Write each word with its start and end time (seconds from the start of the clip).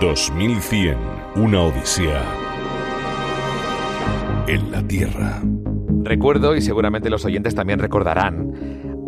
2100, 0.00 0.98
una 1.36 1.62
odisea 1.62 2.22
en 4.46 4.70
la 4.70 4.86
Tierra. 4.86 5.40
Recuerdo, 6.02 6.54
y 6.54 6.60
seguramente 6.60 7.08
los 7.08 7.24
oyentes 7.24 7.54
también 7.54 7.78
recordarán, 7.78 8.52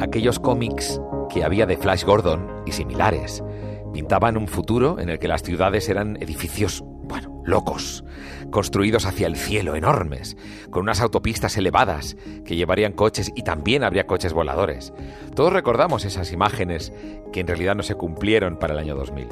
aquellos 0.00 0.38
cómics 0.38 0.98
que 1.28 1.44
había 1.44 1.66
de 1.66 1.76
Flash 1.76 2.04
Gordon 2.04 2.62
y 2.64 2.72
similares. 2.72 3.44
Pintaban 3.92 4.38
un 4.38 4.48
futuro 4.48 4.98
en 4.98 5.10
el 5.10 5.18
que 5.18 5.28
las 5.28 5.42
ciudades 5.42 5.90
eran 5.90 6.16
edificios, 6.22 6.82
locos, 7.48 8.04
construidos 8.50 9.06
hacia 9.06 9.26
el 9.26 9.36
cielo, 9.36 9.74
enormes, 9.74 10.36
con 10.70 10.82
unas 10.82 11.00
autopistas 11.00 11.56
elevadas 11.56 12.16
que 12.44 12.56
llevarían 12.56 12.92
coches 12.92 13.32
y 13.34 13.42
también 13.42 13.82
habría 13.84 14.06
coches 14.06 14.32
voladores. 14.32 14.92
Todos 15.34 15.52
recordamos 15.52 16.04
esas 16.04 16.32
imágenes 16.32 16.92
que 17.32 17.40
en 17.40 17.46
realidad 17.46 17.74
no 17.74 17.82
se 17.82 17.94
cumplieron 17.94 18.58
para 18.58 18.74
el 18.74 18.80
año 18.80 18.94
2000. 18.94 19.28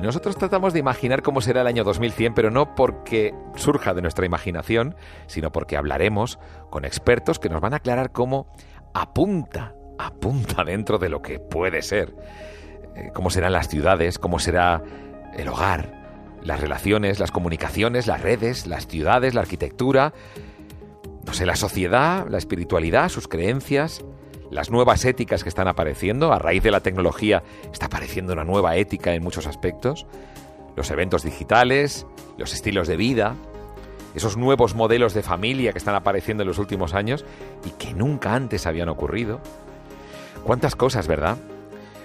Nosotros 0.00 0.36
tratamos 0.36 0.72
de 0.72 0.78
imaginar 0.78 1.22
cómo 1.22 1.40
será 1.40 1.62
el 1.62 1.66
año 1.66 1.84
2100, 1.84 2.34
pero 2.34 2.50
no 2.50 2.74
porque 2.74 3.34
surja 3.56 3.94
de 3.94 4.02
nuestra 4.02 4.26
imaginación, 4.26 4.94
sino 5.26 5.50
porque 5.50 5.76
hablaremos 5.76 6.38
con 6.70 6.84
expertos 6.84 7.38
que 7.38 7.48
nos 7.48 7.60
van 7.60 7.74
a 7.74 7.78
aclarar 7.78 8.12
cómo 8.12 8.46
apunta, 8.94 9.74
apunta 9.98 10.64
dentro 10.64 10.98
de 10.98 11.08
lo 11.08 11.22
que 11.22 11.38
puede 11.38 11.82
ser. 11.82 12.14
Eh, 12.96 13.10
cómo 13.14 13.30
serán 13.30 13.52
las 13.52 13.68
ciudades, 13.68 14.18
cómo 14.18 14.38
será 14.38 14.82
el 15.36 15.48
hogar, 15.48 15.99
las 16.42 16.60
relaciones, 16.60 17.18
las 17.18 17.30
comunicaciones, 17.30 18.06
las 18.06 18.20
redes, 18.20 18.66
las 18.66 18.86
ciudades, 18.86 19.34
la 19.34 19.42
arquitectura, 19.42 20.12
no 21.26 21.34
sé, 21.34 21.46
la 21.46 21.56
sociedad, 21.56 22.26
la 22.28 22.38
espiritualidad, 22.38 23.08
sus 23.08 23.28
creencias, 23.28 24.04
las 24.50 24.70
nuevas 24.70 25.04
éticas 25.04 25.42
que 25.42 25.48
están 25.48 25.68
apareciendo, 25.68 26.32
a 26.32 26.38
raíz 26.38 26.62
de 26.62 26.70
la 26.70 26.80
tecnología 26.80 27.42
está 27.72 27.86
apareciendo 27.86 28.32
una 28.32 28.44
nueva 28.44 28.76
ética 28.76 29.14
en 29.14 29.22
muchos 29.22 29.46
aspectos, 29.46 30.06
los 30.76 30.90
eventos 30.90 31.22
digitales, 31.22 32.06
los 32.36 32.52
estilos 32.52 32.88
de 32.88 32.96
vida, 32.96 33.36
esos 34.14 34.36
nuevos 34.36 34.74
modelos 34.74 35.14
de 35.14 35.22
familia 35.22 35.72
que 35.72 35.78
están 35.78 35.94
apareciendo 35.94 36.42
en 36.42 36.48
los 36.48 36.58
últimos 36.58 36.94
años 36.94 37.24
y 37.64 37.70
que 37.70 37.94
nunca 37.94 38.34
antes 38.34 38.66
habían 38.66 38.88
ocurrido. 38.88 39.40
¿Cuántas 40.44 40.74
cosas, 40.74 41.06
verdad? 41.06 41.36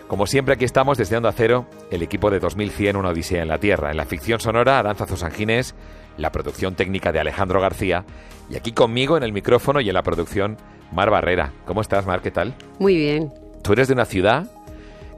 Como 0.07 0.27
siempre, 0.27 0.53
aquí 0.53 0.65
estamos 0.65 0.97
desde 0.97 1.17
Onda 1.17 1.31
Cero, 1.31 1.65
el 1.89 2.03
equipo 2.03 2.29
de 2.29 2.39
2100, 2.39 2.95
una 2.95 3.09
odisea 3.09 3.41
en 3.41 3.47
la 3.47 3.57
Tierra. 3.57 3.89
En 3.89 3.97
la 3.97 4.05
ficción 4.05 4.39
sonora, 4.39 4.77
Aranza 4.77 5.07
Zosangines, 5.07 5.73
la 6.17 6.31
producción 6.31 6.75
técnica 6.75 7.11
de 7.11 7.19
Alejandro 7.19 7.59
García, 7.59 8.05
y 8.49 8.55
aquí 8.55 8.71
conmigo 8.71 9.17
en 9.17 9.23
el 9.23 9.33
micrófono 9.33 9.81
y 9.81 9.89
en 9.89 9.95
la 9.95 10.03
producción, 10.03 10.57
Mar 10.91 11.09
Barrera. 11.09 11.51
¿Cómo 11.65 11.81
estás, 11.81 12.05
Mar? 12.05 12.21
¿Qué 12.21 12.29
tal? 12.29 12.53
Muy 12.77 12.95
bien. 12.95 13.33
Tú 13.63 13.73
eres 13.73 13.87
de 13.87 13.95
una 13.95 14.05
ciudad 14.05 14.45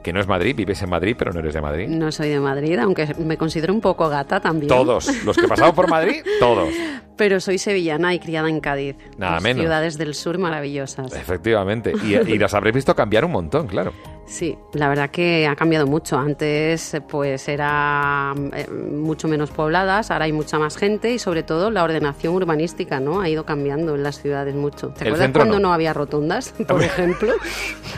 que 0.02 0.12
no 0.14 0.20
es 0.20 0.26
Madrid, 0.26 0.56
vives 0.56 0.80
en 0.80 0.88
Madrid, 0.88 1.14
pero 1.18 1.34
no 1.34 1.40
eres 1.40 1.52
de 1.52 1.60
Madrid. 1.60 1.86
No 1.88 2.10
soy 2.10 2.30
de 2.30 2.40
Madrid, 2.40 2.78
aunque 2.78 3.14
me 3.18 3.36
considero 3.36 3.74
un 3.74 3.82
poco 3.82 4.08
gata 4.08 4.40
también. 4.40 4.68
Todos, 4.68 5.22
los 5.24 5.36
que 5.36 5.46
pasamos 5.46 5.74
por 5.74 5.90
Madrid, 5.90 6.22
todos. 6.40 6.70
Pero 7.16 7.40
soy 7.40 7.58
sevillana 7.58 8.14
y 8.14 8.20
criada 8.20 8.48
en 8.48 8.60
Cádiz. 8.60 8.96
Nada 9.18 9.38
menos. 9.40 9.60
Ciudades 9.60 9.98
del 9.98 10.14
sur 10.14 10.38
maravillosas. 10.38 11.12
Efectivamente. 11.12 11.92
Y, 12.04 12.14
y 12.14 12.38
las 12.38 12.54
habréis 12.54 12.76
visto 12.76 12.94
cambiar 12.94 13.26
un 13.26 13.32
montón, 13.32 13.66
claro. 13.66 13.92
Sí, 14.28 14.58
la 14.74 14.90
verdad 14.90 15.08
que 15.08 15.46
ha 15.46 15.56
cambiado 15.56 15.86
mucho. 15.86 16.18
Antes 16.18 16.94
pues 17.08 17.48
era 17.48 18.34
eh, 18.54 18.68
mucho 18.70 19.26
menos 19.26 19.50
pobladas, 19.50 20.10
ahora 20.10 20.26
hay 20.26 20.32
mucha 20.32 20.58
más 20.58 20.76
gente 20.76 21.12
y 21.14 21.18
sobre 21.18 21.42
todo 21.42 21.70
la 21.70 21.82
ordenación 21.82 22.34
urbanística, 22.34 23.00
¿no? 23.00 23.22
Ha 23.22 23.28
ido 23.30 23.44
cambiando 23.46 23.94
en 23.94 24.02
las 24.02 24.20
ciudades 24.20 24.54
mucho. 24.54 24.88
¿Te 24.90 25.04
El 25.04 25.14
acuerdas 25.14 25.30
cuando 25.32 25.54
no. 25.54 25.68
no. 25.68 25.72
había 25.72 25.94
rotondas, 25.94 26.52
por 26.68 26.82
ejemplo? 26.82 27.32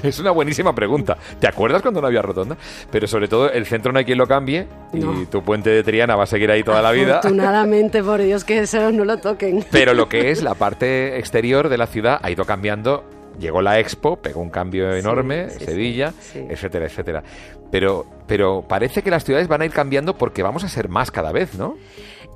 Es 0.04 0.20
una 0.20 0.30
buenísima 0.30 0.72
pregunta. 0.72 1.16
¿Te 1.40 1.48
acuerdas 1.48 1.82
cuando 1.82 2.00
no 2.00 2.06
había 2.06 2.22
rotonda? 2.22 2.56
Pero 2.92 3.08
sobre 3.08 3.26
todo 3.26 3.50
el 3.50 3.66
centro 3.66 3.90
no 3.92 3.98
hay 3.98 4.04
quien 4.04 4.18
lo 4.18 4.28
cambie 4.28 4.68
y 4.92 4.98
No. 5.00 5.26
tu 5.28 5.42
puente 5.42 5.70
de 5.70 5.82
Triana 5.82 6.14
va 6.14 6.22
a 6.22 6.26
seguir 6.26 6.48
ahí 6.52 6.62
toda 6.62 6.80
la 6.80 6.92
vida. 6.92 7.18
Afortunadamente, 7.18 8.04
por 8.04 8.22
Dios, 8.22 8.44
que 8.44 8.60
eso 8.60 8.92
no 8.92 9.04
lo 9.04 9.18
toquen. 9.18 9.64
Pero 9.72 9.94
lo 9.94 10.08
que 10.08 10.30
es 10.30 10.42
la 10.44 10.54
parte 10.54 11.18
exterior 11.18 11.68
de 11.68 11.76
la 11.76 11.88
ciudad 11.88 12.20
ha 12.22 12.30
ido 12.30 12.44
cambiando. 12.44 13.02
Llegó 13.40 13.62
la 13.62 13.80
Expo, 13.80 14.16
pegó 14.16 14.40
un 14.40 14.50
cambio 14.50 14.94
enorme, 14.94 15.48
sí, 15.48 15.58
sí, 15.60 15.64
Sevilla, 15.64 16.12
sí. 16.20 16.46
etcétera, 16.48 16.86
etcétera. 16.86 17.22
Pero, 17.70 18.04
pero 18.26 18.62
parece 18.68 19.02
que 19.02 19.10
las 19.10 19.24
ciudades 19.24 19.48
van 19.48 19.62
a 19.62 19.64
ir 19.64 19.72
cambiando 19.72 20.16
porque 20.16 20.42
vamos 20.42 20.62
a 20.62 20.68
ser 20.68 20.88
más 20.88 21.10
cada 21.10 21.32
vez, 21.32 21.54
¿no? 21.54 21.76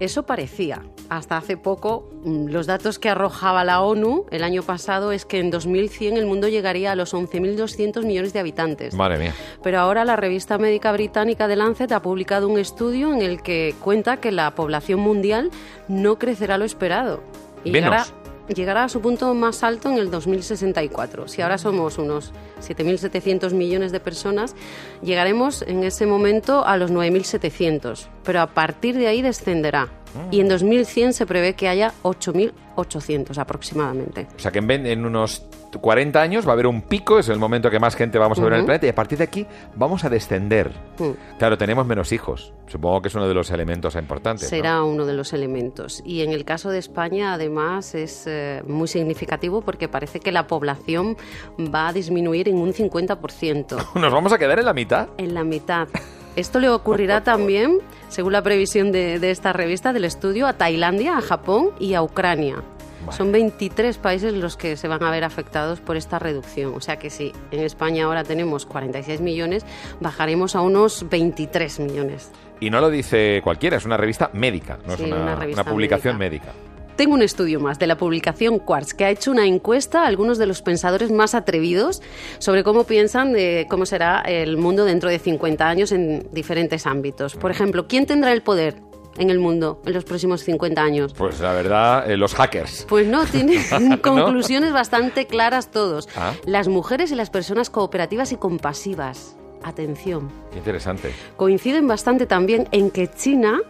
Eso 0.00 0.24
parecía. 0.24 0.82
Hasta 1.08 1.36
hace 1.36 1.56
poco, 1.56 2.08
mm, 2.24 2.46
los 2.48 2.66
datos 2.66 2.98
que 2.98 3.08
arrojaba 3.08 3.62
la 3.64 3.80
ONU 3.80 4.26
el 4.30 4.42
año 4.42 4.62
pasado 4.62 5.12
es 5.12 5.24
que 5.24 5.38
en 5.38 5.50
2100 5.50 6.16
el 6.16 6.26
mundo 6.26 6.48
llegaría 6.48 6.92
a 6.92 6.96
los 6.96 7.14
11.200 7.14 8.04
millones 8.04 8.32
de 8.32 8.40
habitantes. 8.40 8.94
Madre 8.94 9.18
mía. 9.18 9.34
Pero 9.62 9.78
ahora 9.78 10.04
la 10.04 10.16
revista 10.16 10.58
médica 10.58 10.90
británica 10.90 11.46
The 11.46 11.56
Lancet 11.56 11.92
ha 11.92 12.02
publicado 12.02 12.48
un 12.48 12.58
estudio 12.58 13.12
en 13.12 13.22
el 13.22 13.42
que 13.42 13.74
cuenta 13.80 14.16
que 14.16 14.32
la 14.32 14.54
población 14.54 14.98
mundial 15.00 15.50
no 15.86 16.18
crecerá 16.18 16.58
lo 16.58 16.64
esperado. 16.64 17.22
Y 17.62 17.70
Menos. 17.70 17.90
llegará, 17.90 18.23
llegará 18.48 18.84
a 18.84 18.88
su 18.88 19.00
punto 19.00 19.32
más 19.34 19.62
alto 19.62 19.90
en 19.90 19.98
el 19.98 20.10
2064. 20.10 21.28
Si 21.28 21.42
ahora 21.42 21.58
somos 21.58 21.98
unos 21.98 22.32
7.700 22.60 23.52
millones 23.52 23.92
de 23.92 24.00
personas, 24.00 24.54
llegaremos 25.02 25.62
en 25.62 25.84
ese 25.84 26.06
momento 26.06 26.64
a 26.66 26.76
los 26.76 26.92
9.700. 26.92 28.08
Pero 28.24 28.40
a 28.40 28.46
partir 28.46 28.96
de 28.96 29.06
ahí 29.06 29.22
descenderá. 29.22 29.88
Y 30.30 30.40
en 30.40 30.48
2100 30.48 31.12
se 31.12 31.26
prevé 31.26 31.54
que 31.54 31.68
haya 31.68 31.92
8.800 32.02 33.36
aproximadamente. 33.38 34.28
O 34.36 34.38
sea 34.38 34.52
que 34.52 34.60
en, 34.60 34.70
en 34.86 35.04
unos 35.04 35.44
40 35.78 36.20
años 36.20 36.46
va 36.46 36.50
a 36.50 36.52
haber 36.52 36.66
un 36.66 36.82
pico, 36.82 37.18
es 37.18 37.28
el 37.28 37.38
momento 37.38 37.70
que 37.70 37.78
más 37.78 37.96
gente 37.96 38.18
vamos 38.18 38.38
a 38.38 38.42
ver 38.42 38.52
en 38.54 38.58
el 38.60 38.64
planeta, 38.64 38.86
y 38.86 38.90
a 38.90 38.94
partir 38.94 39.18
de 39.18 39.24
aquí 39.24 39.46
vamos 39.74 40.04
a 40.04 40.10
descender. 40.10 40.70
Mm. 40.98 41.38
Claro, 41.38 41.58
tenemos 41.58 41.86
menos 41.86 42.12
hijos. 42.12 42.52
Supongo 42.68 43.02
que 43.02 43.08
es 43.08 43.14
uno 43.14 43.28
de 43.28 43.34
los 43.34 43.50
elementos 43.50 43.94
importantes. 43.96 44.44
¿no? 44.44 44.48
Será 44.50 44.82
uno 44.82 45.04
de 45.04 45.14
los 45.14 45.32
elementos. 45.32 46.02
Y 46.04 46.22
en 46.22 46.30
el 46.32 46.44
caso 46.44 46.70
de 46.70 46.78
España, 46.78 47.34
además, 47.34 47.94
es 47.94 48.24
eh, 48.26 48.62
muy 48.66 48.88
significativo 48.88 49.62
porque 49.62 49.88
parece 49.88 50.20
que 50.20 50.32
la 50.32 50.46
población 50.46 51.16
va 51.58 51.88
a 51.88 51.92
disminuir 51.92 52.48
en 52.48 52.56
un 52.56 52.72
50%, 52.72 53.94
¿Nos 54.00 54.12
vamos 54.12 54.32
a 54.32 54.38
quedar 54.38 54.58
en 54.58 54.64
la 54.64 54.72
mitad? 54.74 55.08
en 55.18 55.34
la 55.34 55.44
mitad. 55.44 55.88
Esto 56.36 56.58
le 56.58 56.68
ocurrirá 56.68 57.22
también, 57.22 57.78
según 58.08 58.32
la 58.32 58.42
previsión 58.42 58.90
de, 58.90 59.18
de 59.18 59.30
esta 59.30 59.52
revista, 59.52 59.92
del 59.92 60.04
estudio, 60.04 60.46
a 60.46 60.54
Tailandia, 60.54 61.16
a 61.16 61.20
Japón 61.20 61.70
y 61.78 61.94
a 61.94 62.02
Ucrania. 62.02 62.56
Vale. 63.04 63.16
Son 63.16 63.30
23 63.32 63.98
países 63.98 64.32
los 64.32 64.56
que 64.56 64.76
se 64.76 64.88
van 64.88 65.02
a 65.02 65.10
ver 65.10 65.24
afectados 65.24 65.80
por 65.80 65.96
esta 65.96 66.18
reducción. 66.18 66.74
O 66.74 66.80
sea 66.80 66.96
que 66.96 67.10
si 67.10 67.32
en 67.50 67.60
España 67.60 68.06
ahora 68.06 68.24
tenemos 68.24 68.66
46 68.66 69.20
millones, 69.20 69.64
bajaremos 70.00 70.56
a 70.56 70.62
unos 70.62 71.06
23 71.08 71.80
millones. 71.80 72.32
Y 72.60 72.70
no 72.70 72.80
lo 72.80 72.88
dice 72.90 73.40
cualquiera, 73.44 73.76
es 73.76 73.84
una 73.84 73.96
revista 73.96 74.30
médica, 74.32 74.78
no 74.86 74.96
Sí, 74.96 75.04
es 75.04 75.12
una, 75.12 75.22
una 75.22 75.36
revista 75.36 75.62
una 75.62 75.70
publicación 75.70 76.18
médica. 76.18 76.52
Tengo 76.96 77.14
un 77.14 77.22
estudio 77.22 77.58
más 77.58 77.80
de 77.80 77.88
la 77.88 77.96
publicación 77.96 78.60
Quartz 78.60 78.94
que 78.94 79.04
ha 79.04 79.10
hecho 79.10 79.32
una 79.32 79.46
encuesta 79.46 80.04
a 80.04 80.06
algunos 80.06 80.38
de 80.38 80.46
los 80.46 80.62
pensadores 80.62 81.10
más 81.10 81.34
atrevidos 81.34 82.02
sobre 82.38 82.62
cómo 82.62 82.84
piensan 82.84 83.32
de 83.32 83.66
cómo 83.68 83.84
será 83.84 84.20
el 84.20 84.56
mundo 84.56 84.84
dentro 84.84 85.10
de 85.10 85.18
50 85.18 85.68
años 85.68 85.90
en 85.90 86.28
diferentes 86.32 86.86
ámbitos. 86.86 87.34
Por 87.34 87.50
ejemplo, 87.50 87.88
¿quién 87.88 88.06
tendrá 88.06 88.32
el 88.32 88.42
poder 88.42 88.76
en 89.18 89.30
el 89.30 89.40
mundo 89.40 89.82
en 89.84 89.92
los 89.92 90.04
próximos 90.04 90.42
50 90.44 90.80
años? 90.80 91.14
Pues 91.14 91.40
la 91.40 91.52
verdad, 91.52 92.08
eh, 92.08 92.16
los 92.16 92.32
hackers. 92.34 92.86
Pues 92.88 93.08
no, 93.08 93.26
tienen 93.26 93.60
conclusiones 94.02 94.72
bastante 94.72 95.26
claras 95.26 95.72
todos. 95.72 96.08
Ah. 96.16 96.34
Las 96.46 96.68
mujeres 96.68 97.10
y 97.10 97.16
las 97.16 97.30
personas 97.30 97.70
cooperativas 97.70 98.30
y 98.30 98.36
compasivas. 98.36 99.36
Atención. 99.64 100.30
Qué 100.52 100.58
interesante. 100.58 101.12
Coinciden 101.36 101.88
bastante 101.88 102.26
también 102.26 102.68
en 102.70 102.90
que 102.90 103.10
China 103.10 103.62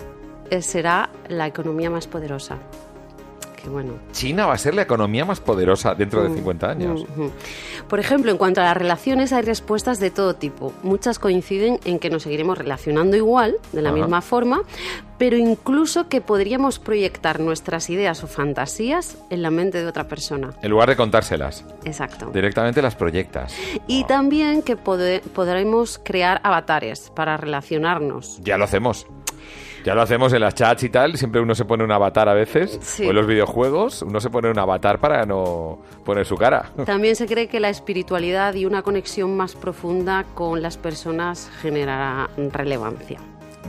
eh, 0.50 0.60
será 0.60 1.08
la 1.28 1.46
economía 1.46 1.88
más 1.88 2.06
poderosa. 2.06 2.58
Bueno. 3.68 3.92
China 4.12 4.46
va 4.46 4.54
a 4.54 4.58
ser 4.58 4.74
la 4.74 4.82
economía 4.82 5.24
más 5.24 5.40
poderosa 5.40 5.94
dentro 5.94 6.22
de 6.22 6.28
Mm, 6.28 6.34
50 6.36 6.70
años. 6.70 7.00
Ujú. 7.02 7.30
Por 7.88 8.00
ejemplo, 8.00 8.30
en 8.30 8.38
cuanto 8.38 8.60
a 8.60 8.64
las 8.64 8.76
relaciones, 8.76 9.32
hay 9.32 9.42
respuestas 9.42 10.00
de 10.00 10.10
todo 10.10 10.34
tipo. 10.34 10.72
Muchas 10.82 11.18
coinciden 11.18 11.78
en 11.84 11.98
que 11.98 12.10
nos 12.10 12.22
seguiremos 12.24 12.56
relacionando 12.58 13.16
igual, 13.16 13.56
de 13.72 13.82
la 13.82 13.92
misma 13.92 14.20
forma, 14.22 14.62
pero 15.18 15.36
incluso 15.36 16.08
que 16.08 16.20
podríamos 16.20 16.78
proyectar 16.78 17.40
nuestras 17.40 17.90
ideas 17.90 18.22
o 18.24 18.26
fantasías 18.26 19.18
en 19.30 19.42
la 19.42 19.50
mente 19.50 19.78
de 19.82 19.86
otra 19.86 20.08
persona. 20.08 20.50
En 20.62 20.70
lugar 20.70 20.88
de 20.88 20.96
contárselas, 20.96 21.64
Exacto. 21.84 22.30
directamente 22.32 22.80
las 22.82 22.94
proyectas. 22.96 23.54
Y 23.86 24.04
también 24.04 24.62
que 24.62 24.76
podremos 24.76 26.00
crear 26.04 26.40
avatares 26.42 27.10
para 27.14 27.36
relacionarnos. 27.36 28.40
Ya 28.42 28.56
lo 28.58 28.64
hacemos. 28.64 29.06
Ya 29.84 29.94
lo 29.94 30.00
hacemos 30.00 30.32
en 30.32 30.40
las 30.40 30.54
chats 30.54 30.82
y 30.82 30.88
tal. 30.88 31.18
Siempre 31.18 31.42
uno 31.42 31.54
se 31.54 31.66
pone 31.66 31.84
un 31.84 31.92
avatar 31.92 32.26
a 32.30 32.34
veces. 32.34 32.78
Sí. 32.80 33.04
O 33.04 33.10
en 33.10 33.16
los 33.16 33.26
videojuegos, 33.26 34.00
uno 34.00 34.18
se 34.18 34.30
pone 34.30 34.50
un 34.50 34.58
avatar 34.58 34.98
para 34.98 35.26
no 35.26 35.78
poner 36.04 36.24
su 36.24 36.36
cara. 36.36 36.70
También 36.86 37.16
se 37.16 37.26
cree 37.26 37.48
que 37.48 37.60
la 37.60 37.68
espiritualidad 37.68 38.54
y 38.54 38.64
una 38.64 38.80
conexión 38.82 39.36
más 39.36 39.54
profunda 39.54 40.24
con 40.34 40.62
las 40.62 40.78
personas 40.78 41.50
generará 41.60 42.30
relevancia. 42.50 43.20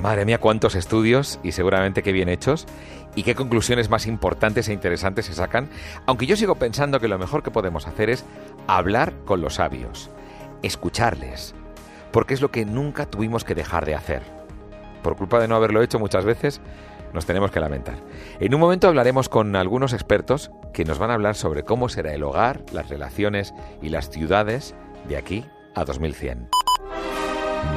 Madre 0.02 0.24
mía, 0.24 0.40
cuántos 0.40 0.76
estudios 0.76 1.40
y 1.44 1.52
seguramente 1.52 2.02
qué 2.02 2.14
bien 2.14 2.30
hechos 2.30 2.66
y 3.16 3.24
qué 3.24 3.36
conclusiones 3.36 3.90
más 3.90 4.08
importantes 4.08 4.70
e 4.70 4.74
interesantes 4.74 5.26
se 5.26 5.34
sacan. 5.34 5.70
Aunque 6.06 6.28
yo 6.28 6.38
sigo 6.38 6.56
pensando 6.56 7.02
que 7.02 7.10
lo 7.10 7.18
mejor 7.18 7.44
que 7.44 7.52
podemos 7.52 7.88
hacer 7.88 8.10
es 8.10 8.24
hablar 8.68 9.14
con 9.26 9.42
los 9.42 9.56
sabios, 9.56 10.12
escucharles, 10.64 11.56
porque 12.12 12.34
es 12.34 12.42
lo 12.42 12.52
que 12.52 12.66
nunca 12.66 13.06
tuvimos 13.06 13.44
que 13.44 13.56
dejar 13.56 13.86
de 13.86 13.96
hacer. 13.96 14.35
Por 15.06 15.16
culpa 15.16 15.40
de 15.40 15.48
no 15.48 15.56
haberlo 15.56 15.84
hecho 15.84 16.00
muchas 16.00 16.26
veces, 16.26 16.62
nos 17.14 17.28
tenemos 17.28 17.52
que 17.52 17.60
lamentar. 17.60 17.98
En 18.40 18.56
un 18.56 18.60
momento 18.60 18.88
hablaremos 18.88 19.30
con 19.30 19.56
algunos 19.56 19.94
expertos 19.94 20.50
que 20.74 20.84
nos 20.84 20.98
van 20.98 21.12
a 21.12 21.14
hablar 21.14 21.36
sobre 21.36 21.62
cómo 21.62 21.90
será 21.90 22.12
el 22.16 22.24
hogar, 22.24 22.64
las 22.74 22.90
relaciones 22.90 23.54
y 23.84 23.90
las 23.90 24.10
ciudades 24.10 24.74
de 25.08 25.18
aquí 25.18 25.46
a 25.76 25.86
2100. 25.86 26.50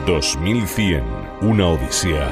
2100, 0.06 1.04
una 1.42 1.68
odisea 1.68 2.30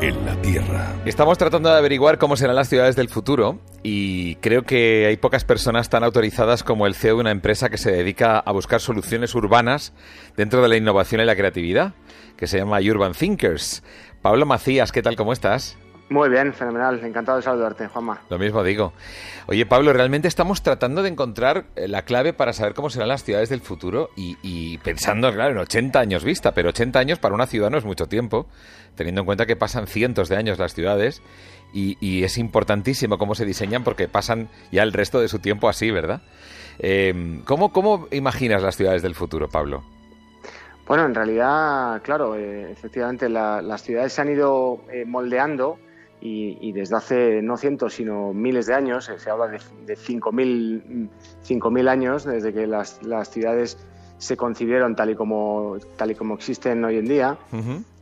en 0.00 0.26
la 0.26 0.40
Tierra. 0.42 0.94
Estamos 1.06 1.38
tratando 1.38 1.70
de 1.70 1.78
averiguar 1.78 2.18
cómo 2.18 2.36
serán 2.36 2.56
las 2.56 2.68
ciudades 2.68 2.96
del 2.96 3.08
futuro 3.08 3.58
y 3.82 4.34
creo 4.36 4.62
que 4.62 5.06
hay 5.06 5.16
pocas 5.16 5.44
personas 5.44 5.88
tan 5.88 6.04
autorizadas 6.04 6.62
como 6.62 6.86
el 6.86 6.94
CEO 6.94 7.14
de 7.14 7.20
una 7.22 7.30
empresa 7.30 7.70
que 7.70 7.78
se 7.78 7.90
dedica 7.90 8.38
a 8.38 8.52
buscar 8.52 8.80
soluciones 8.80 9.34
urbanas 9.34 9.94
dentro 10.36 10.60
de 10.60 10.68
la 10.68 10.76
innovación 10.76 11.22
y 11.22 11.24
la 11.24 11.36
creatividad, 11.36 11.94
que 12.36 12.46
se 12.46 12.58
llama 12.58 12.78
Urban 12.80 13.12
Thinkers. 13.12 13.82
Pablo 14.22 14.46
Macías, 14.46 14.92
¿qué 14.92 15.02
tal? 15.02 15.16
¿Cómo 15.16 15.32
estás? 15.32 15.76
Muy 16.08 16.28
bien, 16.28 16.52
fenomenal. 16.52 17.02
Encantado 17.04 17.38
de 17.38 17.42
saludarte, 17.42 17.88
Juanma. 17.88 18.22
Lo 18.30 18.38
mismo 18.38 18.62
digo. 18.62 18.92
Oye, 19.46 19.66
Pablo, 19.66 19.92
realmente 19.92 20.28
estamos 20.28 20.62
tratando 20.62 21.02
de 21.02 21.08
encontrar 21.08 21.64
eh, 21.74 21.88
la 21.88 22.02
clave 22.02 22.32
para 22.32 22.52
saber 22.52 22.74
cómo 22.74 22.90
serán 22.90 23.08
las 23.08 23.24
ciudades 23.24 23.48
del 23.48 23.60
futuro 23.60 24.10
y, 24.14 24.78
pensando, 24.78 25.32
claro, 25.32 25.52
en 25.52 25.58
80 25.58 25.98
años 25.98 26.22
vista, 26.22 26.52
pero 26.52 26.68
80 26.68 26.98
años 26.98 27.18
para 27.18 27.34
una 27.34 27.46
ciudad 27.46 27.70
no 27.70 27.78
es 27.78 27.84
mucho 27.84 28.06
tiempo, 28.06 28.46
teniendo 28.94 29.22
en 29.22 29.26
cuenta 29.26 29.46
que 29.46 29.56
pasan 29.56 29.88
cientos 29.88 30.28
de 30.28 30.36
años 30.36 30.58
las 30.58 30.74
ciudades 30.74 31.22
y, 31.72 32.22
es 32.22 32.38
importantísimo 32.38 33.18
cómo 33.18 33.34
se 33.34 33.44
diseñan 33.44 33.82
porque 33.82 34.08
pasan 34.08 34.48
ya 34.70 34.84
el 34.84 34.92
resto 34.92 35.20
de 35.20 35.28
su 35.28 35.40
tiempo 35.40 35.68
así, 35.68 35.90
¿verdad? 35.90 36.22
Eh, 36.78 37.40
¿cómo, 37.44 37.72
¿Cómo 37.72 38.06
imaginas 38.12 38.62
las 38.62 38.76
ciudades 38.76 39.02
del 39.02 39.14
futuro, 39.14 39.48
Pablo? 39.48 39.82
Bueno, 40.86 41.04
en 41.04 41.14
realidad, 41.14 42.00
claro, 42.02 42.36
eh, 42.36 42.70
efectivamente 42.70 43.28
las 43.28 43.82
ciudades 43.82 44.12
se 44.12 44.20
han 44.20 44.30
ido 44.30 44.82
eh, 44.92 45.04
moldeando 45.04 45.78
y, 46.20 46.72
desde 46.72 46.96
hace 46.96 47.42
no 47.42 47.56
cientos, 47.56 47.94
sino 47.94 48.32
miles 48.32 48.66
de 48.66 48.74
años, 48.74 49.08
eh, 49.08 49.18
se 49.18 49.30
habla 49.30 49.46
de, 49.46 49.60
de 49.84 49.96
5.000 49.96 51.88
años 51.88 52.24
desde 52.24 52.52
que 52.52 52.66
las, 52.66 53.00
las, 53.04 53.30
ciudades 53.30 53.78
se 54.18 54.36
concibieron 54.36 54.96
tal 54.96 55.10
y 55.10 55.14
como, 55.14 55.76
tal 55.96 56.10
y 56.10 56.14
como 56.14 56.34
existen 56.34 56.84
hoy 56.84 56.98
en 56.98 57.04
día. 57.06 57.38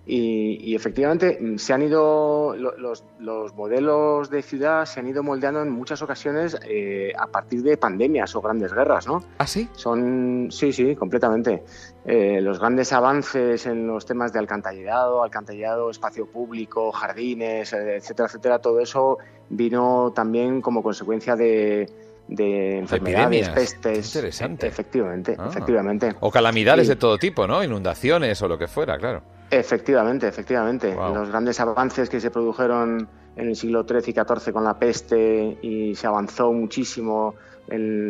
Y, 0.07 0.75
efectivamente 0.75 1.39
mm, 1.41 1.57
se 1.57 1.73
han 1.73 1.83
ido 1.83 2.55
los, 2.57 3.05
los, 3.19 3.55
modelos 3.55 4.29
de 4.29 4.43
ciudad 4.43 4.85
se 4.85 5.01
han 5.01 5.09
ido 5.09 5.23
moldeando 5.23 5.63
en 5.63 5.71
muchas 5.71 6.03
ocasiones 6.03 6.59
eh, 6.69 7.13
a 7.19 7.27
partir 7.27 7.63
de 7.63 7.79
pandemias 7.79 8.35
o 8.35 8.43
grandes 8.43 8.75
guerras, 8.75 9.07
¿no? 9.07 9.25
¿Ah, 9.39 9.47
sí? 9.47 9.69
Son, 9.73 10.49
sí, 10.51 10.73
sí, 10.73 10.95
completamente. 10.95 11.63
Eh, 12.05 12.41
los 12.43 12.59
grandes 12.59 12.93
avances 12.93 13.65
en 13.65 13.87
los 13.87 14.05
temas 14.05 14.33
de 14.33 14.41
alcantarillado, 14.41 15.23
alcantarillado, 15.23 15.91
espacio 15.91 16.27
público, 16.27 16.93
jardines, 16.93 17.73
eh, 17.73 17.97
etcétera, 17.97 18.29
etcétera, 18.29 18.59
todo 18.59 18.81
eso 18.81 19.19
vino 19.49 20.13
también 20.15 20.61
como 20.61 20.83
consecuencia 20.83 21.35
de, 21.35 21.89
de 22.29 22.79
enfermedades, 22.79 23.49
pestes. 23.49 24.15
Interesante. 24.15 24.67
Efectivamente, 24.67 25.37
ah. 25.39 25.47
efectivamente. 25.49 26.15
O 26.21 26.31
calamidades 26.31 26.89
de 26.89 26.97
todo 26.97 27.17
tipo, 27.19 27.47
¿no? 27.47 27.63
Inundaciones 27.63 28.41
o 28.43 28.49
lo 28.49 28.59
que 28.59 28.67
fuera, 28.67 28.99
claro. 28.99 29.23
Efectivamente, 29.51 30.27
efectivamente. 30.27 30.95
Los 30.95 31.29
grandes 31.29 31.61
avances 31.61 32.09
que 32.09 32.21
se 32.21 32.31
produjeron 32.31 33.09
en 33.37 33.49
el 33.49 33.57
siglo 33.57 33.85
XIII 33.87 33.99
y 34.09 34.13
XIV 34.13 34.53
con 34.53 34.65
la 34.65 34.79
peste 34.79 35.59
y 35.63 35.95
se 35.95 36.07
avanzó 36.07 36.53
muchísimo 36.53 37.35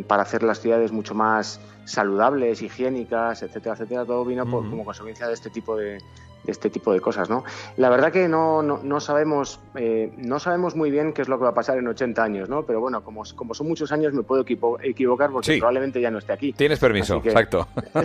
para 0.09 0.23
hacer 0.23 0.43
las 0.43 0.61
ciudades 0.61 0.91
mucho 0.91 1.15
más 1.15 1.61
saludables, 1.85 2.61
higiénicas, 2.63 3.43
etcétera, 3.43 3.75
etcétera, 3.75 4.05
todo 4.05 4.25
vino 4.25 4.45
como 4.45 4.85
consecuencia 4.85 5.29
de 5.29 5.35
este 5.35 5.51
tipo 5.51 5.77
de, 5.77 5.99
de 6.45 6.53
este 6.53 6.71
tipo 6.71 6.93
de 6.93 7.01
cosas, 7.01 7.31
¿no? 7.31 7.45
La 7.77 7.89
verdad 7.89 8.13
que 8.13 8.29
no, 8.29 8.63
no, 8.63 9.01
sabemos 9.01 9.61
eh, 9.75 10.13
no 10.17 10.39
sabemos 10.39 10.77
muy 10.77 10.91
bien 10.91 11.13
qué 11.13 11.23
es 11.23 11.29
lo 11.29 11.39
que 11.39 11.45
va 11.45 11.51
a 11.51 11.55
pasar 11.55 11.79
en 11.79 11.87
80 11.87 12.23
años, 12.23 12.49
¿no? 12.49 12.65
Pero 12.65 12.81
bueno, 12.81 13.03
como, 13.03 13.23
como 13.35 13.55
son 13.55 13.69
muchos 13.69 13.93
años 13.93 14.13
me 14.13 14.23
puedo 14.23 14.45
equivocar 14.83 15.31
porque 15.31 15.59
probablemente 15.59 16.01
ya 16.01 16.11
no 16.11 16.19
esté 16.19 16.33
aquí. 16.33 16.53
Tienes 16.53 16.79
permiso, 16.79 17.21
exacto. 17.25 17.67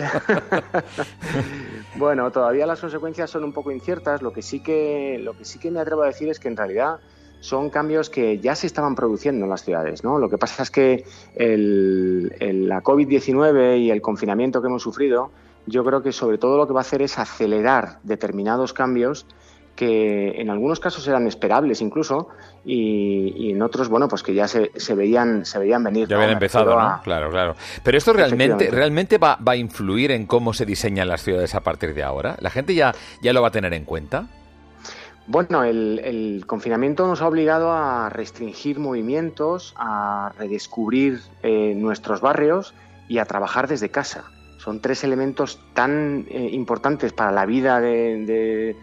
bueno, 1.96 2.30
todavía 2.30 2.66
las 2.66 2.80
consecuencias 2.80 3.30
son 3.30 3.44
un 3.44 3.52
poco 3.52 3.70
inciertas. 3.70 4.22
Lo 4.22 4.32
que 4.32 4.42
sí 4.42 4.60
que 4.60 5.20
lo 5.22 5.36
que 5.36 5.44
sí 5.44 5.58
que 5.58 5.70
me 5.70 5.80
atrevo 5.80 6.02
a 6.02 6.06
decir 6.06 6.28
es 6.28 6.38
que 6.38 6.48
en 6.48 6.56
realidad 6.56 7.00
son 7.40 7.70
cambios 7.70 8.10
que 8.10 8.38
ya 8.38 8.54
se 8.54 8.66
estaban 8.66 8.94
produciendo 8.94 9.44
en 9.44 9.50
las 9.50 9.64
ciudades. 9.64 10.04
¿no? 10.04 10.18
Lo 10.18 10.28
que 10.28 10.38
pasa 10.38 10.62
es 10.62 10.70
que 10.70 11.04
el, 11.34 12.34
el, 12.38 12.68
la 12.68 12.82
COVID-19 12.82 13.80
y 13.80 13.90
el 13.90 14.02
confinamiento 14.02 14.60
que 14.60 14.68
hemos 14.68 14.82
sufrido 14.82 15.30
yo 15.70 15.84
creo 15.84 16.02
que 16.02 16.12
sobre 16.12 16.38
todo 16.38 16.56
lo 16.56 16.66
que 16.66 16.72
va 16.72 16.80
a 16.80 16.82
hacer 16.82 17.02
es 17.02 17.18
acelerar 17.18 17.98
determinados 18.02 18.72
cambios 18.72 19.26
que 19.76 20.40
en 20.40 20.50
algunos 20.50 20.78
casos 20.78 21.06
eran 21.08 21.26
esperables 21.26 21.80
incluso 21.80 22.28
y, 22.66 23.50
en 23.50 23.62
otros 23.62 23.88
bueno 23.88 24.08
pues 24.08 24.22
que 24.22 24.34
ya 24.34 24.46
se, 24.46 24.72
se 24.76 24.94
veían 24.94 25.46
se 25.46 25.58
veían 25.58 25.82
venir 25.82 26.06
ya 26.06 26.16
habían 26.16 26.32
empezado 26.32 26.78
¿no? 26.78 27.00
claro 27.02 27.30
claro. 27.30 27.54
Pero 27.82 27.96
esto 27.96 28.12
realmente 28.12 28.70
realmente 28.70 29.16
va, 29.16 29.36
va, 29.36 29.52
a 29.52 29.56
influir 29.56 30.10
en 30.10 30.26
cómo 30.26 30.52
se 30.52 30.66
diseñan 30.66 31.08
las 31.08 31.22
ciudades 31.22 31.54
a 31.54 31.60
partir 31.60 31.94
de 31.94 32.02
ahora 32.02 32.36
la 32.40 32.50
gente 32.50 32.74
ya 32.74 32.92
ya 33.22 33.32
lo 33.32 33.40
va 33.40 33.48
a 33.48 33.52
tener 33.52 33.72
en 33.72 33.84
cuenta 33.84 34.26
bueno, 35.26 35.62
el, 35.62 36.42
confinamiento 36.46 37.06
nos 37.06 37.22
ha 37.22 37.28
obligado 37.28 37.70
a 37.70 38.08
restringir 38.08 38.80
movimientos, 38.80 39.74
a 39.76 40.32
redescubrir 40.36 41.20
eh, 41.44 41.72
nuestros 41.76 42.20
barrios 42.20 42.74
y 43.06 43.18
a 43.18 43.24
trabajar 43.26 43.68
desde 43.68 43.90
casa 43.90 44.24
son 44.60 44.80
tres 44.80 45.04
elementos 45.04 45.58
tan 45.72 46.26
eh, 46.28 46.50
importantes 46.52 47.14
para 47.14 47.32
la 47.32 47.46
vida 47.46 47.80
de, 47.80 48.76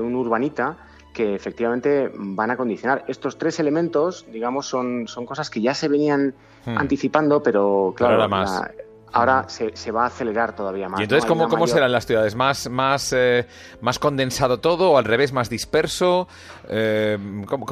un 0.00 0.14
urbanita 0.14 0.78
que 1.12 1.34
efectivamente 1.34 2.10
van 2.14 2.50
a 2.50 2.56
condicionar. 2.56 3.04
Estos 3.06 3.36
tres 3.36 3.60
elementos, 3.60 4.24
digamos, 4.32 4.66
son, 4.66 5.06
son 5.08 5.26
cosas 5.26 5.50
que 5.50 5.60
ya 5.60 5.74
se 5.74 5.88
venían 5.88 6.34
hmm. 6.64 6.78
anticipando, 6.78 7.42
pero 7.42 7.92
claro, 7.94 8.22
ahora, 9.12 9.44
se, 9.48 9.76
se, 9.76 9.90
va 9.90 10.04
a 10.04 10.06
acelerar 10.06 10.56
todavía 10.56 10.88
más. 10.88 11.00
¿Y 11.00 11.02
entonces 11.02 11.26
cómo, 11.26 11.48
cómo 11.48 11.66
serán 11.66 11.92
las 11.92 12.06
ciudades? 12.06 12.34
¿Más, 12.34 12.70
más, 12.70 13.12
eh, 13.12 13.46
más 13.82 13.98
condensado 13.98 14.60
todo 14.60 14.92
o 14.92 14.96
al 14.96 15.04
revés, 15.04 15.34
más 15.34 15.50
disperso? 15.50 16.28
Eh, 16.70 17.18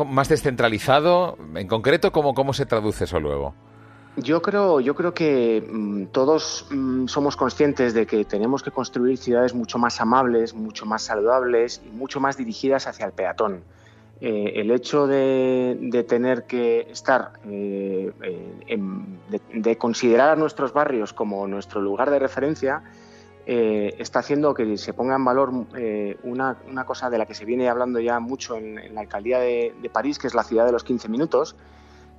¿Más 0.06 0.28
descentralizado? 0.28 1.38
En 1.54 1.66
concreto, 1.66 2.12
¿cómo, 2.12 2.34
¿cómo 2.34 2.52
se 2.52 2.66
traduce 2.66 3.04
eso 3.04 3.18
luego? 3.20 3.54
Yo 4.22 4.42
creo, 4.42 4.80
yo 4.80 4.94
creo 4.94 5.14
que 5.14 5.64
mm, 5.66 6.06
todos 6.06 6.66
mm, 6.70 7.06
somos 7.06 7.36
conscientes 7.36 7.94
de 7.94 8.06
que 8.06 8.24
tenemos 8.24 8.62
que 8.62 8.70
construir 8.70 9.16
ciudades 9.16 9.54
mucho 9.54 9.78
más 9.78 10.00
amables, 10.00 10.54
mucho 10.54 10.86
más 10.86 11.02
saludables 11.02 11.80
y 11.86 11.90
mucho 11.90 12.18
más 12.18 12.36
dirigidas 12.36 12.86
hacia 12.86 13.06
el 13.06 13.12
peatón. 13.12 13.62
Eh, 14.20 14.54
el 14.56 14.72
hecho 14.72 15.06
de, 15.06 16.04
tener 16.08 16.44
que 16.44 16.88
estar, 16.90 17.34
eh, 17.46 18.10
de, 19.54 19.78
considerar 19.78 20.30
a 20.30 20.36
nuestros 20.36 20.72
barrios 20.72 21.12
como 21.12 21.46
nuestro 21.46 21.80
lugar 21.80 22.10
de 22.10 22.18
referencia, 22.18 22.82
eh, 23.46 23.94
está 23.98 24.18
haciendo 24.18 24.52
que 24.52 24.76
se 24.76 24.92
ponga 24.94 25.14
en 25.14 25.24
valor 25.24 25.52
una, 26.24 26.84
cosa 26.84 27.08
de 27.08 27.18
la 27.18 27.26
que 27.26 27.34
se 27.34 27.44
viene 27.44 27.68
hablando 27.68 28.00
ya 28.00 28.18
mucho 28.18 28.56
en, 28.56 28.92
la 28.92 29.02
alcaldía 29.02 29.38
de 29.38 29.90
París, 29.92 30.18
que 30.18 30.26
es 30.26 30.34
la 30.34 30.42
ciudad 30.42 30.66
de 30.66 30.72
los 30.72 30.82
15 30.82 31.08
minutos 31.08 31.54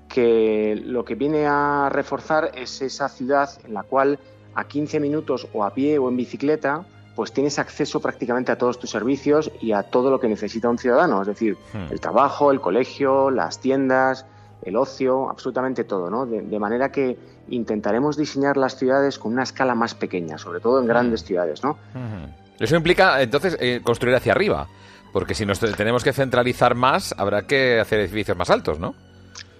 que 0.09 0.81
lo 0.83 1.05
que 1.05 1.15
viene 1.15 1.45
a 1.47 1.89
reforzar 1.89 2.51
es 2.55 2.81
esa 2.81 3.07
ciudad 3.07 3.49
en 3.63 3.73
la 3.73 3.83
cual 3.83 4.19
a 4.55 4.65
15 4.65 4.99
minutos 4.99 5.47
o 5.53 5.63
a 5.63 5.73
pie 5.73 5.99
o 5.99 6.09
en 6.09 6.17
bicicleta 6.17 6.85
pues 7.15 7.33
tienes 7.33 7.59
acceso 7.59 7.99
prácticamente 7.99 8.51
a 8.51 8.57
todos 8.57 8.79
tus 8.79 8.89
servicios 8.89 9.51
y 9.61 9.73
a 9.73 9.83
todo 9.83 10.09
lo 10.09 10.21
que 10.21 10.29
necesita 10.29 10.69
un 10.69 10.77
ciudadano, 10.77 11.21
es 11.21 11.27
decir, 11.27 11.57
hmm. 11.73 11.91
el 11.91 11.99
trabajo, 11.99 12.49
el 12.49 12.61
colegio, 12.61 13.29
las 13.29 13.59
tiendas, 13.59 14.25
el 14.61 14.77
ocio, 14.77 15.29
absolutamente 15.29 15.83
todo, 15.83 16.09
¿no? 16.09 16.25
De, 16.25 16.59
manera 16.59 16.93
que 16.93 17.17
intentaremos 17.49 18.15
diseñar 18.15 18.55
las 18.55 18.77
ciudades 18.77 19.19
con 19.19 19.33
una 19.33 19.43
escala 19.43 19.75
más 19.75 19.95
pequeña, 19.95 20.37
sobre 20.37 20.61
todo 20.61 20.79
en 20.79 20.85
hmm. 20.85 20.87
grandes 20.87 21.23
ciudades, 21.25 21.61
¿no? 21.61 21.73
Hmm. 21.93 22.31
Eso 22.57 22.77
implica, 22.77 23.21
entonces, 23.21 23.57
eh, 23.59 23.81
construir 23.83 24.15
hacia 24.15 24.31
arriba, 24.31 24.67
porque 25.11 25.33
si 25.33 25.45
nos 25.45 25.59
tenemos 25.59 26.05
que 26.05 26.13
centralizar 26.13 26.73
más, 26.73 27.13
habrá 27.17 27.41
que 27.41 27.81
hacer 27.81 27.99
edificios 27.99 28.37
más 28.37 28.49
altos, 28.49 28.79
¿no? 28.79 28.95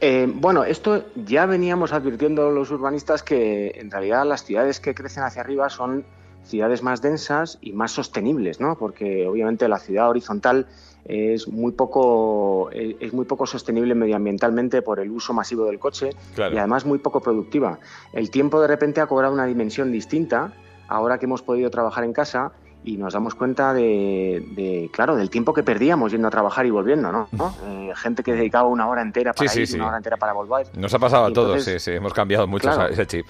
Eh, 0.02 0.32
bueno, 0.34 0.64
esto 0.64 1.06
ya 1.16 1.46
veníamos 1.46 1.92
advirtiendo 1.92 2.52
los 2.52 2.72
urbanistas 2.72 3.22
que 3.22 3.72
en 3.76 3.92
realidad 3.92 4.26
las 4.26 4.46
ciudades 4.46 4.80
que 4.80 4.96
crecen 4.96 5.24
hacia 5.24 5.42
arriba 5.42 5.70
son 5.70 6.06
ciudades 6.44 6.82
más 6.82 7.02
densas 7.02 7.58
y 7.62 7.74
más 7.74 7.92
sostenibles, 7.92 8.60
¿no? 8.60 8.78
Porque 8.78 9.28
obviamente 9.28 9.68
la 9.68 9.78
ciudad 9.78 10.10
horizontal 10.10 10.68
es 11.06 11.48
muy 11.48 11.72
poco 11.72 12.70
es 12.72 13.14
muy 13.14 13.26
poco 13.26 13.46
sostenible 13.46 13.96
medioambientalmente 13.96 14.82
por 14.82 15.00
el 15.00 15.12
uso 15.12 15.34
masivo 15.34 15.66
del 15.66 15.80
coche 15.80 16.12
y 16.38 16.42
además 16.42 16.86
muy 16.86 17.00
poco 17.00 17.22
productiva. 17.22 17.80
El 18.14 18.30
tiempo 18.30 18.62
de 18.62 18.68
repente 18.68 19.02
ha 19.02 19.08
cobrado 19.08 19.34
una 19.34 19.46
dimensión 19.46 19.92
distinta 19.92 20.54
ahora 20.88 21.18
que 21.18 21.26
hemos 21.26 21.42
podido 21.42 21.70
trabajar 21.70 22.04
en 22.04 22.14
casa 22.14 22.52
y 22.84 22.98
nos 22.98 23.14
damos 23.14 23.36
cuenta 23.36 23.74
de, 23.74 24.90
claro, 24.94 25.16
del 25.16 25.30
tiempo 25.30 25.54
que 25.54 25.64
perdíamos 25.64 26.12
yendo 26.12 26.28
a 26.28 26.32
trabajar 26.32 26.66
y 26.66 26.70
volviendo, 26.70 27.12
¿no? 27.12 27.28
Eh, 27.66 27.92
gente 27.96 28.24
que 28.24 28.34
dedicaba 28.34 28.68
una 28.68 28.88
hora 28.88 29.02
entera 29.02 29.34
para 29.34 29.54
ir, 29.54 29.76
una 29.76 29.88
hora 29.88 29.98
entera 29.98 30.18
para 30.18 30.34
volver. 30.34 30.68
Nos 30.78 30.94
ha 30.94 31.00
pasado 31.00 31.26
a 31.26 31.34
todos, 31.34 31.64
sí, 31.64 31.80
sí, 31.80 31.92
hemos 31.92 32.14
cambiado 32.14 32.48
mucho 32.48 32.70
ese 32.88 33.06
chip. 33.06 33.26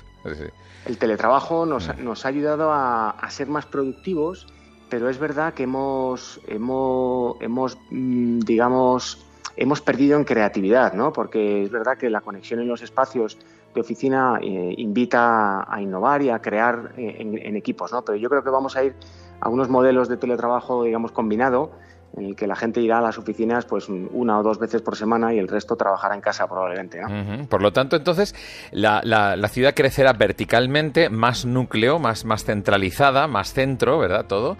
El 0.85 0.97
teletrabajo 0.97 1.65
nos, 1.65 1.87
mm. 1.87 2.03
nos 2.03 2.25
ha 2.25 2.29
ayudado 2.29 2.71
a, 2.71 3.15
ser 3.29 3.47
más 3.47 3.65
productivos 3.65 4.47
pero 4.89 5.07
es 5.07 5.19
verdad 5.19 5.53
que 5.53 5.63
hemos, 5.63 6.41
hemos, 6.47 7.39
hemos 7.41 7.77
mm, 7.91 8.39
digamos, 8.39 9.23
hemos 9.55 9.81
perdido 9.81 10.17
en 10.17 10.23
creatividad, 10.23 10.93
¿no? 10.93 11.13
Porque 11.13 11.61
es 11.61 11.69
verdad 11.69 11.95
que 11.95 12.09
la 12.09 12.21
conexión 12.21 12.59
en 12.59 12.67
los 12.67 12.81
espacios 12.81 13.37
de 13.75 13.81
oficina 13.81 14.39
eh, 14.41 14.73
invita 14.79 15.71
a 15.71 15.79
innovar 15.79 16.23
y 16.23 16.31
a 16.31 16.39
crear 16.39 16.93
eh, 16.97 17.17
en, 17.19 17.37
en, 17.37 17.55
equipos, 17.55 17.91
¿no? 17.91 18.03
Pero 18.03 18.17
yo 18.17 18.29
creo 18.29 18.43
que 18.43 18.49
vamos 18.49 18.75
a 18.75 18.83
ir 18.83 18.95
a 19.41 19.49
modelos 19.69 20.09
de 20.09 20.17
teletrabajo, 20.17 20.83
digamos, 20.83 21.11
combinado, 21.11 21.71
en 22.17 22.25
el 22.25 22.35
que 22.35 22.47
la 22.47 22.55
gente 22.55 22.81
irá 22.81 22.99
a 22.99 23.01
las 23.01 23.17
oficinas 23.17 23.65
pues 23.65 23.87
una 23.89 24.39
o 24.39 24.43
dos 24.43 24.59
veces 24.59 24.81
por 24.81 24.95
semana 24.95 25.33
y 25.33 25.39
el 25.39 25.47
resto 25.47 25.75
trabajará 25.75 26.15
en 26.15 26.21
casa 26.21 26.47
probablemente. 26.47 26.99
¿no? 27.01 27.47
Por 27.47 27.61
lo 27.61 27.71
tanto, 27.71 27.95
entonces, 27.95 28.35
la, 28.71 29.01
la, 29.03 29.47
ciudad 29.49 29.73
crecerá 29.73 30.13
verticalmente, 30.13 31.09
más 31.09 31.45
núcleo, 31.45 31.99
más, 31.99 32.25
más 32.25 32.43
centralizada, 32.43 33.27
más 33.27 33.53
centro, 33.53 33.97
¿verdad? 33.99 34.25
Todo. 34.27 34.57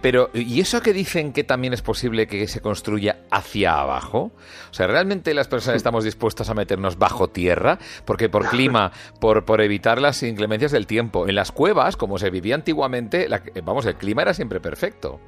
Pero, 0.00 0.30
¿y 0.32 0.60
eso 0.60 0.80
que 0.80 0.92
dicen 0.92 1.32
que 1.32 1.44
también 1.44 1.72
es 1.72 1.82
posible 1.82 2.26
que 2.26 2.46
se 2.48 2.60
construya 2.60 3.18
hacia 3.30 3.78
abajo? 3.78 4.32
O 4.70 4.74
sea, 4.74 4.86
¿realmente 4.86 5.34
las 5.34 5.48
personas 5.48 5.76
estamos 5.76 6.04
dispuestas 6.04 6.48
a 6.50 6.54
meternos 6.54 6.98
bajo 6.98 7.28
tierra? 7.28 7.78
Porque 8.04 8.28
por 8.28 8.48
clima, 8.48 8.92
por, 9.20 9.44
por 9.44 9.60
evitar 9.60 10.00
las 10.00 10.22
inclemencias 10.22 10.72
del 10.72 10.86
tiempo. 10.86 11.28
En 11.28 11.34
las 11.34 11.52
cuevas, 11.52 11.96
como 11.96 12.18
se 12.18 12.30
vivía 12.30 12.54
antiguamente, 12.54 13.28
vamos, 13.64 13.86
el 13.86 13.96
clima 13.96 14.22
era 14.22 14.34
siempre 14.34 14.60
perfecto. 14.60 15.20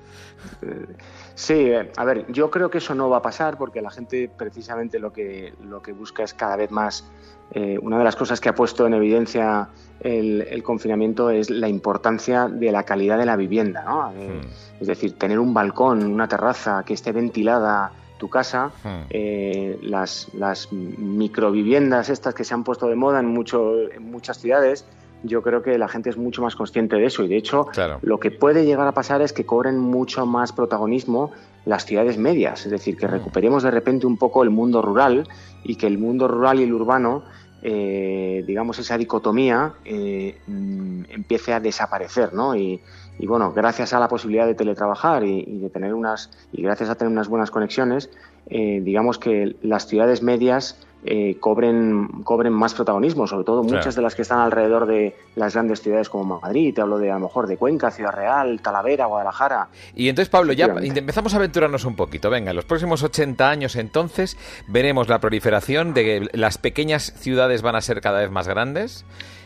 Eh, 0.62 0.96
Sí, 1.38 1.52
eh, 1.54 1.92
a 1.96 2.04
ver, 2.04 2.26
yo 2.32 2.50
creo 2.50 2.68
que 2.68 2.78
eso 2.78 2.96
no 2.96 3.08
va 3.08 3.18
a 3.18 3.22
pasar 3.22 3.56
porque 3.56 3.80
la 3.80 3.92
gente 3.92 4.28
precisamente 4.28 4.98
lo 4.98 5.12
que, 5.12 5.54
lo 5.62 5.80
que 5.80 5.92
busca 5.92 6.24
es 6.24 6.34
cada 6.34 6.56
vez 6.56 6.72
más. 6.72 7.08
Eh, 7.52 7.78
una 7.80 7.96
de 7.96 8.02
las 8.02 8.16
cosas 8.16 8.40
que 8.40 8.48
ha 8.48 8.56
puesto 8.56 8.88
en 8.88 8.94
evidencia 8.94 9.68
el, 10.00 10.60
confinamiento 10.64 11.30
es 11.30 11.48
la 11.48 11.68
importancia 11.68 12.48
de 12.48 12.72
la 12.72 12.82
calidad 12.82 13.18
de 13.18 13.24
la 13.24 13.36
vivienda, 13.36 13.84
¿no? 13.84 14.10
Eh, 14.16 14.40
hmm. 14.42 14.80
Es 14.80 14.88
decir, 14.88 15.16
tener 15.16 15.38
un 15.38 15.54
balcón, 15.54 16.02
una 16.12 16.26
terraza 16.26 16.82
que 16.84 16.94
esté 16.94 17.12
ventilada 17.12 17.92
tu 18.18 18.28
casa, 18.28 18.72
hmm. 18.82 19.86
las, 19.88 20.34
las 20.34 20.72
microviviendas 20.72 22.08
estas 22.08 22.34
que 22.34 22.42
se 22.42 22.52
han 22.52 22.64
puesto 22.64 22.88
de 22.88 22.96
moda 22.96 23.20
en, 23.20 23.26
mucho, 23.26 23.88
en 23.92 24.10
muchas 24.10 24.38
ciudades, 24.38 24.84
yo 25.22 25.42
creo 25.42 25.62
que 25.62 25.78
la 25.78 25.88
gente 25.88 26.10
es 26.10 26.16
mucho 26.16 26.42
más 26.42 26.54
consciente 26.54 26.96
de 26.96 27.06
eso 27.06 27.24
y 27.24 27.28
de 27.28 27.36
hecho 27.36 27.66
lo 28.02 28.20
que 28.20 28.30
puede 28.30 28.64
llegar 28.64 28.86
a 28.86 28.92
pasar 28.92 29.22
es 29.22 29.32
que 29.32 29.44
cobren 29.44 29.78
mucho 29.78 30.26
más 30.26 30.52
protagonismo 30.52 31.32
las 31.64 31.84
ciudades 31.84 32.16
medias, 32.18 32.64
es 32.64 32.70
decir, 32.70 32.96
que 32.96 33.06
mm. 33.06 33.10
recuperemos 33.10 33.62
de 33.62 33.70
repente 33.70 34.06
un 34.06 34.16
poco 34.16 34.42
el 34.42 34.50
mundo 34.50 34.80
rural 34.80 35.28
y 35.64 35.76
que 35.76 35.86
el 35.86 35.98
mundo 35.98 36.26
rural 36.26 36.60
y 36.60 36.62
el 36.62 36.72
urbano, 36.72 37.24
eh, 37.62 38.42
digamos, 38.46 38.78
esa 38.78 38.96
dicotomía 38.96 39.74
eh, 39.84 40.38
mm, 40.46 41.02
empiece 41.10 41.52
a 41.52 41.60
desaparecer, 41.60 42.32
¿no? 42.32 42.56
Y, 42.56 42.80
bueno, 43.20 43.52
gracias 43.52 43.92
a 43.92 43.98
la 43.98 44.08
posibilidad 44.08 44.46
de 44.46 44.54
teletrabajar 44.54 45.24
y, 45.24 45.58
de 45.58 45.68
tener 45.70 45.92
unas 45.92 46.30
y 46.52 46.62
gracias 46.62 46.88
a 46.88 46.94
tener 46.94 47.12
unas 47.12 47.28
buenas 47.28 47.50
conexiones, 47.50 48.10
eh, 48.48 48.80
digamos 48.82 49.18
que 49.18 49.56
las 49.60 49.88
ciudades 49.88 50.22
medias 50.22 50.78
eh, 51.04 51.36
cobren, 51.38 52.08
cobren 52.24 52.52
más 52.52 52.74
protagonismo, 52.74 53.26
sobre 53.26 53.44
todo 53.44 53.62
muchas 53.62 53.94
de 53.94 54.02
las 54.02 54.14
que 54.14 54.22
están 54.22 54.40
alrededor 54.40 54.86
de 54.86 55.16
las 55.36 55.54
grandes 55.54 55.80
ciudades 55.80 56.08
como 56.08 56.40
Madrid, 56.40 56.74
te 56.74 56.80
hablo 56.80 56.98
de 56.98 57.10
a 57.10 57.14
lo 57.14 57.20
mejor 57.20 57.46
de 57.46 57.56
Cuenca, 57.56 57.90
Ciudad 57.90 58.12
Real, 58.12 58.60
Talavera, 58.60 59.06
Guadalajara. 59.06 59.68
Y 59.94 60.08
entonces, 60.08 60.28
Pablo, 60.28 60.52
ya 60.52 60.66
empezamos 60.66 61.34
a 61.34 61.36
aventurarnos 61.36 61.84
un 61.84 61.94
poquito. 61.94 62.30
Venga, 62.30 62.50
en 62.50 62.56
los 62.56 62.64
próximos 62.64 63.02
80 63.02 63.48
años 63.48 63.76
entonces 63.76 64.36
veremos 64.66 65.08
la 65.08 65.20
proliferación 65.20 65.94
de 65.94 66.04
que 66.04 66.28
las 66.32 66.58
pequeñas 66.58 67.12
ciudades 67.16 67.62
van 67.62 67.76
a 67.76 67.80
ser 67.80 68.00
cada 68.00 68.18
vez 68.18 68.30
más 68.30 68.48
grandes. 68.48 69.04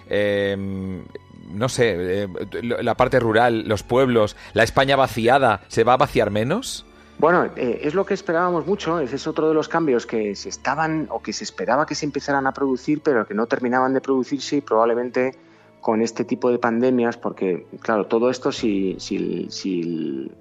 Em, 0.08 1.04
no 1.52 1.68
sé, 1.68 2.24
eh, 2.24 2.28
la 2.62 2.94
parte 2.96 3.20
rural, 3.20 3.68
los 3.68 3.82
pueblos, 3.82 4.36
la 4.54 4.62
España 4.62 4.96
vaciada, 4.96 5.60
¿se 5.68 5.84
va 5.84 5.94
a 5.94 5.96
vaciar 5.98 6.30
menos? 6.30 6.86
Bueno, 7.22 7.44
eh, 7.54 7.82
es 7.84 7.94
lo 7.94 8.04
que 8.04 8.14
esperábamos 8.14 8.66
mucho, 8.66 8.98
ese 8.98 9.14
es 9.14 9.28
otro 9.28 9.46
de 9.46 9.54
los 9.54 9.68
cambios 9.68 10.06
que 10.06 10.34
se 10.34 10.48
estaban 10.48 11.06
o 11.08 11.22
que 11.22 11.32
se 11.32 11.44
esperaba 11.44 11.86
que 11.86 11.94
se 11.94 12.04
empezaran 12.04 12.48
a 12.48 12.52
producir, 12.52 13.00
pero 13.00 13.24
que 13.24 13.32
no 13.32 13.46
terminaban 13.46 13.94
de 13.94 14.00
producirse 14.00 14.56
y 14.56 14.60
probablemente 14.60 15.36
con 15.80 16.02
este 16.02 16.24
tipo 16.24 16.50
de 16.50 16.58
pandemias, 16.58 17.16
porque 17.16 17.64
claro, 17.78 18.06
todo 18.06 18.28
esto 18.28 18.50
si, 18.50 18.96
si, 18.98 19.46
si 19.50 20.32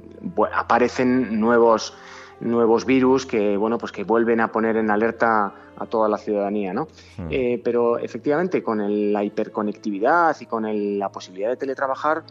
aparecen 0.55 1.39
nuevos 1.39 1.93
nuevos 2.39 2.85
virus 2.85 3.27
que 3.27 3.55
bueno 3.55 3.77
pues 3.77 3.91
que 3.91 4.03
vuelven 4.03 4.39
a 4.39 4.51
poner 4.51 4.75
en 4.75 4.89
alerta 4.89 5.53
a 5.77 5.85
toda 5.85 6.09
la 6.09 6.17
ciudadanía, 6.17 6.73
¿no? 6.73 6.87
Hmm. 7.15 7.27
Eh, 7.29 7.61
pero 7.63 7.99
efectivamente 7.99 8.63
con 8.63 9.13
la 9.13 9.23
hiperconectividad 9.23 10.35
y 10.39 10.47
con 10.47 10.97
la 10.97 11.09
posibilidad 11.09 11.51
de 11.51 11.57
teletrabajar 11.57 12.23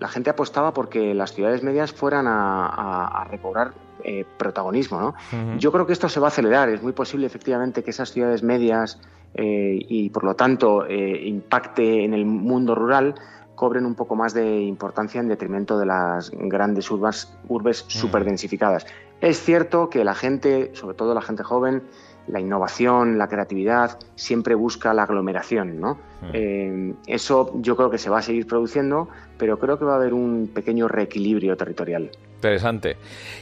la 0.00 0.08
gente 0.08 0.30
apostaba 0.30 0.72
porque 0.72 1.14
las 1.14 1.34
ciudades 1.34 1.62
medias 1.62 1.92
fueran 1.92 2.24
a, 2.26 3.26
recobrar 3.30 3.72
eh, 4.04 4.24
protagonismo. 4.36 5.00
¿no? 5.00 5.14
Yo 5.58 5.72
creo 5.72 5.86
que 5.86 5.92
esto 5.92 6.08
se 6.08 6.20
va 6.20 6.26
a 6.26 6.28
acelerar. 6.28 6.68
Es 6.68 6.82
muy 6.82 6.92
posible, 6.92 7.26
efectivamente, 7.26 7.82
que 7.82 7.90
esas 7.90 8.12
ciudades 8.12 8.42
medias 8.42 9.00
eh, 9.34 9.78
y, 9.88 10.10
por 10.10 10.24
lo 10.24 10.34
tanto, 10.34 10.86
eh, 10.86 11.26
impacte 11.26 12.04
en 12.04 12.14
el 12.14 12.24
mundo 12.26 12.74
rural 12.74 13.14
cobren 13.54 13.84
un 13.84 13.94
poco 13.94 14.16
más 14.16 14.32
de 14.32 14.62
importancia 14.62 15.20
en 15.20 15.28
detrimento 15.28 15.78
de 15.78 15.84
las 15.84 16.30
grandes 16.30 16.90
urbas, 16.90 17.36
urbes 17.46 17.84
superdensificadas. 17.88 18.86
Es 19.20 19.38
cierto 19.38 19.90
que 19.90 20.02
la 20.02 20.14
gente, 20.14 20.70
sobre 20.74 20.96
todo 20.96 21.12
la 21.12 21.20
gente 21.20 21.42
joven, 21.42 21.82
la 22.26 22.40
innovación, 22.40 23.18
la 23.18 23.28
creatividad, 23.28 23.98
siempre 24.14 24.54
busca 24.54 24.94
la 24.94 25.02
aglomeración, 25.02 25.78
¿no? 25.78 25.98
Eh, 26.32 26.94
eso 27.06 27.52
yo 27.56 27.76
creo 27.76 27.90
que 27.90 27.98
se 27.98 28.08
va 28.08 28.20
a 28.20 28.22
seguir 28.22 28.46
produciendo, 28.46 29.08
pero 29.36 29.58
creo 29.58 29.78
que 29.78 29.84
va 29.84 29.92
a 29.92 29.96
haber 29.96 30.14
un 30.14 30.50
pequeño 30.54 30.88
reequilibrio 30.88 31.54
territorial. 31.56 32.10
Interesante. 32.40 32.96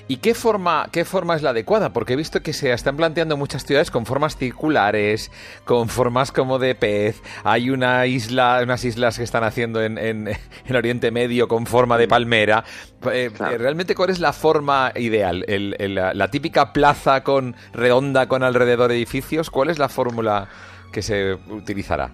¿Y 0.09 0.17
qué 0.17 0.35
forma, 0.35 0.89
qué 0.91 1.05
forma 1.05 1.37
es 1.37 1.43
la 1.43 1.51
adecuada? 1.51 1.93
Porque 1.93 2.15
he 2.15 2.17
visto 2.17 2.43
que 2.43 2.53
se 2.53 2.73
están 2.73 2.97
planteando 2.97 3.37
muchas 3.37 3.65
ciudades 3.65 3.93
con 3.93 4.07
formas 4.07 4.37
circulares, 4.37 5.31
con 5.65 5.89
formas 5.89 6.33
como 6.33 6.59
de 6.59 6.75
pez. 6.75 7.23
Hay 7.45 7.71
una 7.71 8.07
isla, 8.07 8.59
unas 8.61 8.85
islas 8.85 9.17
que 9.17 9.23
están 9.23 9.45
haciendo 9.45 9.81
en, 9.85 9.99
en, 9.99 10.31
Oriente 10.75 11.13
Medio 11.13 11.47
con 11.47 11.67
forma 11.67 11.97
de 11.97 12.09
palmera. 12.09 12.65
Eh, 13.13 13.31
eh, 13.33 13.59
¿Realmente 13.59 13.95
cuál 13.95 14.11
es 14.11 14.19
la 14.19 14.33
forma 14.33 14.91
ideal? 14.97 15.45
la, 15.47 16.29
típica 16.29 16.73
plaza 16.73 17.23
con 17.23 17.55
redonda 17.73 18.27
con 18.27 18.43
alrededor 18.43 18.91
edificios? 18.91 19.49
¿Cuál 19.49 19.71
es 19.71 19.79
la 19.79 19.89
fórmula 19.89 20.49
que 20.91 21.03
se 21.03 21.35
utilizará? 21.35 22.11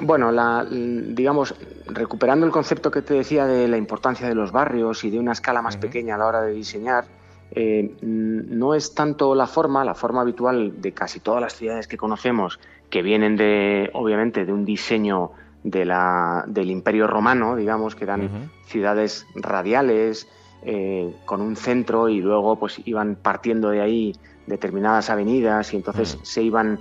Bueno, 0.00 0.32
la, 0.32 0.66
digamos, 0.68 1.54
recuperando 1.86 2.44
el 2.46 2.52
concepto 2.52 2.90
que 2.90 3.02
te 3.02 3.14
decía 3.14 3.46
de 3.46 3.68
la 3.68 3.76
importancia 3.76 4.28
de 4.28 4.34
los 4.34 4.50
barrios 4.50 5.04
y 5.04 5.10
de 5.10 5.18
una 5.18 5.32
escala 5.32 5.62
más 5.62 5.76
pequeña 5.76 6.16
a 6.16 6.18
la 6.18 6.26
hora 6.26 6.42
de 6.42 6.52
diseñar, 6.52 7.04
eh, 7.52 7.94
no 8.02 8.74
es 8.74 8.94
tanto 8.94 9.34
la 9.34 9.46
forma, 9.46 9.84
la 9.84 9.94
forma 9.94 10.22
habitual 10.22 10.80
de 10.80 10.92
casi 10.92 11.20
todas 11.20 11.40
las 11.40 11.54
ciudades 11.54 11.86
que 11.86 11.96
conocemos, 11.96 12.58
que 12.90 13.02
vienen 13.02 13.36
de, 13.36 13.90
obviamente, 13.92 14.44
de 14.44 14.52
un 14.52 14.64
diseño 14.64 15.30
de 15.62 15.84
la, 15.84 16.44
del 16.48 16.70
Imperio 16.70 17.06
Romano, 17.06 17.54
digamos, 17.54 17.94
que 17.94 18.04
eran 18.04 18.50
ciudades 18.66 19.26
radiales, 19.36 20.28
eh, 20.66 21.14
con 21.26 21.42
un 21.42 21.56
centro 21.56 22.08
y 22.08 22.20
luego 22.20 22.56
pues 22.58 22.80
iban 22.86 23.16
partiendo 23.16 23.68
de 23.68 23.82
ahí 23.82 24.16
determinadas 24.46 25.10
avenidas 25.10 25.74
y 25.74 25.76
entonces 25.76 26.18
se 26.22 26.42
iban 26.42 26.80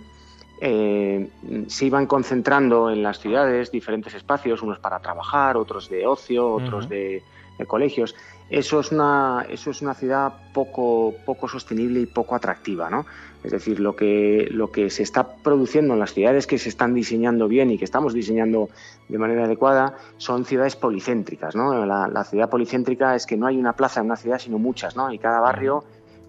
eh, 0.65 1.29
se 1.67 1.85
iban 1.85 2.07
concentrando 2.07 2.89
en 2.89 3.03
las 3.03 3.19
ciudades 3.19 3.69
diferentes 3.69 4.13
espacios, 4.13 4.61
unos 4.61 4.79
para 4.79 5.01
trabajar, 5.01 5.57
otros 5.57 5.89
de 5.89 6.07
ocio, 6.07 6.53
otros 6.53 6.87
de, 6.87 7.21
colegios. 7.67 8.15
Eso 8.49 8.79
es 8.79 8.93
una, 8.93 9.45
eso 9.49 9.71
es 9.71 9.81
una 9.81 9.93
ciudad 9.93 10.33
poco, 10.53 11.15
poco 11.25 11.49
sostenible 11.49 11.99
y 11.99 12.05
poco 12.05 12.35
atractiva, 12.35 12.89
¿no? 12.89 13.05
Es 13.43 13.51
decir, 13.51 13.81
lo 13.81 13.97
que, 13.97 14.47
lo 14.51 14.71
que 14.71 14.89
se 14.89 15.03
está 15.03 15.35
produciendo 15.35 15.95
en 15.95 15.99
las 15.99 16.13
ciudades 16.13 16.47
que 16.47 16.57
se 16.57 16.69
están 16.69 16.93
diseñando 16.93 17.49
bien 17.49 17.69
y 17.69 17.77
que 17.77 17.83
estamos 17.83 18.13
diseñando 18.13 18.69
de 19.09 19.17
manera 19.17 19.43
adecuada 19.43 19.97
son 20.15 20.45
ciudades 20.45 20.77
policéntricas, 20.77 21.57
¿no? 21.57 21.85
La, 21.85 22.07
la 22.07 22.23
ciudad 22.23 22.49
policéntrica 22.49 23.15
es 23.15 23.25
que 23.25 23.35
no 23.35 23.47
hay 23.47 23.57
una 23.57 23.73
plaza 23.73 23.99
en 23.99 24.05
una 24.05 24.15
ciudad, 24.15 24.39
sino 24.39 24.59
muchas, 24.59 24.95
¿no? 24.95 25.11
Y 25.11 25.19
cada 25.19 25.41
barrio 25.41 25.83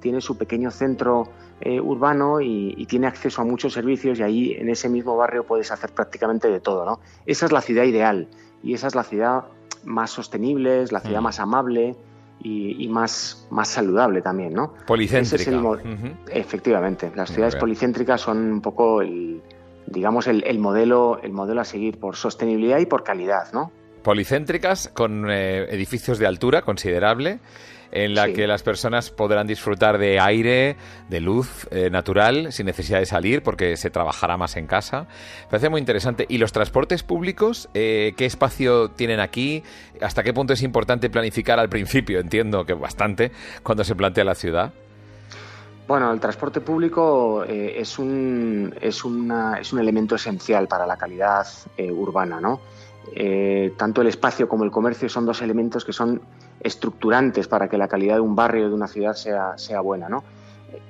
tiene 0.04 0.20
su 0.20 0.36
pequeño 0.36 0.70
centro 0.70 1.28
eh, 1.62 1.80
urbano 1.80 2.38
y, 2.38 2.84
tiene 2.86 3.06
acceso 3.06 3.40
a 3.40 3.44
muchos 3.46 3.72
servicios 3.72 4.18
y 4.18 4.22
ahí 4.22 4.52
en 4.52 4.68
ese 4.68 4.90
mismo 4.90 5.16
barrio 5.16 5.44
puedes 5.44 5.72
hacer 5.72 5.92
prácticamente 5.92 6.48
de 6.48 6.60
todo. 6.60 6.84
¿no? 6.84 7.00
Esa 7.24 7.46
es 7.46 7.52
la 7.52 7.62
ciudad 7.62 7.84
ideal 7.84 8.28
y 8.62 8.74
esa 8.74 8.88
es 8.88 8.94
la 8.94 9.02
ciudad 9.02 9.44
más 9.82 10.10
sostenible, 10.10 10.82
es 10.82 10.92
la 10.92 11.00
ciudad 11.00 11.20
mm. 11.20 11.24
más 11.24 11.40
amable 11.40 11.96
y, 12.42 12.86
más, 12.88 13.48
más 13.50 13.68
saludable 13.68 14.20
también. 14.20 14.52
¿no? 14.52 14.74
Policéntrica. 14.86 15.50
Efectivamente, 16.28 17.10
las 17.16 17.30
ciudades 17.30 17.56
policéntricas 17.56 18.20
son 18.20 18.52
un 18.52 18.60
poco 18.60 19.00
el, 19.00 19.40
digamos, 19.86 20.26
el, 20.26 20.58
modelo, 20.58 21.18
el 21.22 21.32
modelo 21.32 21.62
a 21.62 21.64
seguir 21.64 21.98
por 21.98 22.14
sostenibilidad 22.14 22.78
y 22.78 22.84
por 22.84 23.04
calidad. 23.04 23.50
¿no? 23.54 23.72
policéntricas 24.02 24.90
con 24.92 25.30
eh, 25.30 25.64
edificios 25.70 26.18
de 26.18 26.26
altura 26.26 26.60
considerable 26.60 27.40
en 27.94 28.14
la 28.14 28.32
que 28.32 28.46
las 28.48 28.64
personas 28.64 29.10
podrán 29.10 29.46
disfrutar 29.46 29.98
de 29.98 30.18
aire, 30.18 30.76
de 31.08 31.20
luz 31.20 31.68
eh, 31.70 31.90
natural, 31.90 32.52
sin 32.52 32.66
necesidad 32.66 32.98
de 32.98 33.06
salir, 33.06 33.42
porque 33.42 33.76
se 33.76 33.88
trabajará 33.88 34.36
más 34.36 34.56
en 34.56 34.66
casa. 34.66 35.06
Me 35.44 35.50
parece 35.50 35.68
muy 35.70 35.78
interesante. 35.78 36.26
¿Y 36.28 36.38
los 36.38 36.50
transportes 36.50 37.04
públicos? 37.04 37.68
Eh, 37.72 38.12
¿Qué 38.16 38.26
espacio 38.26 38.90
tienen 38.90 39.20
aquí? 39.20 39.62
¿Hasta 40.02 40.24
qué 40.24 40.34
punto 40.34 40.52
es 40.52 40.62
importante 40.62 41.08
planificar 41.08 41.60
al 41.60 41.68
principio? 41.68 42.18
Entiendo 42.18 42.66
que 42.66 42.74
bastante, 42.74 43.30
cuando 43.62 43.84
se 43.84 43.94
plantea 43.94 44.24
la 44.24 44.34
ciudad. 44.34 44.72
Bueno, 45.86 46.12
el 46.12 46.18
transporte 46.18 46.60
público 46.60 47.44
eh, 47.44 47.74
es, 47.78 47.98
un, 48.00 48.74
es, 48.80 49.04
una, 49.04 49.60
es 49.60 49.72
un 49.72 49.78
elemento 49.78 50.16
esencial 50.16 50.66
para 50.66 50.84
la 50.84 50.96
calidad 50.96 51.46
urbana, 51.78 52.40
¿no? 52.40 52.60
Tanto 53.76 54.00
el 54.00 54.08
espacio 54.08 54.48
como 54.48 54.64
el 54.64 54.70
comercio 54.70 55.08
son 55.08 55.26
dos 55.26 55.42
elementos 55.42 55.84
que 55.84 55.92
son 55.92 56.20
estructurantes 56.60 57.46
para 57.46 57.68
que 57.68 57.78
la 57.78 57.88
calidad 57.88 58.14
de 58.14 58.20
un 58.20 58.34
barrio, 58.34 58.68
de 58.68 58.74
una 58.74 58.88
ciudad, 58.88 59.14
sea, 59.14 59.56
sea 59.58 59.80
buena. 59.80 60.08
¿no? 60.08 60.24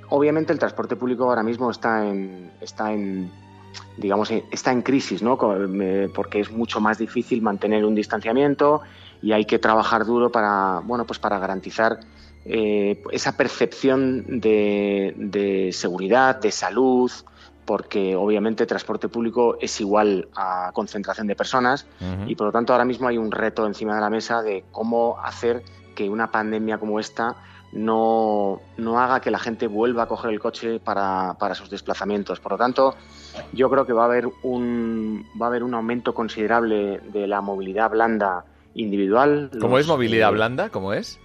Obviamente 0.09 0.52
el 0.52 0.59
transporte 0.59 0.97
público 0.97 1.25
ahora 1.25 1.42
mismo 1.42 1.71
está 1.71 2.06
en, 2.06 2.52
está 2.61 2.92
en 2.92 3.30
digamos, 3.97 4.30
está 4.30 4.73
en 4.73 4.83
crisis, 4.83 5.23
¿no? 5.23 5.38
porque 6.14 6.40
es 6.40 6.50
mucho 6.50 6.80
más 6.80 6.99
difícil 6.99 7.42
mantener 7.42 7.85
un 7.85 7.94
distanciamiento 7.94 8.83
y 9.23 9.33
hay 9.33 9.44
que 9.44 9.59
trabajar 9.59 10.04
duro 10.04 10.30
para, 10.30 10.80
bueno, 10.85 11.04
pues 11.06 11.18
para 11.18 11.38
garantizar 11.38 11.99
eh, 12.44 13.02
esa 13.11 13.37
percepción 13.37 14.40
de, 14.40 15.71
seguridad, 15.73 16.40
de 16.40 16.50
salud, 16.50 17.11
porque 17.64 18.16
obviamente 18.16 18.66
transporte 18.66 19.09
público 19.09 19.56
es 19.61 19.80
igual 19.80 20.28
a 20.35 20.71
concentración 20.75 21.26
de 21.26 21.37
personas 21.37 21.87
y 22.26 22.35
por 22.35 22.49
lo 22.49 22.52
tanto 22.52 22.73
ahora 22.73 22.85
mismo 22.85 23.09
hay 23.09 23.18
un 23.18 23.30
reto 23.30 23.66
encima 23.66 23.94
de 23.94 24.00
la 24.00 24.11
mesa 24.11 24.42
de 24.42 24.64
cómo 24.71 25.18
hacer 25.23 25.62
que 25.94 26.09
una 26.09 26.30
pandemia 26.30 26.78
como 26.78 27.00
esta 27.00 27.37
no, 27.73 28.61
no 28.76 29.00
haga 29.00 29.21
que 29.21 29.30
la 29.30 29.38
gente 29.38 29.66
vuelva 29.66 30.04
a 30.04 30.06
coger 30.06 30.30
el 30.30 30.38
coche 30.38 30.78
para, 30.78 31.35
para, 31.38 31.54
sus 31.56 31.71
desplazamientos. 31.71 32.38
Por 32.38 32.52
lo 32.52 32.59
tanto, 32.59 32.94
yo 33.52 33.68
creo 33.68 33.85
que 33.85 33.92
va 33.92 34.02
a 34.02 34.06
haber 34.06 34.28
un, 34.42 35.26
va 35.40 35.47
a 35.47 35.49
haber 35.49 35.64
un 35.64 35.75
aumento 35.75 36.14
considerable 36.14 37.00
de 37.00 37.26
la 37.26 37.40
movilidad 37.40 37.90
blanda 37.90 38.44
individual. 38.75 39.50
¿Cómo 39.61 39.78
es 39.78 39.88
movilidad 39.88 40.30
eh, 40.30 40.35
blanda? 40.35 40.71
¿Cómo 40.71 40.92
es? 40.92 41.18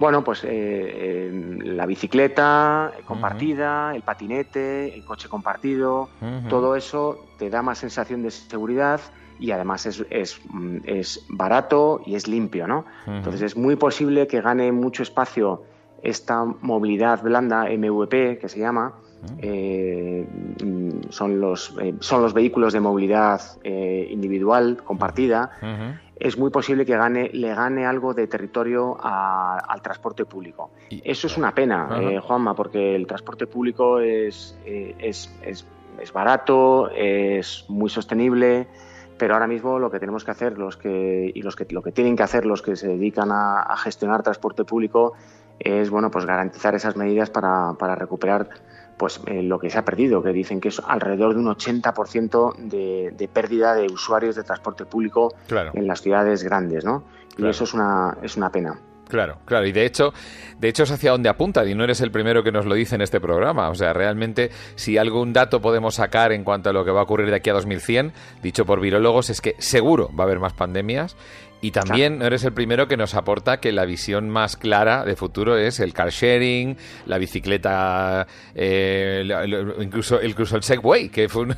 Bueno, 0.00 0.24
pues 0.24 0.40
eh, 0.48 1.30
la 1.62 1.84
bicicleta 1.84 2.90
compartida, 3.04 3.94
el 3.94 4.00
patinete, 4.00 4.94
el 4.94 5.04
coche 5.04 5.28
compartido, 5.28 6.08
todo 6.48 6.74
eso 6.74 7.26
te 7.38 7.50
da 7.50 7.60
más 7.60 7.76
sensación 7.76 8.22
de 8.22 8.30
seguridad 8.30 8.98
y 9.38 9.50
además 9.50 9.84
es, 9.84 10.02
es, 10.08 10.40
mm, 10.48 10.78
es 10.86 11.26
barato 11.28 12.00
y 12.06 12.14
es 12.14 12.28
limpio, 12.28 12.66
¿no? 12.66 12.86
Entonces 13.06 13.42
es 13.42 13.58
muy 13.58 13.76
posible 13.76 14.26
que 14.26 14.40
gane 14.40 14.72
mucho 14.72 15.02
espacio 15.02 15.64
esta 16.02 16.46
movilidad 16.46 17.22
blanda 17.22 17.66
MVP 17.68 18.38
que 18.38 18.48
se 18.48 18.58
llama, 18.58 18.94
eh, 19.36 20.26
mm, 20.64 21.10
son, 21.10 21.42
los, 21.42 21.76
eh, 21.78 21.94
son 22.00 22.22
los 22.22 22.32
vehículos 22.32 22.72
de 22.72 22.80
movilidad 22.80 23.42
individual 23.64 24.78
compartida 24.82 25.50
es 26.20 26.36
muy 26.36 26.50
posible 26.50 26.84
que 26.84 26.96
gane, 26.96 27.30
le 27.32 27.54
gane 27.54 27.86
algo 27.86 28.12
de 28.12 28.26
territorio 28.26 28.96
al 29.00 29.80
transporte 29.80 30.26
público. 30.26 30.70
Eso 30.90 31.26
es 31.26 31.36
una 31.38 31.54
pena, 31.54 31.88
eh, 31.98 32.20
Juanma, 32.20 32.54
porque 32.54 32.94
el 32.94 33.06
transporte 33.06 33.46
público 33.46 34.00
es, 34.00 34.56
eh, 34.66 34.94
es, 34.98 35.34
es, 35.42 35.66
es, 35.98 36.12
barato, 36.12 36.90
es 36.90 37.64
muy 37.68 37.88
sostenible, 37.88 38.68
pero 39.16 39.32
ahora 39.32 39.46
mismo 39.46 39.78
lo 39.78 39.90
que 39.90 39.98
tenemos 39.98 40.22
que 40.22 40.30
hacer 40.30 40.58
los 40.58 40.76
que, 40.76 41.32
y 41.34 41.40
los 41.40 41.56
que, 41.56 41.66
lo 41.70 41.82
que 41.82 41.90
tienen 41.90 42.16
que 42.16 42.22
hacer 42.22 42.44
los 42.44 42.60
que 42.60 42.76
se 42.76 42.88
dedican 42.88 43.30
a, 43.32 43.74
gestionar 43.78 44.22
transporte 44.22 44.64
público 44.64 45.14
es 45.58 45.88
bueno, 45.88 46.10
pues 46.10 46.26
garantizar 46.26 46.74
esas 46.74 46.96
medidas 46.96 47.30
para, 47.30 47.74
para 47.78 47.94
recuperar 47.94 48.48
pues 49.00 49.18
eh, 49.24 49.42
lo 49.42 49.58
que 49.58 49.70
se 49.70 49.78
ha 49.78 49.82
perdido, 49.82 50.22
que 50.22 50.30
dicen 50.30 50.60
que 50.60 50.68
es 50.68 50.78
alrededor 50.86 51.32
de 51.32 51.40
un 51.40 51.46
80% 51.46 52.54
de, 52.56 53.14
de 53.16 53.28
pérdida 53.28 53.74
de 53.74 53.86
usuarios 53.86 54.36
de 54.36 54.42
transporte 54.42 54.84
público 54.84 55.32
en 55.72 55.86
las 55.86 56.02
ciudades 56.02 56.44
grandes, 56.44 56.84
¿no? 56.84 57.04
Y 57.38 57.48
eso 57.48 57.64
es 57.64 57.72
una, 57.72 58.18
es 58.22 58.36
una 58.36 58.50
pena. 58.50 58.78
Claro, 59.08 59.38
claro, 59.46 59.66
y 59.66 59.72
de 59.72 59.86
hecho, 59.86 60.12
de 60.58 60.68
hecho 60.68 60.82
es 60.82 60.90
hacia 60.90 61.12
donde 61.12 61.30
apunta, 61.30 61.64
y 61.64 61.74
no 61.74 61.82
eres 61.82 62.02
el 62.02 62.10
primero 62.10 62.44
que 62.44 62.52
nos 62.52 62.66
lo 62.66 62.74
dice 62.74 62.94
en 62.94 63.00
este 63.00 63.20
programa. 63.20 63.70
O 63.70 63.74
sea, 63.74 63.94
realmente, 63.94 64.50
si 64.74 64.98
algún 64.98 65.32
dato 65.32 65.62
podemos 65.62 65.94
sacar 65.94 66.32
en 66.32 66.44
cuanto 66.44 66.68
a 66.68 66.74
lo 66.74 66.84
que 66.84 66.90
va 66.90 67.00
a 67.00 67.04
ocurrir 67.04 67.30
de 67.30 67.36
aquí 67.36 67.48
a 67.48 67.54
2100, 67.54 68.12
dicho 68.42 68.66
por 68.66 68.82
virólogos, 68.82 69.30
es 69.30 69.40
que 69.40 69.56
seguro 69.56 70.10
va 70.14 70.24
a 70.24 70.26
haber 70.26 70.40
más 70.40 70.52
pandemias 70.52 71.16
y 71.62 71.72
también 71.72 72.22
eres 72.22 72.44
el 72.44 72.52
primero 72.52 72.88
que 72.88 72.96
nos 72.96 73.14
aporta 73.14 73.60
que 73.60 73.72
la 73.72 73.84
visión 73.84 74.30
más 74.30 74.56
clara 74.56 75.04
de 75.04 75.14
futuro 75.14 75.58
es 75.58 75.80
el 75.80 75.92
car 75.92 76.10
sharing, 76.10 76.76
la 77.06 77.18
bicicleta, 77.18 78.26
eh, 78.54 79.22
incluso, 79.80 80.22
incluso 80.22 80.56
el 80.56 80.62
Segway, 80.62 81.10
que 81.10 81.28
fue 81.28 81.42
un, 81.42 81.56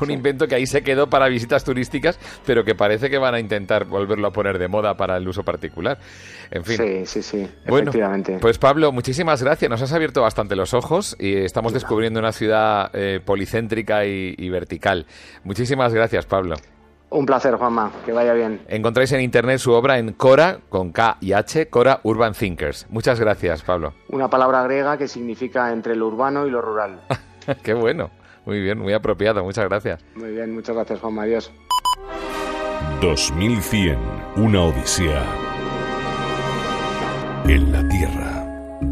invento 0.10 0.48
que 0.48 0.54
ahí 0.54 0.66
se 0.66 0.82
quedó 0.82 1.08
para 1.08 1.28
visitas 1.28 1.64
turísticas, 1.64 2.18
pero 2.46 2.64
que 2.64 2.74
parece 2.74 3.10
que 3.10 3.18
van 3.18 3.34
a 3.34 3.40
intentar 3.40 3.84
volverlo 3.84 4.28
a 4.28 4.32
poner 4.32 4.58
de 4.58 4.68
moda 4.68 4.96
para 4.96 5.18
el 5.18 5.28
uso 5.28 5.42
particular. 5.42 5.98
En 6.50 6.64
fin. 6.64 6.78
Sí, 6.78 7.06
sí, 7.06 7.22
sí, 7.22 7.48
efectivamente. 7.64 8.38
pues 8.40 8.58
Pablo, 8.58 8.90
muchísimas 8.90 9.42
gracias. 9.42 9.70
Nos 9.70 9.82
has 9.82 9.92
abierto 9.92 10.22
bastante 10.22 10.56
los 10.56 10.72
ojos 10.74 11.14
y 11.18 11.36
estamos 11.36 11.72
descubriendo 11.72 12.18
una 12.20 12.32
ciudad 12.32 12.90
eh, 12.94 13.20
policéntrica 13.24 14.04
y 14.04 14.48
vertical. 14.48 15.06
Muchísimas 15.44 15.92
gracias, 15.92 16.26
Pablo. 16.26 16.56
Un 17.10 17.26
placer, 17.26 17.56
Juanma. 17.56 17.90
Que 18.06 18.12
vaya 18.12 18.32
bien. 18.34 18.60
Encontráis 18.68 19.10
en 19.12 19.20
internet 19.20 19.58
su 19.58 19.72
obra 19.72 19.98
en 19.98 20.12
Cora, 20.12 20.60
con 20.68 20.92
K 20.92 21.16
y 21.20 21.32
H, 21.32 21.68
Cora 21.68 22.00
Urban 22.04 22.32
Thinkers. 22.34 22.86
Muchas 22.88 23.18
gracias, 23.18 23.62
Pablo. 23.62 23.94
Una 24.08 24.30
palabra 24.30 24.62
griega 24.62 24.96
que 24.96 25.08
significa 25.08 25.72
entre 25.72 25.96
lo 25.96 26.06
urbano 26.06 26.46
y 26.46 26.50
lo 26.50 26.62
rural. 26.62 27.00
Qué 27.64 27.74
bueno. 27.74 28.10
Muy 28.46 28.60
bien, 28.60 28.78
muy 28.78 28.92
apropiado. 28.92 29.42
Muchas 29.42 29.68
gracias. 29.68 30.04
Muy 30.14 30.30
bien, 30.30 30.54
muchas 30.54 30.74
gracias, 30.74 31.00
Juanma. 31.00 31.22
Adiós. 31.22 31.52
2100. 33.00 33.98
Una 34.36 34.62
odisea. 34.62 35.24
En 37.46 37.72
la 37.72 37.86
Tierra. 37.88 38.19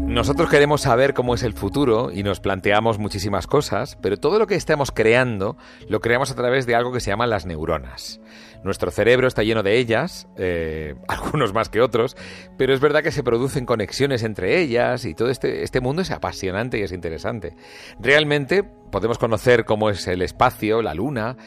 Nosotros 0.09 0.49
queremos 0.49 0.81
saber 0.81 1.13
cómo 1.13 1.35
es 1.35 1.43
el 1.43 1.53
futuro 1.53 2.11
y 2.11 2.23
nos 2.23 2.39
planteamos 2.39 2.97
muchísimas 2.97 3.45
cosas, 3.45 3.95
pero 4.01 4.17
todo 4.17 4.39
lo 4.39 4.47
que 4.47 4.55
estamos 4.55 4.91
creando 4.91 5.55
lo 5.87 6.01
creamos 6.01 6.31
a 6.31 6.35
través 6.35 6.65
de 6.65 6.73
algo 6.73 6.91
que 6.91 6.99
se 6.99 7.11
llama 7.11 7.27
las 7.27 7.45
neuronas. 7.45 8.19
Nuestro 8.63 8.91
cerebro 8.91 9.27
está 9.27 9.43
lleno 9.43 9.63
de 9.63 9.77
ellas, 9.77 10.27
eh, 10.37 10.95
algunos 11.07 11.53
más 11.53 11.69
que 11.69 11.81
otros, 11.81 12.17
pero 12.57 12.73
es 12.73 12.79
verdad 12.79 13.03
que 13.03 13.11
se 13.11 13.23
producen 13.23 13.65
conexiones 13.65 14.23
entre 14.23 14.59
ellas 14.59 15.05
y 15.05 15.13
todo 15.13 15.29
este, 15.29 15.63
este 15.63 15.81
mundo 15.81 16.01
es 16.01 16.11
apasionante 16.11 16.77
y 16.79 16.81
es 16.81 16.91
interesante. 16.91 17.55
Realmente 17.99 18.63
podemos 18.63 19.17
conocer 19.17 19.65
cómo 19.65 19.89
es 19.89 20.07
el 20.07 20.21
espacio, 20.21 20.81
la 20.81 20.93
luna, 20.93 21.37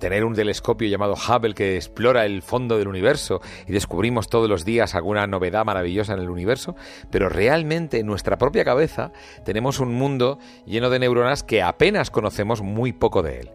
tener 0.00 0.24
un 0.24 0.34
telescopio 0.34 0.88
llamado 0.88 1.14
Hubble 1.14 1.54
que 1.54 1.76
explora 1.76 2.24
el 2.24 2.42
fondo 2.42 2.78
del 2.78 2.88
universo 2.88 3.40
y 3.68 3.72
descubrimos 3.72 4.28
todos 4.28 4.48
los 4.48 4.64
días 4.64 4.94
alguna 4.94 5.26
novedad 5.26 5.64
maravillosa 5.64 6.14
en 6.14 6.20
el 6.20 6.30
universo, 6.30 6.74
pero 7.10 7.28
realmente 7.28 7.98
en 8.00 8.06
nuestra 8.06 8.38
propia 8.38 8.64
cabeza 8.64 9.12
tenemos 9.44 9.78
un 9.78 9.94
mundo 9.94 10.38
lleno 10.66 10.90
de 10.90 10.98
neuronas 10.98 11.42
que 11.42 11.62
apenas 11.62 12.10
conocemos 12.10 12.62
muy 12.62 12.92
poco 12.92 13.22
de 13.22 13.40
él. 13.40 13.50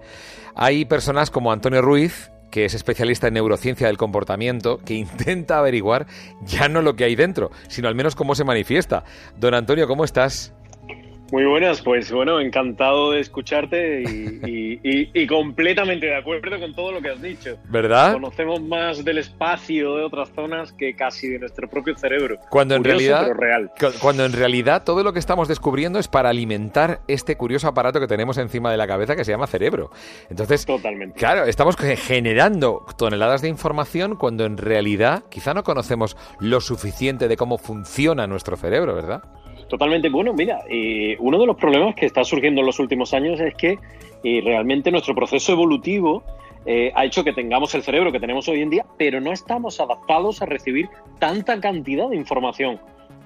Hay 0.55 0.85
personas 0.85 1.31
como 1.31 1.51
Antonio 1.51 1.81
Ruiz 1.81 2.31
que 2.55 2.63
es 2.63 2.73
especialista 2.73 3.27
en 3.27 3.33
neurociencia 3.33 3.87
del 3.87 3.97
comportamiento, 3.97 4.77
que 4.77 4.93
intenta 4.93 5.57
averiguar 5.57 6.07
ya 6.45 6.69
no 6.69 6.81
lo 6.81 6.95
que 6.95 7.03
hay 7.03 7.13
dentro, 7.13 7.51
sino 7.67 7.89
al 7.89 7.95
menos 7.95 8.15
cómo 8.15 8.33
se 8.33 8.45
manifiesta. 8.45 9.03
Don 9.37 9.53
Antonio, 9.53 9.89
¿cómo 9.89 10.05
estás? 10.05 10.53
Muy 11.31 11.45
buenas, 11.45 11.81
pues 11.81 12.11
bueno, 12.11 12.39
encantado 12.39 13.11
de 13.11 13.19
escucharte 13.19 14.03
y, 14.03 15.27
completamente 15.27 16.05
de 16.05 16.15
acuerdo 16.15 16.59
con 16.59 16.73
todo 16.73 16.91
lo 16.91 17.01
que 17.01 17.09
has 17.09 17.21
dicho. 17.21 17.57
¿Verdad? 17.67 18.13
Conocemos 18.13 18.61
más 18.61 19.03
del 19.03 19.17
espacio 19.17 19.95
de 19.95 20.03
otras 20.03 20.29
zonas 20.35 20.71
que 20.71 20.95
casi 20.95 21.29
de 21.29 21.39
nuestro 21.39 21.67
propio 21.67 21.97
cerebro. 21.97 22.37
Cuando 22.49 22.75
en 22.75 22.83
realidad, 22.83 23.31
real. 23.33 23.71
cuando 23.99 24.23
en 24.25 24.33
realidad 24.33 24.83
todo 24.83 25.03
lo 25.03 25.13
que 25.13 25.19
estamos 25.19 25.47
descubriendo 25.47 25.97
es 25.97 26.07
para 26.07 26.29
alimentar 26.29 27.01
este 27.07 27.35
curioso 27.35 27.67
aparato 27.67 27.99
que 27.99 28.07
tenemos 28.07 28.37
encima 28.37 28.71
de 28.71 28.77
la 28.77 28.87
cabeza 28.87 29.15
que 29.15 29.25
se 29.25 29.31
llama 29.31 29.47
cerebro. 29.47 29.89
Entonces, 30.29 30.65
totalmente. 30.65 31.17
Claro, 31.17 31.45
estamos 31.45 31.75
generando 31.75 32.85
toneladas 32.97 33.41
de 33.41 33.49
información 33.49 34.15
cuando 34.15 34.45
en 34.45 34.57
realidad 34.57 35.23
quizá 35.29 35.53
no 35.53 35.63
conocemos 35.63 36.15
lo 36.39 36.61
suficiente 36.61 37.27
de 37.27 37.35
cómo 37.35 37.57
funciona 37.57 38.27
nuestro 38.27 38.57
cerebro, 38.57 38.93
¿verdad? 38.93 39.23
Totalmente. 39.75 40.07
Bueno, 40.07 40.31
mira, 40.31 40.61
eh, 40.69 41.17
uno 41.19 41.37
de 41.37 41.45
los 41.45 41.57
problemas 41.57 41.95
que 41.95 42.05
está 42.05 42.23
surgiendo 42.23 42.61
en 42.61 42.67
los 42.67 42.79
últimos 42.79 43.13
años 43.13 43.41
es 43.41 43.53
que 43.55 43.77
eh, 44.23 44.41
realmente 44.41 44.89
nuestro 44.89 45.13
proceso 45.13 45.51
evolutivo 45.51 46.23
eh, 46.65 46.93
ha 46.95 47.03
hecho 47.03 47.25
que 47.25 47.33
tengamos 47.33 47.75
el 47.75 47.83
cerebro 47.83 48.09
que 48.13 48.21
tenemos 48.21 48.47
hoy 48.47 48.61
en 48.61 48.69
día, 48.69 48.85
pero 48.97 49.19
no 49.19 49.33
estamos 49.33 49.81
adaptados 49.81 50.41
a 50.41 50.45
recibir 50.45 50.87
tanta 51.19 51.59
cantidad 51.59 52.07
de 52.07 52.15
información, 52.15 52.79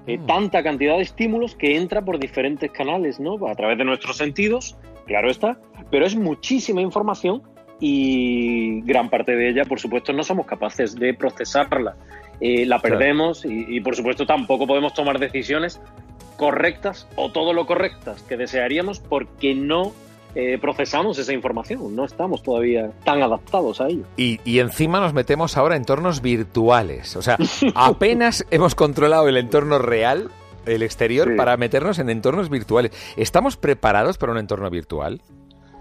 mm. 0.08 0.26
tanta 0.26 0.64
cantidad 0.64 0.96
de 0.96 1.04
estímulos 1.04 1.54
que 1.54 1.78
entra 1.78 2.02
por 2.04 2.18
diferentes 2.18 2.72
canales, 2.72 3.20
¿no? 3.20 3.36
A 3.48 3.54
través 3.54 3.78
de 3.78 3.86
nuestros 3.86 4.18
sentidos, 4.18 4.76
claro 5.06 5.30
está, 5.30 5.60
pero 5.92 6.04
es 6.04 6.16
muchísima 6.16 6.82
información 6.82 7.44
y 7.80 8.82
gran 8.82 9.12
parte 9.12 9.36
de 9.36 9.50
ella, 9.50 9.66
por 9.66 9.80
supuesto, 9.80 10.14
no 10.14 10.24
somos 10.24 10.48
capaces 10.48 10.96
de 10.96 11.14
procesarla. 11.14 11.96
La 12.41 12.80
perdemos 12.80 13.43
y, 13.45 13.80
por 13.82 13.95
supuesto, 13.95 14.25
tampoco 14.25 14.65
podemos 14.65 14.93
tomar 14.93 15.19
decisiones 15.19 15.82
correctas 16.38 17.08
o 17.17 17.32
todo 17.32 17.52
lo 17.54 17.65
correctas 17.65 18.23
que 18.23 18.38
desearíamos 18.38 19.02
porque 19.02 19.54
no 19.54 19.91
eh, 20.36 20.58
procesamos 20.60 21.17
esa 21.17 21.34
información, 21.34 21.95
no 21.95 22.06
estamos 22.06 22.43
todavía 22.43 22.91
tan 23.04 23.21
adaptados 23.21 23.82
a 23.82 23.88
ello. 23.88 24.04
Y, 24.15 24.39
y, 24.45 24.60
encima 24.60 24.99
nos 24.99 25.13
metemos 25.13 25.58
ahora 25.58 25.75
en 25.75 25.82
entornos 25.82 26.21
virtuales, 26.21 27.15
o 27.15 27.21
sea, 27.21 27.36
apenas 27.75 28.45
hemos 28.52 28.75
controlado 28.75 29.28
el 29.28 29.38
entorno 29.38 29.80
real, 29.80 30.30
el 30.65 30.84
exterior, 30.84 31.36
para 31.36 31.58
meternos 31.58 31.99
en 31.99 32.10
entornos 32.10 32.49
virtuales. 32.49 32.91
¿Estamos 33.17 33.58
preparados 33.58 34.17
para 34.17 34.32
un 34.32 34.38
entorno 34.38 34.69
virtual? 34.69 35.19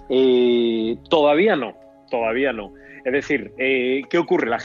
Eh, 0.08 0.96
todavía 1.10 1.54
no, 1.54 1.74
todavía 2.10 2.52
no. 2.52 2.72
Es 3.08 3.12
decir, 3.12 3.52
eh, 3.56 4.02
¿qué 4.10 4.18
ocurre? 4.18 4.48
Las, 4.48 4.62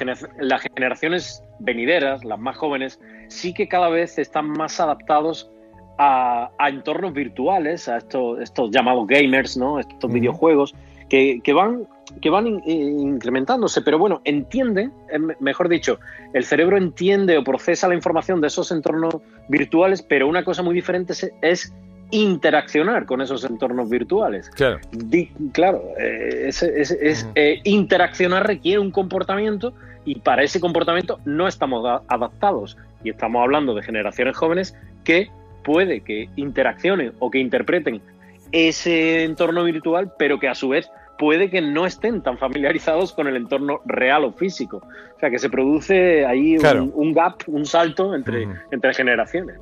generaciones 0.62 1.44
venideras, 1.60 2.26
las 2.26 2.40
más 2.40 2.58
jóvenes, 2.58 3.00
sí 3.30 3.54
que 3.54 3.70
cada 3.70 3.88
vez 3.88 4.20
están 4.20 4.50
más 4.50 4.82
adaptados 4.82 5.50
a, 5.98 6.52
entornos 6.68 7.14
virtuales, 7.14 7.88
a 7.88 7.98
estos, 7.98 8.42
estos 8.42 8.70
llamados 8.72 9.08
gamers, 9.08 9.56
¿no? 9.56 9.80
Estos 9.80 10.12
videojuegos 10.12 10.76
que, 11.10 11.54
van, 11.54 11.88
que 12.22 12.30
van 12.30 12.48
incrementándose, 12.68 13.82
pero 13.82 13.98
bueno, 13.98 14.22
entienden, 14.26 14.92
mejor 15.40 15.70
dicho, 15.70 16.00
el 16.34 16.44
cerebro 16.44 16.76
entiende 16.76 17.38
o 17.38 17.44
procesa 17.44 17.88
la 17.88 17.96
información 17.96 18.42
de 18.42 18.48
esos 18.48 18.72
entornos 18.72 19.18
virtuales, 19.48 20.02
pero 20.02 20.28
una 20.28 20.44
cosa 20.44 20.64
muy 20.64 20.74
diferente 20.76 21.14
es 21.42 21.74
interaccionar 22.12 23.06
con 23.06 23.22
esos 23.22 23.44
entornos 23.44 23.90
virtuales. 23.90 24.50
Claro. 24.52 24.80
claro, 25.52 25.84
eh, 25.98 26.46
es, 26.48 27.28
eh, 27.36 27.62
interaccionar 27.64 28.46
requiere 28.46 28.80
un 28.80 28.92
comportamiento 28.92 29.74
y 30.06 30.20
para 30.20 30.44
ese 30.44 30.60
comportamiento 30.60 31.20
no 31.26 31.48
estamos 31.48 32.02
adaptados. 32.08 32.78
Y 33.04 33.10
estamos 33.10 33.42
hablando 33.42 33.74
de 33.74 33.84
generaciones 33.84 34.38
jóvenes 34.38 34.76
que 35.04 35.30
puede 35.64 36.02
que 36.02 36.30
interaccionen 36.36 37.14
o 37.20 37.32
que 37.32 37.40
interpreten 37.40 38.02
ese 38.52 39.24
entorno 39.24 39.64
virtual, 39.64 40.14
pero 40.18 40.40
que 40.40 40.48
a 40.48 40.56
su 40.56 40.70
vez 40.70 40.90
puede 41.18 41.50
que 41.50 41.62
no 41.62 41.86
estén 41.86 42.22
tan 42.22 42.38
familiarizados 42.38 43.14
con 43.14 43.28
el 43.28 43.36
entorno 43.36 43.82
real 43.86 44.26
o 44.26 44.32
físico. 44.32 44.82
O 45.16 45.20
sea, 45.20 45.30
que 45.30 45.40
se 45.40 45.50
produce 45.50 46.26
ahí 46.26 46.58
un, 46.58 47.14
gap, 47.14 47.36
un 47.48 47.66
salto 47.66 48.14
entre, 48.14 48.48
entre 48.72 48.94
generaciones. 48.94 49.58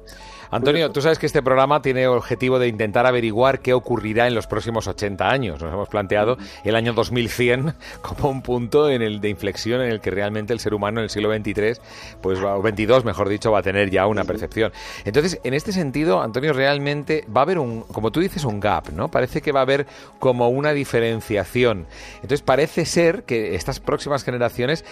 Antonio, 0.52 0.92
tú 0.92 1.02
sabes 1.02 1.18
que 1.18 1.26
este 1.26 1.42
programa 1.42 1.82
tiene 1.82 2.04
el 2.04 2.10
objetivo 2.10 2.60
de 2.60 2.68
intentar 2.68 3.06
averiguar 3.06 3.62
qué 3.62 3.74
ocurrirá 3.74 4.28
en 4.28 4.36
los 4.36 4.48
próximos 4.48 4.86
80 4.86 5.30
años. 5.30 5.62
Nos 5.62 5.72
hemos 5.72 5.88
planteado 5.88 6.38
el 6.66 6.76
año 6.76 6.92
2100 6.92 7.74
como 8.02 8.30
un 8.30 8.42
punto 8.42 8.90
en 8.90 9.02
el 9.02 9.22
de 9.22 9.30
inflexión 9.30 9.80
en 9.80 9.90
el 9.90 10.02
que 10.02 10.12
realmente 10.12 10.52
el 10.52 10.60
ser 10.60 10.74
humano 10.74 11.00
en 11.00 11.06
el 11.06 11.10
siglo 11.10 11.34
XXIII, 11.34 11.76
pues 12.22 12.40
o 12.40 12.62
22, 12.62 13.06
mejor 13.06 13.30
dicho, 13.30 13.50
va 13.50 13.60
a 13.60 13.64
tener 13.64 13.90
ya 13.90 14.08
una 14.08 14.26
percepción. 14.26 14.74
Entonces, 15.06 15.40
en 15.46 15.54
este 15.54 15.72
sentido, 15.72 16.22
Antonio, 16.22 16.52
realmente 16.52 17.26
va 17.34 17.42
a 17.42 17.44
haber 17.44 17.58
un, 17.58 17.84
como 17.84 18.12
tú 18.12 18.20
dices, 18.20 18.44
un 18.44 18.60
gap, 18.60 18.90
¿no? 18.90 19.08
Parece 19.10 19.42
que 19.42 19.54
va 19.54 19.62
a 19.62 19.64
haber 19.64 19.88
como 20.20 20.50
una 20.50 20.74
diferenciación. 20.74 21.88
Entonces, 22.16 22.42
parece 22.42 22.84
ser 22.84 23.24
que 23.24 23.56
estas 23.56 23.80
próximas 23.80 24.26
generaciones 24.26 24.84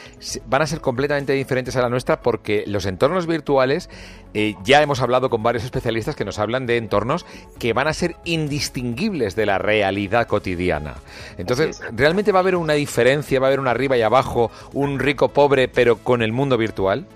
van 0.45 0.62
a 0.62 0.67
ser 0.67 0.80
completamente 0.80 1.34
diferentes 1.34 1.76
a 1.76 1.82
la 1.82 1.89
nuestra 1.89 2.22
porque 2.22 2.63
los 2.65 2.86
entornos 2.86 3.28
virtuales 3.28 3.89
eh, 4.34 4.56
ya 4.63 4.82
hemos 4.82 5.02
hablado 5.02 5.30
con 5.30 5.43
varios 5.50 5.66
especialistas 5.66 6.16
que 6.16 6.26
nos 6.26 6.38
hablan 6.38 6.66
de 6.68 6.78
entornos 6.78 7.26
que 7.58 7.74
van 7.74 7.88
a 7.88 7.94
ser 7.94 8.16
indistinguibles 8.24 9.36
de 9.36 9.46
la 9.46 9.58
realidad 9.58 10.28
cotidiana. 10.28 10.96
Entonces, 11.38 11.82
¿realmente 11.92 12.32
va 12.32 12.40
a 12.40 12.42
haber 12.42 12.56
una 12.56 12.74
diferencia, 12.74 13.40
va 13.40 13.48
a 13.48 13.50
haber 13.50 13.60
un 13.60 13.68
arriba 13.68 13.98
y 13.98 14.04
abajo, 14.04 14.52
un 14.74 15.00
rico 15.00 15.30
pobre, 15.30 15.68
pero 15.68 15.98
con 15.98 16.22
el 16.22 16.32
mundo 16.32 16.58
virtual? 16.58 17.08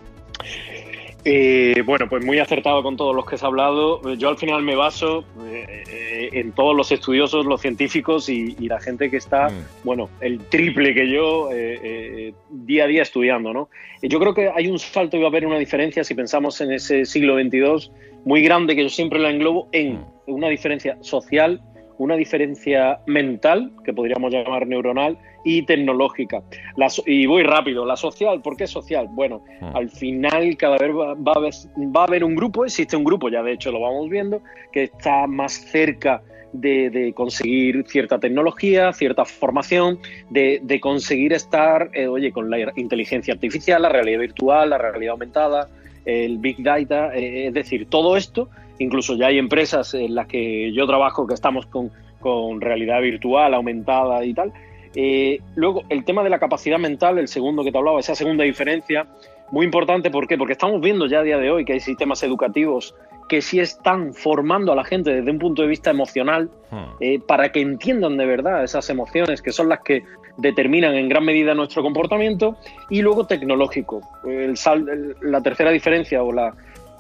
Eh, 1.26 1.82
bueno, 1.86 2.10
pues 2.10 2.26
muy 2.26 2.40
acertado 2.40 2.84
con 2.84 2.98
todos 2.98 3.16
los 3.16 3.26
que 3.26 3.36
has 3.36 3.44
hablado. 3.44 4.14
Yo 4.16 4.28
al 4.30 4.38
final 4.38 4.62
me 4.62 4.76
baso 4.76 5.24
eh, 5.46 6.30
en 6.34 6.52
todos 6.52 6.76
los 6.76 6.92
estudiosos, 6.92 7.46
los 7.46 7.62
científicos 7.62 8.28
y, 8.28 8.56
la 8.68 8.80
gente 8.80 9.10
que 9.10 9.18
está, 9.18 9.50
mm. 9.50 9.86
bueno, 9.86 10.10
el 10.20 10.40
triple 10.40 10.94
que 10.94 11.10
yo 11.10 11.50
eh, 11.52 12.34
día 12.50 12.86
a 12.86 12.88
día 12.88 13.04
estudiando, 13.04 13.54
¿no? 13.54 13.70
Yo 14.02 14.20
creo 14.20 14.34
que 14.34 14.52
hay 14.54 14.68
un 14.68 14.80
salto 14.80 15.16
y 15.16 15.22
va 15.22 15.28
a 15.28 15.30
haber 15.30 15.46
una 15.46 15.60
diferencia 15.60 16.04
si 16.04 16.14
pensamos 16.14 16.60
en 16.60 16.74
ese 16.74 17.06
siglo 17.06 17.36
XXII 17.36 17.92
muy 18.26 18.42
grande 18.42 18.76
que 18.76 18.84
yo 18.84 18.90
siempre 18.90 19.20
la 19.20 19.30
englobo 19.30 19.70
en 19.72 19.94
mm. 19.94 20.06
una 20.28 20.50
diferencia 20.50 20.98
social, 21.02 21.62
una 21.98 22.16
diferencia 22.16 23.00
mental, 23.06 23.72
que 23.84 23.94
podríamos 23.94 24.32
llamar 24.32 24.68
neuronal, 24.68 25.18
y 25.44 25.64
tecnológica. 25.64 26.42
y 27.06 27.26
voy 27.26 27.44
rápido, 27.44 27.86
la 27.86 27.96
social, 27.96 28.42
¿por 28.42 28.56
qué 28.56 28.68
social? 28.68 29.08
Bueno, 29.12 29.44
mm. 29.62 29.76
al 29.76 29.90
final 29.90 30.56
cada 30.58 30.78
vez 30.78 30.92
va, 30.92 31.32
a 31.34 32.04
haber, 32.06 32.24
un 32.24 32.36
grupo, 32.36 32.66
existe 32.66 32.96
un 32.96 33.04
grupo, 33.04 33.30
ya 33.30 33.44
de 33.44 33.54
hecho 33.54 33.72
lo 33.72 33.82
vamos 33.82 34.10
viendo, 34.10 34.42
que 34.72 34.84
está 34.84 35.28
más 35.28 35.54
cerca 35.54 36.22
de, 36.54 37.12
conseguir 37.16 37.84
cierta 37.88 38.20
tecnología, 38.20 38.94
cierta 38.94 39.26
formación, 39.26 40.00
de, 40.30 40.80
conseguir 40.82 41.34
estar, 41.34 41.90
eh, 41.94 42.08
oye, 42.08 42.32
con 42.32 42.50
la 42.50 42.72
inteligencia 42.76 43.34
artificial, 43.34 43.82
la 43.82 43.90
realidad 43.90 44.20
virtual, 44.20 44.70
la 44.70 44.78
realidad 44.78 45.14
aumentada, 45.14 45.68
el 46.06 46.38
Big 46.38 46.62
Data, 46.62 47.16
eh, 47.16 47.48
es 47.48 47.54
decir, 47.54 47.88
todo 47.90 48.18
esto, 48.18 48.50
incluso 48.80 49.16
ya 49.16 49.28
hay 49.28 49.38
empresas 49.38 49.94
en 49.94 50.16
las 50.16 50.28
que 50.28 50.72
yo 50.74 50.86
trabajo 50.88 51.28
que 51.28 51.34
estamos 51.34 51.66
con, 51.66 51.92
con 52.20 52.62
realidad 52.62 53.02
virtual 53.02 53.54
aumentada 53.54 54.24
y 54.26 54.34
tal, 54.34 54.54
eh, 54.96 55.40
luego, 55.56 55.84
el 55.90 56.04
tema 56.06 56.24
de 56.24 56.30
la 56.30 56.40
capacidad 56.40 56.78
mental, 56.78 57.18
el 57.18 57.28
segundo 57.28 57.64
que 57.64 57.72
te 57.72 57.78
hablaba, 57.78 58.00
esa 58.00 58.16
segunda 58.16 58.44
diferencia, 58.44 59.08
muy 59.52 59.66
importante, 59.66 60.12
¿por 60.12 60.28
qué? 60.28 60.38
Porque 60.38 60.54
estamos 60.54 60.82
viendo 60.82 61.08
ya 61.08 61.20
a 61.20 61.24
día 61.24 61.38
de 61.38 61.52
hoy 61.52 61.66
que 61.66 61.74
hay 61.74 61.80
sistemas 61.80 62.24
educativos 62.24 62.96
que 63.30 63.42
sí 63.42 63.60
están 63.60 64.14
formando 64.14 64.72
a 64.72 64.76
la 64.76 64.84
gente 64.84 65.12
desde 65.12 65.32
un 65.32 65.40
punto 65.40 65.62
de 65.62 65.68
vista 65.68 65.90
emocional 65.90 66.50
hmm. 66.72 66.84
eh, 67.00 67.20
para 67.26 67.52
que 67.52 67.62
entiendan 67.62 68.18
de 68.18 68.26
verdad 68.26 68.64
esas 68.64 68.90
emociones 68.90 69.42
que 69.42 69.52
son 69.52 69.70
las 69.70 69.80
que 69.80 70.04
determinan 70.38 70.96
en 70.96 71.08
gran 71.08 71.24
medida 71.24 71.54
nuestro 71.54 71.84
comportamiento 71.84 72.58
y 72.90 73.02
luego 73.02 73.26
tecnológico. 73.26 74.02
El 74.26 74.56
la 75.22 75.42
tercera 75.42 75.72
diferencia 75.72 76.24
o 76.24 76.32
la, 76.32 76.54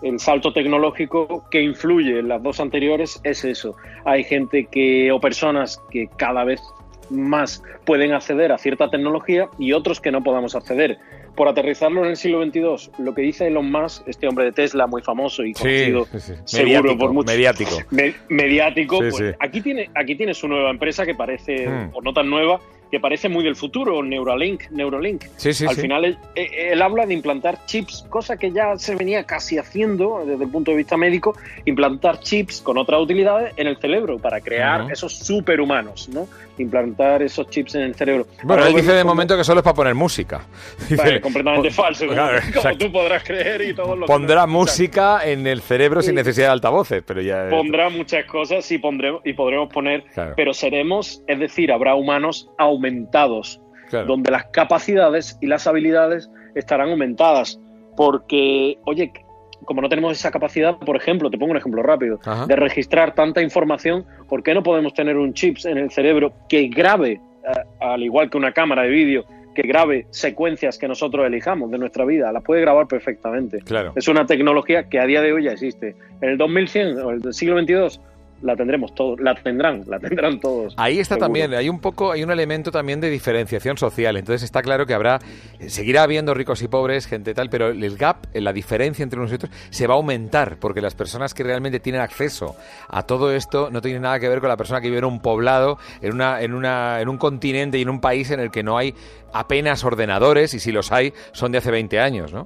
el 0.03 0.19
salto 0.19 0.53
tecnológico 0.53 1.45
que 1.49 1.61
influye 1.61 2.19
en 2.19 2.27
las 2.27 2.43
dos 2.43 2.59
anteriores 2.59 3.19
es 3.23 3.43
eso. 3.45 3.75
Hay 4.05 4.23
gente 4.23 4.65
que 4.65 5.11
o 5.11 5.19
personas 5.19 5.81
que 5.89 6.07
cada 6.17 6.43
vez 6.43 6.61
más 7.09 7.63
pueden 7.85 8.13
acceder 8.13 8.51
a 8.51 8.57
cierta 8.57 8.89
tecnología 8.89 9.49
y 9.57 9.73
otros 9.73 9.99
que 10.01 10.11
no 10.11 10.23
podamos 10.23 10.55
acceder. 10.55 10.99
Por 11.35 11.47
aterrizarlo 11.47 12.03
en 12.03 12.11
el 12.11 12.15
siglo 12.15 12.45
XXII, 12.45 13.03
lo 13.03 13.15
que 13.15 13.23
dice 13.23 13.47
Elon 13.47 13.71
Musk, 13.71 14.07
este 14.07 14.27
hombre 14.27 14.45
de 14.45 14.51
Tesla 14.51 14.85
muy 14.85 15.01
famoso 15.01 15.43
y 15.43 15.53
conocido, 15.53 16.05
seguro 16.45 16.95
por 16.95 17.11
mucho, 17.11 17.31
mediático, 17.31 17.77
mediático, 18.29 18.99
pues 18.99 19.35
aquí 19.39 19.61
tiene 19.61 19.89
aquí 19.95 20.15
tiene 20.15 20.35
su 20.35 20.47
nueva 20.47 20.69
empresa 20.69 21.07
que 21.07 21.15
parece 21.15 21.67
hmm. 21.67 21.89
o 21.93 22.01
no 22.01 22.13
tan 22.13 22.29
nueva, 22.29 22.59
que 22.93 22.99
parece 22.99 23.27
muy 23.27 23.43
del 23.43 23.55
futuro, 23.55 24.03
Neuralink, 24.03 24.69
Neuralink. 24.69 25.23
Al 25.67 25.75
final 25.75 26.15
él, 26.35 26.79
habla 26.79 27.07
de 27.07 27.15
implantar 27.15 27.65
chips, 27.65 28.05
cosa 28.07 28.37
que 28.37 28.51
ya 28.51 28.77
se 28.77 28.93
venía 28.93 29.23
casi 29.23 29.57
haciendo 29.57 30.23
desde 30.27 30.43
el 30.43 30.51
punto 30.51 30.69
de 30.69 30.77
vista 30.77 30.95
médico, 30.95 31.35
implantar 31.65 32.19
chips 32.19 32.61
con 32.61 32.77
otras 32.77 33.01
utilidades 33.01 33.51
en 33.57 33.65
el 33.65 33.77
cerebro 33.77 34.19
para 34.19 34.41
crear 34.41 34.91
esos 34.91 35.11
superhumanos, 35.11 36.07
¿no? 36.09 36.27
Implantar 36.59 37.23
esos 37.23 37.49
chips 37.49 37.73
en 37.73 37.81
el 37.81 37.95
cerebro. 37.95 38.27
Bueno, 38.43 38.63
él 38.67 38.75
dice 38.75 38.93
de 38.93 39.03
momento 39.03 39.35
que 39.35 39.43
solo 39.43 39.61
es 39.61 39.63
para 39.63 39.73
poner 39.73 39.95
música. 39.95 40.45
Vale, 40.95 41.19
completamente 41.19 41.71
falso, 41.71 42.05
como, 42.53 42.77
tú 42.77 42.91
podrás 42.91 43.23
creer 43.23 43.69
y 43.69 43.73
todo 43.73 43.95
lo 43.95 44.05
Pondrá 44.05 44.45
música 44.45 45.27
en 45.27 45.47
el 45.47 45.63
cerebro 45.63 46.03
sin 46.03 46.13
necesidad 46.13 46.49
de 46.49 46.53
altavoces, 46.53 47.01
pero 47.03 47.21
ya... 47.21 47.49
Pondrá 47.49 47.89
muchas 47.89 48.25
cosas 48.25 48.71
y, 48.71 48.77
pondremos, 48.77 49.21
y 49.25 49.33
podremos 49.33 49.73
poner, 49.73 50.03
pero 50.35 50.53
seremos, 50.53 51.23
es 51.25 51.39
decir, 51.39 51.71
habrá 51.71 51.95
humanos 51.95 52.51
aumentados 52.59 52.82
aumentados, 52.83 53.61
donde 53.91 54.31
las 54.31 54.45
capacidades 54.45 55.37
y 55.39 55.47
las 55.47 55.67
habilidades 55.67 56.29
estarán 56.55 56.89
aumentadas. 56.89 57.59
Porque, 57.95 58.79
oye, 58.85 59.13
como 59.65 59.81
no 59.81 59.89
tenemos 59.89 60.13
esa 60.13 60.31
capacidad, 60.31 60.77
por 60.77 60.95
ejemplo, 60.95 61.29
te 61.29 61.37
pongo 61.37 61.51
un 61.51 61.57
ejemplo 61.57 61.83
rápido, 61.83 62.19
de 62.47 62.55
registrar 62.55 63.13
tanta 63.13 63.41
información, 63.41 64.05
¿por 64.27 64.43
qué 64.43 64.53
no 64.53 64.63
podemos 64.63 64.93
tener 64.93 65.17
un 65.17 65.33
chip 65.33 65.57
en 65.65 65.77
el 65.77 65.91
cerebro 65.91 66.33
que 66.49 66.67
grabe, 66.67 67.11
eh, 67.11 67.21
al 67.79 68.03
igual 68.03 68.29
que 68.29 68.37
una 68.37 68.51
cámara 68.51 68.83
de 68.83 68.89
vídeo, 68.89 69.25
que 69.53 69.61
grabe 69.61 70.07
secuencias 70.09 70.79
que 70.79 70.87
nosotros 70.87 71.25
elijamos 71.27 71.69
de 71.69 71.77
nuestra 71.77 72.03
vida? 72.03 72.31
Las 72.31 72.43
puede 72.43 72.61
grabar 72.61 72.87
perfectamente. 72.87 73.59
Claro. 73.59 73.93
Es 73.95 74.07
una 74.07 74.25
tecnología 74.25 74.89
que 74.89 74.99
a 74.99 75.05
día 75.05 75.21
de 75.21 75.31
hoy 75.31 75.43
ya 75.43 75.51
existe. 75.51 75.95
En 76.19 76.29
el 76.29 76.37
2100 76.37 76.97
o 76.97 77.11
el 77.11 77.33
siglo 77.33 77.61
XXII 77.61 78.01
la 78.43 78.55
tendremos 78.55 78.93
todos, 78.93 79.19
la 79.21 79.33
tendrán, 79.35 79.83
la 79.87 79.99
tendrán 79.99 80.39
todos. 80.39 80.73
Ahí 80.77 80.99
está 80.99 81.17
también, 81.17 81.53
hay 81.53 81.69
un 81.69 81.79
poco, 81.79 82.11
hay 82.11 82.23
un 82.23 82.31
elemento 82.31 82.71
también 82.71 82.99
de 82.99 83.09
diferenciación 83.09 83.77
social. 83.77 84.17
Entonces 84.17 84.43
está 84.43 84.61
claro 84.61 84.85
que 84.85 84.93
habrá, 84.93 85.19
seguirá 85.67 86.03
habiendo 86.03 86.33
ricos 86.33 86.61
y 86.61 86.67
pobres, 86.67 87.07
gente 87.07 87.33
tal, 87.33 87.49
pero 87.49 87.69
el 87.69 87.97
gap, 87.97 88.25
la 88.33 88.51
diferencia 88.51 89.01
entre 89.01 89.19
unos 89.19 89.31
y 89.31 89.35
otros, 89.35 89.51
se 89.69 89.87
va 89.87 89.93
a 89.93 89.97
aumentar, 89.97 90.57
porque 90.59 90.81
las 90.81 90.93
personas 90.93 91.33
que 91.33 91.43
realmente 91.43 91.79
tienen 91.79 92.01
acceso 92.01 92.55
a 92.89 93.03
todo 93.03 93.31
esto 93.31 93.69
no 93.71 93.81
tienen 93.81 94.01
nada 94.01 94.19
que 94.19 94.27
ver 94.27 94.41
con 94.41 94.49
la 94.49 94.57
persona 94.57 94.81
que 94.81 94.89
vive 94.89 94.99
en 94.99 95.05
un 95.05 95.21
poblado, 95.21 95.77
en 96.01 96.13
una, 96.13 96.41
en 96.41 96.53
una, 96.53 96.99
en 96.99 97.07
un 97.07 97.17
continente 97.17 97.77
y 97.79 97.83
en 97.83 97.89
un 97.89 98.01
país 98.01 98.29
en 98.31 98.41
el 98.41 98.51
que 98.51 98.61
no 98.61 98.77
hay 98.77 98.93
apenas 99.33 99.83
ordenadores, 99.85 100.53
y 100.53 100.59
si 100.59 100.71
los 100.71 100.91
hay, 100.91 101.13
son 101.31 101.53
de 101.53 101.59
hace 101.59 101.71
20 101.71 101.99
años, 101.99 102.33
¿no? 102.33 102.45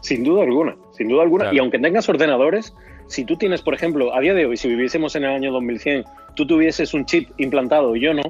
Sin 0.00 0.24
duda 0.24 0.44
alguna, 0.44 0.76
sin 0.92 1.08
duda 1.08 1.22
alguna. 1.22 1.52
Y 1.52 1.58
aunque 1.58 1.78
tengas 1.78 2.08
ordenadores, 2.08 2.74
si 3.10 3.24
tú 3.24 3.36
tienes, 3.36 3.60
por 3.60 3.74
ejemplo, 3.74 4.14
a 4.14 4.20
día 4.20 4.34
de 4.34 4.46
hoy, 4.46 4.56
si 4.56 4.68
viviésemos 4.68 5.16
en 5.16 5.24
el 5.24 5.30
año 5.30 5.52
2100, 5.52 6.04
tú 6.34 6.46
tuvieses 6.46 6.94
un 6.94 7.04
chip 7.04 7.28
implantado 7.38 7.96
y 7.96 8.00
yo 8.00 8.14
no, 8.14 8.22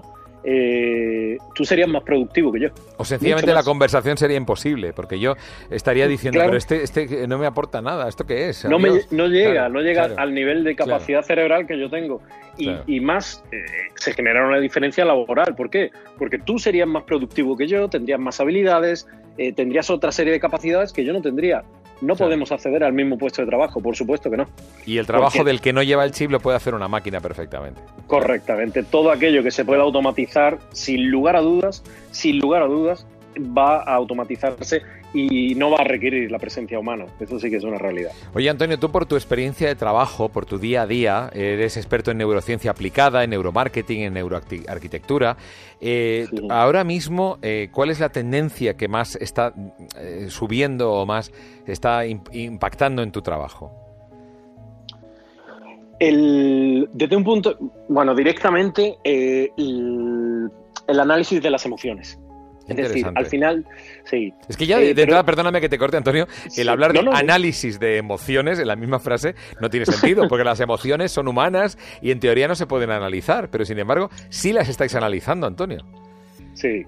eh, 0.43 1.37
tú 1.55 1.67
serías 1.67 1.89
más 1.89 2.03
productivo 2.03 2.51
que 2.51 2.61
yo. 2.61 2.69
O 2.97 3.05
sencillamente 3.05 3.53
la 3.53 3.63
conversación 3.63 4.17
sería 4.17 4.39
imposible, 4.39 4.95
porque 4.95 5.21
yo 5.21 5.35
estaría 5.69 6.09
diciendo, 6.09 6.41
pero 6.43 6.57
este, 6.57 6.83
este 6.83 7.29
no 7.29 7.37
me 7.37 7.45
aporta 7.47 7.83
nada, 7.83 8.09
¿esto 8.09 8.25
qué 8.25 8.49
es? 8.49 8.65
No, 8.65 8.79
me, 8.79 9.03
no 9.11 9.27
llega, 9.27 9.69
no 9.69 9.83
llega 9.83 10.11
al 10.17 10.33
nivel 10.33 10.65
de 10.65 10.75
capacidad 10.75 11.23
cerebral 11.23 11.67
que 11.67 11.79
yo 11.79 11.91
tengo. 11.91 12.23
Y, 12.87 13.01
más, 13.01 13.43
eh, 13.53 13.57
se 13.95 14.13
genera 14.13 14.47
una 14.47 14.59
diferencia 14.59 15.03
laboral. 15.05 15.55
¿Por 15.55 15.71
qué? 15.71 15.91
Porque 16.19 16.39
tú 16.39 16.59
serías 16.59 16.87
más 16.87 17.05
productivo 17.05 17.57
que 17.57 17.67
yo, 17.67 17.89
tendrías 17.89 18.21
más 18.21 18.39
habilidades, 18.39 19.09
eh, 19.39 19.55
tendrías 19.55 19.89
otra 19.89 20.13
serie 20.13 20.33
de 20.35 20.41
capacidades 20.41 20.93
que 20.93 21.03
yo 21.03 21.15
no 21.15 21.23
tendría. 21.23 21.65
No 22.01 22.17
podemos 22.17 22.51
acceder 22.51 22.83
al 22.83 22.93
mismo 22.93 23.19
puesto 23.19 23.43
de 23.43 23.49
trabajo, 23.49 23.81
por 23.81 23.95
supuesto 23.95 24.31
que 24.31 24.39
no. 24.39 24.49
Y 24.87 24.99
el 24.99 25.07
trabajo 25.07 25.45
del 25.45 25.61
que 25.61 25.73
no 25.73 25.83
lleva 25.83 26.05
el 26.05 26.13
chip 26.13 26.31
lo 26.31 26.41
puede 26.41 26.57
hacer 26.57 26.75
una 26.75 26.89
máquina 26.89 27.21
perfectamente. 27.21 27.81
Correctamente. 28.07 28.83
Todo 28.83 29.11
aquello 29.11 29.43
que 29.43 29.51
se 29.51 29.65
pueda 29.65 29.83
automatizar, 29.83 30.59
sin 30.73 31.11
lugar 31.11 31.37
a 31.37 31.41
dudas, 31.41 31.83
sin 32.11 32.39
lugar 32.39 32.63
a 32.63 32.67
dudas, 32.67 33.07
va 33.39 33.83
a 33.83 33.95
automatizarse 33.95 34.83
y 35.13 35.55
no 35.57 35.71
va 35.71 35.79
a 35.79 35.85
requerir 35.85 36.31
la 36.31 36.39
presencia 36.39 36.79
humana. 36.79 37.07
Eso 37.19 37.39
sí 37.39 37.51
que 37.51 37.57
es 37.57 37.65
una 37.65 37.79
realidad. 37.79 38.13
Oye, 38.35 38.49
Antonio, 38.49 38.79
tú 38.79 38.91
por 38.91 39.07
tu 39.07 39.17
experiencia 39.17 39.69
de 39.69 39.75
trabajo, 39.75 40.29
por 40.29 40.47
tu 40.47 40.59
día 40.59 40.83
a 40.83 40.87
día, 40.87 41.31
eres 41.35 41.77
experto 41.77 42.11
en 42.11 42.19
neurociencia 42.19 42.71
aplicada, 42.71 43.25
en 43.25 43.31
neuromarketing, 43.31 44.03
en 44.03 44.15
neuroarquitectura. 44.15 45.37
Eh, 45.81 46.29
ahora 46.49 46.85
mismo, 46.85 47.39
eh, 47.43 47.71
¿cuál 47.73 47.91
es 47.91 48.01
la 48.01 48.11
tendencia 48.11 48.77
que 48.77 48.89
más 48.89 49.17
está 49.17 49.53
eh, 49.99 50.27
subiendo 50.29 50.93
o 50.93 51.07
más 51.07 51.33
está 51.67 52.07
impactando 52.07 53.03
en 53.03 53.11
tu 53.11 53.23
trabajo? 53.23 53.73
El, 55.99 56.89
desde 56.93 57.17
un 57.17 57.25
punto, 57.25 57.59
bueno, 57.89 58.15
directamente 58.15 58.97
el 59.05 60.51
análisis 60.87 61.43
de 61.43 61.51
las 61.51 61.67
emociones. 61.67 62.19
Es 62.71 62.77
decir, 62.77 63.07
al 63.15 63.27
final, 63.27 63.67
sí. 64.05 64.33
Es 64.49 64.57
que 64.57 64.67
ya 64.67 64.79
de, 64.79 64.91
entrada, 64.91 65.25
perdóname 65.25 65.61
que 65.61 65.69
te 65.69 65.79
corte, 65.79 65.97
Antonio, 65.97 66.27
el 66.57 66.69
hablar 66.69 66.93
de 66.93 67.01
análisis 67.13 67.81
de 67.81 67.97
emociones 67.97 68.59
en 68.59 68.69
la 68.69 68.77
misma 68.77 68.99
frase 69.01 69.35
no 69.61 69.69
tiene 69.71 69.87
sentido, 69.87 70.29
porque 70.29 70.45
las 70.45 70.61
emociones 70.61 71.13
son 71.13 71.29
humanas 71.29 71.79
y 72.01 72.11
en 72.11 72.21
teoría 72.21 72.49
no 72.49 72.55
se 72.55 72.67
pueden 72.67 72.91
analizar, 72.91 73.51
pero 73.51 73.65
sin 73.65 73.79
embargo, 73.79 74.11
sí 74.29 74.53
las 74.53 74.69
estáis 74.69 74.95
analizando, 74.95 75.47
Antonio. 75.47 75.85
Sí, 76.55 76.85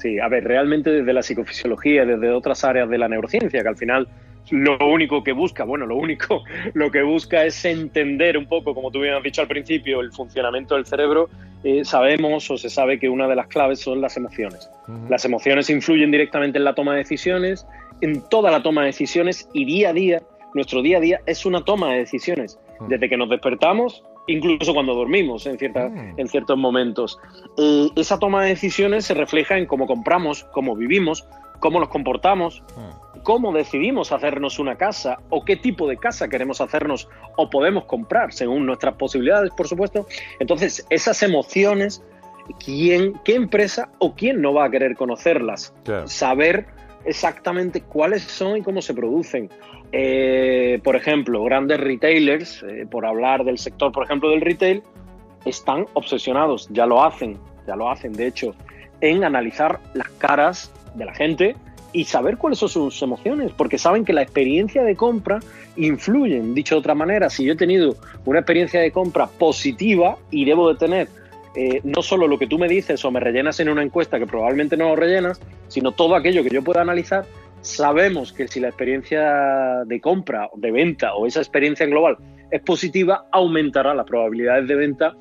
sí. 0.00 0.18
A 0.18 0.28
ver, 0.28 0.44
realmente 0.44 0.90
desde 0.90 1.12
la 1.12 1.22
psicofisiología, 1.22 2.04
desde 2.04 2.30
otras 2.30 2.64
áreas 2.64 2.88
de 2.88 2.98
la 2.98 3.08
neurociencia, 3.08 3.62
que 3.62 3.68
al 3.68 3.76
final 3.76 4.08
lo 4.50 4.78
único 4.86 5.24
que 5.24 5.32
busca, 5.32 5.64
bueno, 5.64 5.86
lo 5.86 5.96
único, 5.96 6.44
lo 6.74 6.90
que 6.90 7.02
busca 7.02 7.44
es 7.44 7.64
entender 7.64 8.38
un 8.38 8.46
poco, 8.46 8.74
como 8.74 8.90
tú 8.90 9.00
bien 9.00 9.14
has 9.14 9.22
dicho 9.22 9.42
al 9.42 9.48
principio, 9.48 10.00
el 10.00 10.12
funcionamiento 10.12 10.74
del 10.74 10.86
cerebro. 10.86 11.28
Eh, 11.64 11.84
sabemos 11.84 12.50
o 12.50 12.56
se 12.56 12.70
sabe 12.70 12.98
que 12.98 13.08
una 13.08 13.26
de 13.26 13.34
las 13.34 13.46
claves 13.48 13.80
son 13.80 14.00
las 14.00 14.16
emociones. 14.16 14.70
Las 15.08 15.24
emociones 15.24 15.68
influyen 15.70 16.10
directamente 16.10 16.58
en 16.58 16.64
la 16.64 16.74
toma 16.74 16.92
de 16.92 16.98
decisiones, 16.98 17.66
en 18.00 18.22
toda 18.28 18.50
la 18.50 18.62
toma 18.62 18.82
de 18.82 18.88
decisiones 18.88 19.48
y 19.52 19.64
día 19.64 19.90
a 19.90 19.92
día, 19.92 20.22
nuestro 20.54 20.82
día 20.82 20.98
a 20.98 21.00
día 21.00 21.20
es 21.26 21.44
una 21.44 21.64
toma 21.64 21.92
de 21.92 21.98
decisiones. 21.98 22.58
Desde 22.88 23.08
que 23.08 23.16
nos 23.16 23.30
despertamos, 23.30 24.04
incluso 24.26 24.74
cuando 24.74 24.94
dormimos 24.94 25.46
en, 25.46 25.58
cierta, 25.58 25.90
en 26.16 26.28
ciertos 26.28 26.58
momentos. 26.58 27.18
Eh, 27.58 27.88
esa 27.96 28.18
toma 28.18 28.42
de 28.42 28.50
decisiones 28.50 29.06
se 29.06 29.14
refleja 29.14 29.58
en 29.58 29.66
cómo 29.66 29.86
compramos, 29.86 30.44
cómo 30.52 30.76
vivimos, 30.76 31.26
cómo 31.58 31.80
nos 31.80 31.88
comportamos 31.88 32.62
cómo 33.26 33.52
decidimos 33.52 34.12
hacernos 34.12 34.60
una 34.60 34.76
casa 34.76 35.18
o 35.30 35.44
qué 35.44 35.56
tipo 35.56 35.88
de 35.88 35.96
casa 35.96 36.28
queremos 36.28 36.60
hacernos 36.60 37.08
o 37.36 37.50
podemos 37.50 37.84
comprar 37.86 38.32
según 38.32 38.64
nuestras 38.64 38.94
posibilidades, 38.94 39.50
por 39.50 39.66
supuesto. 39.66 40.06
Entonces, 40.38 40.86
esas 40.90 41.24
emociones, 41.24 42.04
¿quién, 42.64 43.14
qué 43.24 43.34
empresa 43.34 43.88
o 43.98 44.14
quién 44.14 44.40
no 44.40 44.54
va 44.54 44.66
a 44.66 44.70
querer 44.70 44.94
conocerlas? 44.94 45.74
Saber 46.04 46.66
exactamente 47.04 47.80
cuáles 47.80 48.22
son 48.22 48.58
y 48.58 48.62
cómo 48.62 48.80
se 48.80 48.94
producen. 48.94 49.50
Eh, 49.90 50.78
por 50.84 50.94
ejemplo, 50.94 51.42
grandes 51.42 51.80
retailers, 51.80 52.62
eh, 52.62 52.86
por 52.88 53.04
hablar 53.04 53.42
del 53.42 53.58
sector, 53.58 53.90
por 53.90 54.04
ejemplo, 54.04 54.30
del 54.30 54.40
retail, 54.40 54.84
están 55.44 55.86
obsesionados, 55.94 56.68
ya 56.70 56.86
lo 56.86 57.02
hacen, 57.02 57.36
ya 57.66 57.74
lo 57.74 57.90
hacen, 57.90 58.12
de 58.12 58.28
hecho, 58.28 58.54
en 59.00 59.24
analizar 59.24 59.80
las 59.94 60.10
caras 60.10 60.72
de 60.94 61.04
la 61.06 61.14
gente 61.14 61.56
y 61.96 62.04
saber 62.04 62.36
cuáles 62.36 62.58
son 62.58 62.68
sus 62.68 63.00
emociones, 63.00 63.52
porque 63.56 63.78
saben 63.78 64.04
que 64.04 64.12
la 64.12 64.20
experiencia 64.20 64.82
de 64.82 64.94
compra 64.96 65.40
influye. 65.76 66.42
Dicho 66.42 66.74
de 66.74 66.80
otra 66.80 66.94
manera, 66.94 67.30
si 67.30 67.42
yo 67.42 67.54
he 67.54 67.56
tenido 67.56 67.96
una 68.26 68.40
experiencia 68.40 68.80
de 68.80 68.92
compra 68.92 69.26
positiva 69.26 70.18
y 70.30 70.44
debo 70.44 70.68
de 70.68 70.78
tener 70.78 71.08
eh, 71.54 71.80
no 71.84 72.02
solo 72.02 72.28
lo 72.28 72.38
que 72.38 72.46
tú 72.46 72.58
me 72.58 72.68
dices 72.68 73.02
o 73.06 73.10
me 73.10 73.18
rellenas 73.18 73.60
en 73.60 73.70
una 73.70 73.82
encuesta 73.82 74.18
que 74.18 74.26
probablemente 74.26 74.76
no 74.76 74.90
lo 74.90 74.96
rellenas, 74.96 75.40
sino 75.68 75.92
todo 75.92 76.16
aquello 76.16 76.42
que 76.42 76.50
yo 76.50 76.62
pueda 76.62 76.82
analizar, 76.82 77.24
sabemos 77.62 78.30
que 78.34 78.46
si 78.46 78.60
la 78.60 78.68
experiencia 78.68 79.82
de 79.86 79.98
compra, 79.98 80.50
de 80.54 80.70
venta 80.70 81.14
o 81.14 81.24
esa 81.26 81.40
experiencia 81.40 81.84
en 81.84 81.92
global 81.92 82.18
es 82.50 82.60
positiva, 82.60 83.24
aumentará 83.32 83.94
las 83.94 84.04
probabilidades 84.04 84.68
de 84.68 84.74
venta 84.74 85.14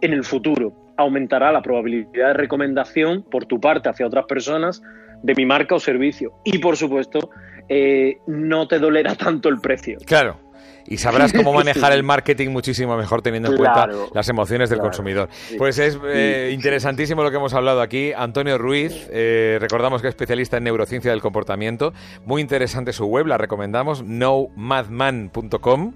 en 0.00 0.12
el 0.12 0.22
futuro, 0.22 0.72
aumentará 0.96 1.50
la 1.50 1.62
probabilidad 1.62 2.28
de 2.28 2.34
recomendación 2.34 3.24
por 3.24 3.44
tu 3.46 3.58
parte 3.58 3.88
hacia 3.88 4.06
otras 4.06 4.26
personas 4.26 4.82
de 5.22 5.34
mi 5.34 5.46
marca 5.46 5.74
o 5.74 5.80
servicio. 5.80 6.32
Y 6.44 6.58
por 6.58 6.76
supuesto, 6.76 7.30
eh, 7.68 8.18
no 8.26 8.68
te 8.68 8.78
dolerá 8.78 9.14
tanto 9.14 9.48
el 9.48 9.60
precio. 9.60 9.98
Claro. 10.04 10.38
Y 10.86 10.98
sabrás 10.98 11.32
cómo 11.32 11.52
manejar 11.54 11.92
el 11.92 12.02
marketing 12.02 12.50
muchísimo 12.50 12.96
mejor 12.96 13.22
teniendo 13.22 13.50
en 13.50 13.56
cuenta 13.56 13.88
las 14.12 14.28
emociones 14.28 14.68
del 14.68 14.80
consumidor. 14.80 15.28
Pues 15.56 15.78
es 15.78 15.98
eh, 16.04 16.50
interesantísimo 16.52 17.22
lo 17.22 17.30
que 17.30 17.36
hemos 17.36 17.54
hablado 17.54 17.80
aquí. 17.80 18.12
Antonio 18.16 18.58
Ruiz, 18.58 19.08
eh, 19.12 19.58
recordamos 19.60 20.02
que 20.02 20.08
es 20.08 20.12
especialista 20.12 20.56
en 20.56 20.64
neurociencia 20.64 21.12
del 21.12 21.20
comportamiento. 21.20 21.92
Muy 22.26 22.42
interesante 22.42 22.92
su 22.92 23.06
web, 23.06 23.26
la 23.26 23.38
recomendamos, 23.38 24.02
nomadman.com, 24.02 25.94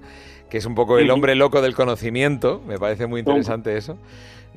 que 0.49 0.59
es 0.59 0.67
un 0.67 0.77
poco 0.77 0.99
el 0.99 1.11
hombre 1.11 1.35
loco 1.35 1.61
del 1.63 1.75
conocimiento. 1.75 2.63
Me 2.65 2.79
parece 2.79 3.07
muy 3.07 3.21
interesante 3.21 3.77
eso 3.77 3.99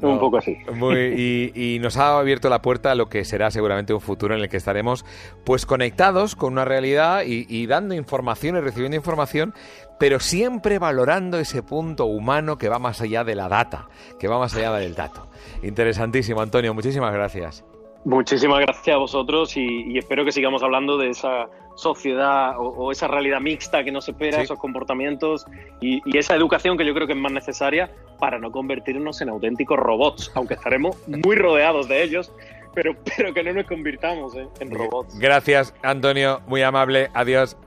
un 0.01 0.19
poco 0.19 0.37
así. 0.37 0.57
y, 1.55 1.77
nos 1.79 1.97
ha 1.97 2.17
abierto 2.17 2.49
la 2.49 2.61
puerta 2.61 2.91
a 2.91 2.95
lo 2.95 3.07
que 3.07 3.25
será 3.25 3.51
seguramente 3.51 3.93
un 3.93 4.01
futuro 4.01 4.35
en 4.35 4.41
el 4.41 4.49
que 4.49 4.57
estaremos 4.57 5.05
pues 5.43 5.65
conectados 5.65 6.35
con 6.35 6.53
una 6.53 6.65
realidad 6.65 7.23
y, 7.25 7.65
dando 7.67 7.93
información 7.93 8.57
y 8.57 8.61
recibiendo 8.61 8.97
información, 8.97 9.53
pero 9.99 10.19
siempre 10.19 10.79
valorando 10.79 11.39
ese 11.39 11.63
punto 11.63 12.05
humano 12.05 12.57
que 12.57 12.69
va 12.69 12.79
más 12.79 13.01
allá 13.01 13.23
de 13.23 13.35
la 13.35 13.49
data, 13.49 13.89
que 14.19 14.27
va 14.27 14.39
más 14.39 14.55
allá 14.55 14.71
del 14.73 14.95
dato. 14.95 15.27
Interesantísimo, 15.63 16.41
Antonio. 16.41 16.73
Muchísimas 16.73 17.13
gracias. 17.13 17.63
Muchísimas 18.05 18.59
gracias 18.61 18.95
a 18.95 18.97
vosotros 18.97 19.55
y, 19.57 19.97
espero 19.97 20.23
que 20.23 20.31
sigamos 20.31 20.63
hablando 20.63 20.97
de 20.97 21.09
esa 21.09 21.47
sociedad 21.75 22.55
o, 22.57 22.91
esa 22.91 23.07
realidad 23.07 23.41
mixta 23.41 23.83
que 23.83 23.91
nos 23.91 24.07
espera, 24.07 24.41
esos 24.41 24.59
comportamientos 24.59 25.45
y, 25.81 26.01
esa 26.17 26.35
educación 26.35 26.77
que 26.77 26.85
yo 26.85 26.93
creo 26.93 27.07
que 27.07 27.13
es 27.13 27.19
más 27.19 27.31
necesaria 27.31 27.91
para 28.19 28.39
no 28.39 28.51
convertirnos 28.51 29.21
en 29.21 29.29
auténticos 29.29 29.77
robots, 29.77 30.31
aunque 30.35 30.53
estaremos 30.53 30.97
muy 31.07 31.35
rodeados 31.35 31.87
de 31.87 32.03
ellos, 32.03 32.31
pero, 32.73 32.95
pero 33.17 33.33
que 33.33 33.43
no 33.43 33.53
nos 33.53 33.65
convirtamos 33.65 34.33
en 34.35 34.71
robots. 34.71 35.17
Gracias, 35.19 35.73
Antonio, 35.81 36.41
muy 36.47 36.61
amable, 36.61 37.09
adiós. 37.13 37.57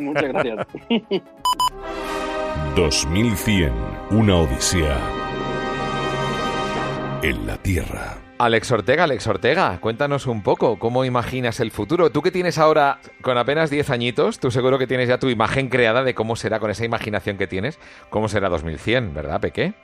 Muchas 0.00 0.28
gracias. 0.28 0.66
2100, 2.76 3.72
una 4.10 4.36
odisea 4.36 4.98
en 7.22 7.46
la 7.46 7.56
Tierra. 7.56 8.17
Alex 8.38 8.70
Ortega, 8.70 9.02
Alex 9.02 9.26
Ortega, 9.26 9.80
cuéntanos 9.80 10.26
un 10.28 10.44
poco 10.44 10.78
cómo 10.78 11.04
imaginas 11.04 11.58
el 11.58 11.72
futuro. 11.72 12.10
Tú 12.10 12.22
que 12.22 12.30
tienes 12.30 12.56
ahora 12.58 13.00
con 13.20 13.36
apenas 13.36 13.68
10 13.68 13.90
añitos, 13.90 14.38
tú 14.38 14.52
seguro 14.52 14.78
que 14.78 14.86
tienes 14.86 15.08
ya 15.08 15.18
tu 15.18 15.28
imagen 15.28 15.68
creada 15.68 16.04
de 16.04 16.14
cómo 16.14 16.36
será 16.36 16.60
con 16.60 16.70
esa 16.70 16.84
imaginación 16.84 17.36
que 17.36 17.48
tienes, 17.48 17.80
cómo 18.10 18.28
será 18.28 18.48
2100, 18.48 19.12
¿verdad, 19.12 19.40
Peque? 19.40 19.74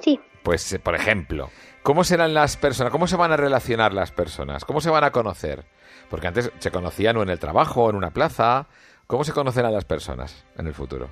Sí. 0.00 0.20
Pues, 0.42 0.70
eh, 0.74 0.78
por 0.78 0.94
ejemplo, 0.94 1.48
¿cómo 1.82 2.04
serán 2.04 2.34
las 2.34 2.58
personas? 2.58 2.92
¿Cómo 2.92 3.06
se 3.06 3.16
van 3.16 3.32
a 3.32 3.38
relacionar 3.38 3.94
las 3.94 4.12
personas? 4.12 4.66
¿Cómo 4.66 4.82
se 4.82 4.90
van 4.90 5.04
a 5.04 5.10
conocer? 5.10 5.64
Porque 6.10 6.26
antes 6.26 6.52
se 6.58 6.70
conocían 6.70 7.16
o 7.16 7.22
en 7.22 7.30
el 7.30 7.38
trabajo 7.38 7.84
o 7.84 7.90
en 7.90 7.96
una 7.96 8.10
plaza. 8.10 8.66
¿Cómo 9.06 9.24
se 9.24 9.32
conocerán 9.32 9.72
las 9.72 9.86
personas 9.86 10.44
en 10.58 10.66
el 10.66 10.74
futuro? 10.74 11.08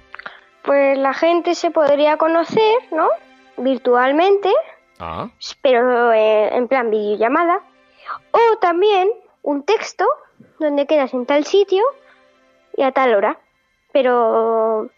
Pues 0.65 0.99
la 0.99 1.15
gente 1.15 1.55
se 1.55 1.71
podría 1.71 2.19
conocer, 2.19 2.75
¿no? 2.93 3.09
virtualmente, 3.61 4.51
Ah, 5.01 5.31
pero 5.63 6.13
eh, 6.13 6.55
en 6.55 6.69
plan 6.69 6.91
videollamada. 6.91 7.61
O 8.33 8.59
también 8.59 9.09
un 9.43 9.63
texto 9.63 10.07
donde 10.59 10.87
quedas 10.87 11.15
en 11.15 11.27
tal 11.27 11.45
sitio 11.45 11.83
y 12.77 12.83
a 12.83 12.93
tal 12.93 13.15
hora. 13.15 13.39
Pero 13.93 14.91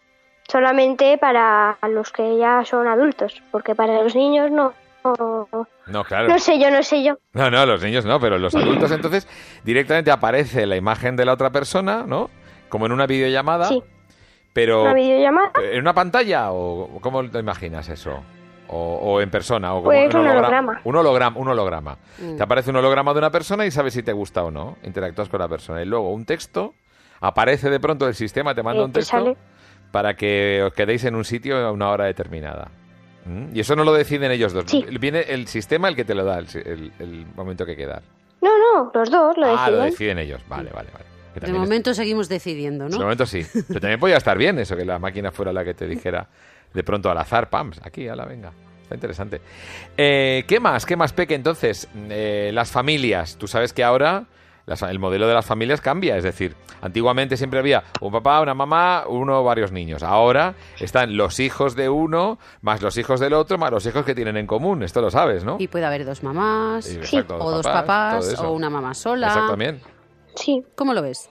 solamente 0.48 1.16
para 1.18 1.78
los 1.88 2.10
que 2.10 2.36
ya 2.36 2.64
son 2.64 2.86
adultos, 2.88 3.42
porque 3.50 3.74
para 3.74 4.02
los 4.02 4.14
niños 4.14 4.50
no. 4.50 4.74
No, 5.04 5.48
no, 5.86 6.04
claro. 6.04 6.28
no 6.28 6.38
sé 6.38 6.60
yo, 6.60 6.70
no 6.70 6.82
sé 6.84 7.02
yo. 7.02 7.18
No, 7.32 7.50
no, 7.50 7.66
los 7.66 7.82
niños 7.82 8.04
no, 8.04 8.20
pero 8.20 8.38
los 8.38 8.54
adultos 8.54 8.90
entonces 8.92 9.26
directamente 9.64 10.12
aparece 10.12 10.64
la 10.64 10.76
imagen 10.76 11.16
de 11.16 11.24
la 11.24 11.32
otra 11.32 11.50
persona, 11.50 12.04
¿no? 12.06 12.30
Como 12.68 12.86
en 12.86 12.92
una 12.92 13.06
videollamada. 13.06 13.66
Sí. 13.66 13.82
Pero 14.52 14.82
Una 14.82 14.94
videollamada. 14.94 15.50
¿En 15.60 15.80
una 15.80 15.94
pantalla 15.94 16.52
o 16.52 17.00
cómo 17.00 17.28
te 17.28 17.38
imaginas 17.40 17.88
eso? 17.88 18.22
O, 18.74 18.98
o 19.02 19.20
en 19.20 19.30
persona 19.30 19.72
o 19.74 19.82
como 19.82 19.84
Pues 19.90 20.14
un 20.14 20.20
hologra- 20.22 20.38
holograma. 20.38 20.80
Un 20.84 20.96
holograma, 20.96 21.38
un 21.38 21.48
holograma. 21.48 21.98
Mm. 22.18 22.36
Te 22.36 22.42
aparece 22.42 22.70
un 22.70 22.76
holograma 22.76 23.12
de 23.12 23.18
una 23.18 23.30
persona 23.30 23.66
y 23.66 23.70
sabes 23.70 23.92
si 23.94 24.02
te 24.02 24.12
gusta 24.12 24.42
o 24.44 24.50
no. 24.50 24.78
Interactúas 24.82 25.28
con 25.28 25.40
la 25.40 25.48
persona. 25.48 25.82
Y 25.82 25.84
luego 25.84 26.10
un 26.12 26.24
texto, 26.24 26.74
aparece 27.20 27.68
de 27.70 27.78
pronto 27.80 28.08
el 28.08 28.14
sistema, 28.14 28.54
te 28.54 28.62
manda 28.62 28.80
Eh, 28.80 28.84
un 28.86 28.92
te 28.92 29.00
texto 29.00 29.16
sale. 29.18 29.36
para 29.90 30.14
que 30.14 30.62
os 30.64 30.72
quedéis 30.72 31.04
en 31.04 31.14
un 31.16 31.24
sitio 31.24 31.56
a 31.58 31.70
una 31.70 31.90
hora 31.90 32.06
determinada. 32.06 32.70
¿Mm? 33.26 33.54
Y 33.54 33.60
eso 33.60 33.76
no 33.76 33.84
lo 33.84 33.92
deciden 33.92 34.32
ellos 34.32 34.52
dos. 34.52 34.64
Sí. 34.66 34.84
Viene 34.98 35.20
el 35.20 35.46
sistema 35.48 35.88
el 35.88 35.94
que 35.94 36.04
te 36.04 36.14
lo 36.14 36.24
da, 36.24 36.38
el, 36.38 36.48
si- 36.48 36.58
el- 36.58 36.92
el 36.98 37.26
momento 37.36 37.64
que 37.66 37.76
queda. 37.76 38.02
No, 38.40 38.50
no, 38.58 38.90
los 38.94 39.10
dos 39.10 39.36
lo 39.36 39.46
ah, 39.46 39.50
deciden. 39.50 39.78
lo 39.78 39.84
deciden 39.84 40.18
ellos. 40.18 40.40
Vale, 40.48 40.70
vale, 40.74 40.88
vale. 40.92 41.04
De 41.34 41.46
es- 41.46 41.52
momento 41.52 41.94
seguimos 41.94 42.28
decidiendo, 42.28 42.84
de 42.86 42.90
¿no? 42.90 42.98
momento 42.98 43.24
sí. 43.26 43.46
Pero 43.68 43.80
también 43.80 44.00
podía 44.00 44.16
estar 44.16 44.36
bien 44.36 44.58
eso, 44.58 44.76
que 44.76 44.84
la 44.84 44.98
máquina 44.98 45.30
fuera 45.30 45.52
la 45.52 45.64
que 45.64 45.74
te 45.74 45.86
dijera 45.86 46.26
de 46.74 46.82
pronto 46.84 47.10
al 47.10 47.18
azar, 47.18 47.48
pam, 47.50 47.72
aquí, 47.82 48.08
a 48.08 48.16
la 48.16 48.24
venga. 48.24 48.52
Está 48.82 48.94
interesante. 48.94 49.40
Eh, 49.96 50.44
¿Qué 50.46 50.60
más? 50.60 50.84
¿Qué 50.86 50.96
más, 50.96 51.12
Peque? 51.12 51.34
Entonces, 51.34 51.88
eh, 52.10 52.50
las 52.52 52.70
familias. 52.70 53.36
Tú 53.38 53.46
sabes 53.48 53.72
que 53.72 53.82
ahora 53.84 54.24
las- 54.66 54.82
el 54.82 54.98
modelo 54.98 55.26
de 55.26 55.34
las 55.34 55.46
familias 55.46 55.80
cambia. 55.80 56.16
Es 56.16 56.24
decir, 56.24 56.54
antiguamente 56.82 57.36
siempre 57.36 57.58
había 57.58 57.84
un 58.00 58.12
papá, 58.12 58.40
una 58.40 58.54
mamá, 58.54 59.04
uno 59.08 59.40
o 59.40 59.44
varios 59.44 59.72
niños. 59.72 60.02
Ahora 60.02 60.54
están 60.78 61.16
los 61.16 61.40
hijos 61.40 61.74
de 61.74 61.88
uno, 61.88 62.38
más 62.60 62.82
los 62.82 62.96
hijos 62.98 63.18
del 63.18 63.32
otro, 63.32 63.56
más 63.56 63.70
los 63.70 63.86
hijos 63.86 64.04
que 64.04 64.14
tienen 64.14 64.36
en 64.36 64.46
común. 64.46 64.82
Esto 64.82 65.00
lo 65.00 65.10
sabes, 65.10 65.42
¿no? 65.44 65.56
Y 65.58 65.68
puede 65.68 65.86
haber 65.86 66.04
dos 66.04 66.22
mamás, 66.22 66.84
Sí, 66.84 66.96
exacto, 66.96 67.36
o 67.38 67.50
dos 67.50 67.66
papás, 67.66 68.38
o 68.40 68.52
una 68.52 68.68
mamá 68.68 68.92
sola. 68.94 69.28
Exacto, 69.28 69.50
también. 69.50 69.80
Sí. 70.36 70.62
¿Cómo 70.76 70.92
lo 70.92 71.02
ves? 71.02 71.30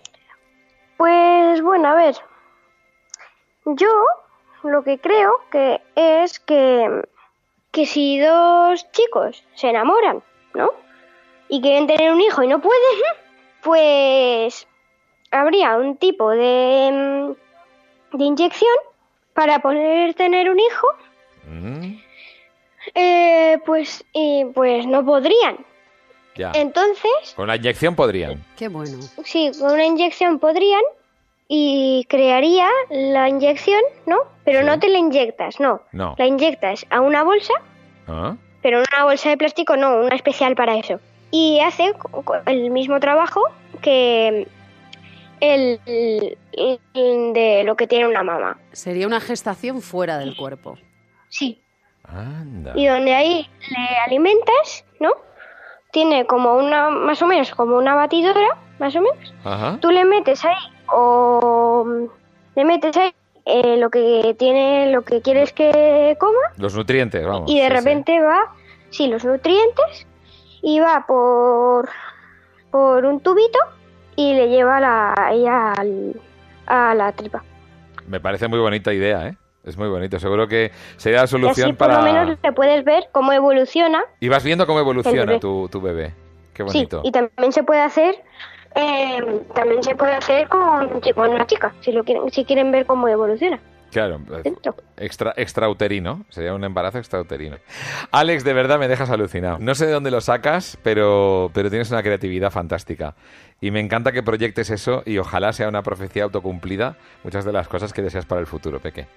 Pues 0.98 1.62
bueno, 1.62 1.90
a 1.90 1.96
ver. 1.96 2.16
Yo 3.66 3.88
lo 4.64 4.84
que 4.84 5.00
creo 5.00 5.34
que 5.52 5.82
es 5.96 6.40
que, 6.40 7.02
que 7.72 7.86
si 7.86 8.20
dos 8.20 8.90
chicos 8.92 9.44
se 9.56 9.70
enamoran, 9.70 10.22
¿no? 10.54 10.72
Y 11.50 11.62
quieren 11.62 11.88
tener 11.88 12.12
un 12.12 12.22
hijo 12.22 12.44
y 12.44 12.48
no 12.48 12.62
pueden, 12.62 12.82
pues 13.64 14.68
habría 15.32 15.78
un 15.78 15.98
tipo 15.98 16.30
de, 16.32 17.34
de 18.14 18.24
inyección 18.24 18.74
para 19.34 19.60
poder 19.60 20.14
tener 20.14 20.50
un 20.50 20.60
hijo, 20.60 20.88
Mm, 21.44 21.96
eh, 22.94 23.58
pues, 23.66 24.04
y 24.14 24.46
pues 24.54 24.86
no 24.86 25.04
podrían. 25.04 25.58
ya. 26.36 26.52
Entonces, 26.54 27.34
Con 27.36 27.48
la 27.48 27.56
inyección 27.56 27.96
podrían. 27.96 28.44
Qué 28.56 28.68
bueno. 28.68 28.98
Sí, 29.26 29.52
con 29.60 29.72
una 29.74 29.86
inyección 29.86 30.38
podrían 30.40 30.82
y 31.54 32.06
crearía 32.08 32.70
la 32.90 33.28
inyección, 33.28 33.82
¿no? 34.06 34.20
Pero 34.46 34.60
Sí. 34.62 34.66
no 34.66 34.80
te 34.80 34.88
la 34.88 35.00
inyectas, 35.00 35.60
no. 35.60 35.82
No. 35.92 36.16
La 36.18 36.26
inyectas 36.26 36.86
a 36.90 37.02
una 37.02 37.24
bolsa, 37.24 37.54
Ah, 38.08 38.36
pero 38.62 38.80
una 38.80 39.04
bolsa 39.04 39.30
de 39.32 39.38
plástico, 39.38 39.76
no, 39.76 39.98
una 39.98 40.16
especial 40.16 40.56
para 40.56 40.78
eso. 40.78 41.02
Y 41.30 41.60
hace 41.60 41.92
el 42.46 42.70
mismo 42.72 43.02
trabajo 43.02 43.42
que 43.82 44.48
el, 45.42 45.80
el 45.86 47.34
de 47.34 47.64
lo 47.66 47.76
que 47.76 47.86
tiene 47.88 48.08
una 48.08 48.24
mamá. 48.24 48.58
Sería 48.72 49.06
una 49.08 49.20
gestación 49.20 49.82
fuera 49.82 50.18
del 50.20 50.38
cuerpo. 50.38 50.78
Sí. 51.28 51.62
anda. 52.06 52.72
Y 52.76 52.88
donde 52.88 53.14
ahí 53.14 53.50
le 53.70 53.98
alimentas, 54.08 54.86
¿no? 55.02 55.12
Tiene 55.92 56.26
como 56.26 56.56
una, 56.56 56.90
más 56.90 57.22
o 57.22 57.28
menos, 57.28 57.52
como 57.56 57.78
una 57.78 57.96
batidora, 57.96 58.58
más 58.80 58.96
o 58.96 59.02
menos. 59.02 59.34
Ajá. 59.44 59.78
tú 59.82 59.92
le 59.92 60.06
metes 60.06 60.44
ahí 60.46 60.56
o 60.92 61.84
mm, 61.86 62.06
le 62.56 62.66
metes 62.66 62.96
ahí 62.98 63.14
eh, 63.46 63.78
lo 63.78 63.90
que 63.90 64.36
tiene 64.38 64.92
lo 64.92 65.02
que 65.04 65.22
quieres 65.22 65.52
que 65.54 66.16
coma 66.20 66.38
Los 66.58 66.76
nutrientes, 66.76 67.26
vamos. 67.26 67.50
y 67.50 67.60
de 67.60 67.66
sí, 67.66 67.72
sí. 67.72 67.74
repente 67.78 68.20
va 68.22 68.54
sí 68.90 69.08
los 69.08 69.24
nutrientes 69.26 70.06
y 70.62 70.80
va 70.80 71.06
por 71.08 71.90
por 72.70 73.06
un 73.06 73.20
tubito 73.20 73.60
y 74.16 74.34
le 74.34 74.50
lleva 74.50 74.80
la, 74.80 75.30
ella 75.32 75.74
al- 75.74 76.16
a 76.68 76.94
la 76.94 77.12
tripa 77.14 77.44
Me 78.08 78.20
parece 78.20 78.48
muy 78.48 78.60
bonita 78.60 78.94
idea, 78.94 79.28
¿eh? 79.28 79.36
Es 79.64 79.78
muy 79.78 79.88
bonito. 79.90 80.20
Seguro 80.20 80.48
que 80.48 80.72
sería 80.98 81.20
la 81.20 81.22
y 81.22 81.26
así 81.26 81.32
solución 81.32 81.76
por 81.76 81.88
para... 81.90 81.98
lo 82.00 82.04
menos 82.04 82.38
le 82.42 82.52
puedes 82.52 82.84
ver 82.84 83.10
cómo 83.12 83.32
evoluciona 83.32 84.04
Y 84.20 84.28
vas 84.30 84.44
viendo 84.44 84.66
cómo 84.66 84.80
evoluciona 84.80 85.40
tu, 85.40 85.68
tu 85.70 85.80
bebé. 85.82 86.14
Qué 86.54 86.64
sí 86.68 86.78
bonito. 86.78 87.02
y 87.04 87.12
también 87.12 87.52
se 87.52 87.64
puede 87.64 87.82
hacer 87.82 88.16
eh, 88.76 89.42
también 89.54 89.84
se 89.84 89.96
puede 89.96 90.14
hacer 90.14 90.48
con, 90.48 91.02
con 91.16 91.30
una 91.30 91.46
chica 91.46 91.74
si 91.82 91.92
lo 91.92 92.04
quieren 92.04 92.32
si 92.32 92.46
quieren 92.46 92.72
ver 92.72 92.86
cómo 92.86 93.08
evoluciona 93.08 93.60
Claro, 93.92 94.20
dentro 94.42 94.74
extra, 94.96 95.34
extrauterino. 95.36 96.24
Sería 96.30 96.54
un 96.54 96.64
embarazo 96.64 96.98
extrauterino. 96.98 97.58
Alex, 98.12 98.46
de 98.46 98.54
verdad 98.54 98.80
me 98.80 98.88
dejas 98.88 99.10
alucinado. 99.10 99.58
No 99.60 99.76
sé 99.76 99.86
de 99.86 99.92
dónde 99.92 100.12
lo 100.12 100.22
sacas, 100.22 100.78
pero, 100.82 101.52
pero 101.54 101.70
tienes 101.70 101.92
una 101.92 102.02
creatividad 102.02 102.52
fantástica. 102.52 103.16
Y 103.60 103.70
me 103.72 103.82
encanta 103.82 104.14
que 104.14 104.24
proyectes 104.24 104.70
eso 104.70 105.04
y 105.06 105.18
ojalá 105.18 105.52
sea 105.52 105.68
una 105.68 105.84
profecía 105.84 106.24
autocumplida 106.24 106.96
muchas 107.26 107.44
de 107.44 107.52
las 107.52 107.68
cosas 107.68 107.92
que 107.92 108.02
deseas 108.02 108.26
para 108.26 108.40
el 108.40 108.48
futuro, 108.48 108.80
Peque. 108.80 109.08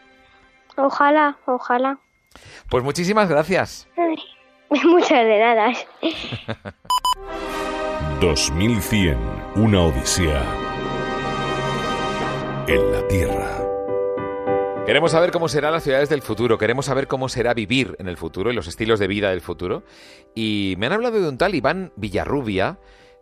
ojalá 0.77 1.37
ojalá 1.47 1.99
Pues 2.69 2.83
muchísimas 2.83 3.29
gracias. 3.29 3.87
Ay, 3.97 4.17
Muchas 4.85 5.25
de 5.25 5.39
nada. 5.39 5.73
2100. 8.25 9.19
Una 9.57 9.83
odisea. 9.83 10.43
En 12.67 12.91
la 12.91 13.07
Tierra. 13.07 13.61
Queremos 14.87 15.13
saber 15.13 15.31
cómo 15.31 15.47
serán 15.47 15.73
las 15.73 15.85
ciudades 15.85 16.09
del 16.09 16.23
futuro, 16.23 16.57
queremos 16.57 16.87
saber 16.87 17.07
cómo 17.07 17.29
será 17.29 17.53
vivir 17.53 17.97
en 17.99 18.09
el 18.09 18.17
futuro 18.17 18.51
y 18.51 18.55
los 18.55 18.67
estilos 18.67 18.99
de 18.99 19.09
vida 19.09 19.29
del 19.29 19.43
futuro. 19.43 19.83
Y 20.35 20.75
me 20.79 20.87
han 20.87 20.93
hablado 20.93 21.21
de 21.21 21.29
un 21.29 21.37
tal 21.37 21.55
Iván 21.55 21.93
Villarrubia, 21.97 22.79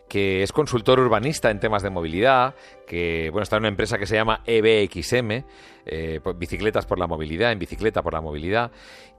que 0.08 0.44
es 0.44 0.52
consultor 0.52 1.00
urbanista 1.00 1.50
en 1.50 1.58
temas 1.58 1.82
de 1.82 1.90
movilidad, 1.90 2.54
que 2.86 3.30
bueno, 3.32 3.42
está 3.42 3.56
en 3.56 3.62
una 3.62 3.70
empresa 3.70 3.98
que 3.98 4.06
se 4.06 4.14
llama 4.14 4.42
EBXM, 4.46 5.44
eh, 5.84 6.20
pues, 6.22 6.38
Bicicletas 6.38 6.86
por 6.86 7.00
la 7.00 7.08
Movilidad, 7.08 7.50
en 7.50 7.58
Bicicleta 7.58 8.02
por 8.02 8.12
la 8.12 8.20
Movilidad. 8.20 8.70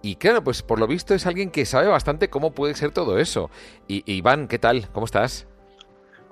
Y 0.02 0.16
claro, 0.16 0.46
pues 0.46 0.62
por 0.62 0.80
lo 0.80 0.88
visto 0.88 1.14
es 1.14 1.26
alguien 1.26 1.52
que 1.52 1.66
sabe 1.66 1.88
bastante 1.88 2.30
cómo 2.30 2.54
puede 2.54 2.74
ser 2.74 2.92
todo 2.92 3.20
eso. 3.20 3.52
Y, 3.90 4.10
Iván, 4.10 4.48
¿qué 4.48 4.60
tal? 4.60 4.88
¿Cómo 4.94 5.06
estás? 5.06 5.46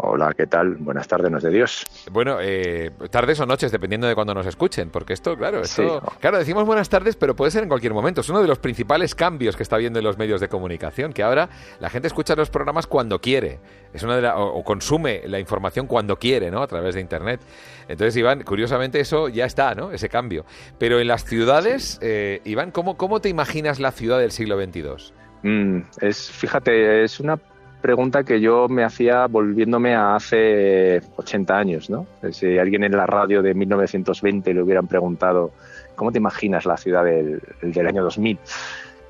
Hola, 0.03 0.33
¿qué 0.35 0.47
tal? 0.47 0.77
Buenas 0.79 1.07
tardes, 1.07 1.29
nos 1.29 1.43
de 1.43 1.51
Dios. 1.51 1.85
Bueno, 2.11 2.37
eh, 2.41 2.89
tardes 3.11 3.39
o 3.39 3.45
noches, 3.45 3.71
dependiendo 3.71 4.07
de 4.07 4.15
cuando 4.15 4.33
nos 4.33 4.47
escuchen, 4.47 4.89
porque 4.89 5.13
esto, 5.13 5.37
claro, 5.37 5.61
esto, 5.61 6.01
Sí. 6.01 6.15
claro, 6.19 6.39
decimos 6.39 6.65
buenas 6.65 6.89
tardes, 6.89 7.15
pero 7.15 7.35
puede 7.35 7.51
ser 7.51 7.61
en 7.61 7.69
cualquier 7.69 7.93
momento. 7.93 8.21
Es 8.21 8.29
uno 8.29 8.41
de 8.41 8.47
los 8.47 8.57
principales 8.57 9.13
cambios 9.13 9.55
que 9.55 9.61
está 9.61 9.75
habiendo 9.75 9.99
en 9.99 10.05
los 10.05 10.17
medios 10.17 10.41
de 10.41 10.47
comunicación, 10.49 11.13
que 11.13 11.21
ahora 11.21 11.49
la 11.79 11.89
gente 11.91 12.07
escucha 12.07 12.35
los 12.35 12.49
programas 12.49 12.87
cuando 12.87 13.19
quiere, 13.21 13.59
es 13.93 14.01
una 14.01 14.15
de 14.15 14.23
la- 14.23 14.37
o, 14.37 14.57
o 14.57 14.63
consume 14.63 15.21
la 15.27 15.39
información 15.39 15.85
cuando 15.85 16.15
quiere, 16.17 16.49
¿no? 16.49 16.63
A 16.63 16.67
través 16.67 16.95
de 16.95 17.01
internet. 17.01 17.39
Entonces, 17.87 18.17
Iván, 18.17 18.41
curiosamente 18.43 18.99
eso 18.99 19.29
ya 19.29 19.45
está, 19.45 19.75
¿no? 19.75 19.91
Ese 19.91 20.09
cambio. 20.09 20.45
Pero 20.79 20.99
en 20.99 21.07
las 21.09 21.25
ciudades, 21.25 21.99
eh, 22.01 22.41
Iván, 22.45 22.71
¿cómo, 22.71 22.97
¿cómo 22.97 23.21
te 23.21 23.29
imaginas 23.29 23.79
la 23.79 23.91
ciudad 23.91 24.17
del 24.17 24.31
siglo 24.31 24.57
XXII? 24.59 25.13
Mm, 25.43 25.81
es, 26.01 26.31
fíjate, 26.31 27.03
es 27.03 27.19
una 27.19 27.37
pregunta 27.81 28.23
que 28.23 28.39
yo 28.39 28.67
me 28.69 28.83
hacía 28.83 29.27
volviéndome 29.27 29.95
a 29.95 30.15
hace 30.15 31.01
80 31.15 31.57
años, 31.57 31.89
¿no? 31.89 32.05
Si 32.31 32.57
alguien 32.57 32.83
en 32.83 32.93
la 32.93 33.05
radio 33.05 33.41
de 33.41 33.53
1920 33.53 34.53
le 34.53 34.61
hubieran 34.61 34.87
preguntado, 34.87 35.51
¿cómo 35.95 36.11
te 36.11 36.19
imaginas 36.19 36.65
la 36.65 36.77
ciudad 36.77 37.03
del, 37.03 37.41
del 37.61 37.87
año 37.87 38.03
2000? 38.03 38.39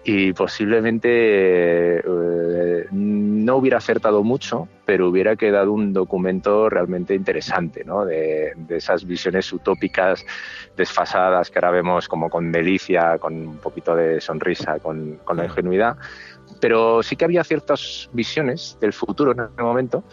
Y 0.04 0.34
posiblemente 0.34 2.00
eh, 2.00 2.88
no 2.92 3.58
hubiera 3.58 3.78
acertado 3.78 4.24
mucho, 4.24 4.68
pero 4.84 5.08
hubiera 5.08 5.36
quedado 5.36 5.72
un 5.74 5.94
documento 5.94 6.70
realmente 6.70 7.14
interesante, 7.14 7.84
¿no? 7.84 8.04
De, 8.04 8.54
de 8.56 8.78
esas 8.78 9.06
visiones 9.06 9.54
utópicas 9.54 10.26
desfasadas 10.76 11.52
que 11.52 11.60
ahora 11.60 11.70
vemos 11.70 12.08
como 12.08 12.32
con 12.32 12.52
delicia, 12.52 13.20
con 13.20 13.48
un 13.48 13.58
poquito 13.58 13.96
de 13.96 14.20
sonrisa, 14.22 14.80
con, 14.80 15.20
con 15.24 15.38
la 15.38 15.46
ingenuidad. 15.46 15.98
Pero 16.62 17.04
sí 17.04 17.18
que 17.18 17.26
había 17.26 17.44
ciertas 17.44 18.10
visiones 18.14 18.78
del 18.80 18.94
futuro 18.94 19.34
en 19.34 19.42
ese 19.42 19.62
momento 19.62 20.06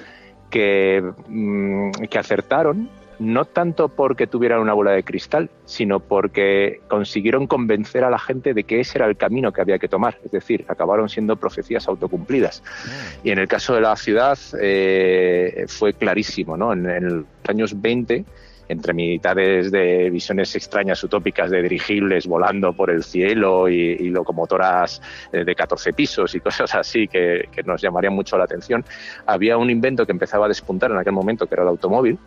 que, 0.50 1.04
mm, 1.28 1.92
que 2.10 2.18
acertaron 2.18 2.90
no 3.18 3.44
tanto 3.44 3.88
porque 3.88 4.26
tuvieran 4.26 4.60
una 4.60 4.72
bola 4.72 4.92
de 4.92 5.02
cristal, 5.02 5.50
sino 5.64 6.00
porque 6.00 6.80
consiguieron 6.88 7.46
convencer 7.46 8.04
a 8.04 8.10
la 8.10 8.18
gente 8.18 8.54
de 8.54 8.64
que 8.64 8.80
ese 8.80 8.98
era 8.98 9.06
el 9.06 9.16
camino 9.16 9.52
que 9.52 9.60
había 9.60 9.78
que 9.78 9.88
tomar. 9.88 10.18
Es 10.24 10.30
decir, 10.30 10.64
acabaron 10.68 11.08
siendo 11.08 11.36
profecías 11.36 11.88
autocumplidas. 11.88 12.62
Mm. 12.62 13.26
Y 13.26 13.30
en 13.32 13.38
el 13.38 13.48
caso 13.48 13.74
de 13.74 13.80
la 13.80 13.96
ciudad 13.96 14.38
eh, 14.60 15.64
fue 15.68 15.94
clarísimo, 15.94 16.56
¿no? 16.56 16.72
En, 16.72 16.88
en 16.88 17.08
los 17.08 17.24
años 17.48 17.80
20 17.80 18.24
entre 18.68 18.92
militares 18.92 19.70
de 19.70 20.10
visiones 20.10 20.54
extrañas, 20.54 21.02
utópicas, 21.02 21.50
de 21.50 21.62
dirigibles 21.62 22.26
volando 22.26 22.72
por 22.72 22.90
el 22.90 23.02
cielo 23.02 23.68
y, 23.68 24.10
locomotoras 24.10 25.00
eh, 25.32 25.44
de 25.44 25.54
14 25.54 25.92
pisos 25.92 26.34
y 26.34 26.40
cosas 26.48 26.74
así 26.74 27.08
que, 27.08 27.48
nos 27.64 27.82
llamarían 27.82 28.14
mucho 28.14 28.38
la 28.38 28.44
atención, 28.44 28.84
había 29.26 29.56
un 29.56 29.70
invento 29.70 30.06
que 30.06 30.12
empezaba 30.12 30.46
a 30.46 30.48
despuntar 30.48 30.90
en 30.90 30.98
aquel 30.98 31.12
momento, 31.12 31.46
que 31.46 31.54
era 31.54 31.62
el 31.62 31.68
automóvil, 31.68 32.18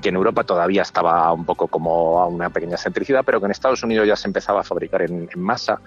que 0.00 0.10
en 0.10 0.14
Europa 0.14 0.44
todavía 0.44 0.82
estaba 0.82 1.32
un 1.32 1.44
poco 1.44 1.66
como 1.66 2.20
a 2.20 2.26
una 2.26 2.50
pequeña 2.50 2.76
centricidad, 2.76 3.22
pero 3.24 3.40
que 3.40 3.46
en 3.46 3.50
Estados 3.50 3.82
Unidos 3.82 4.06
ya 4.06 4.16
se 4.16 4.28
empezaba 4.28 4.60
a 4.60 4.64
fabricar 4.64 5.02
en, 5.02 5.28
masa. 5.36 5.80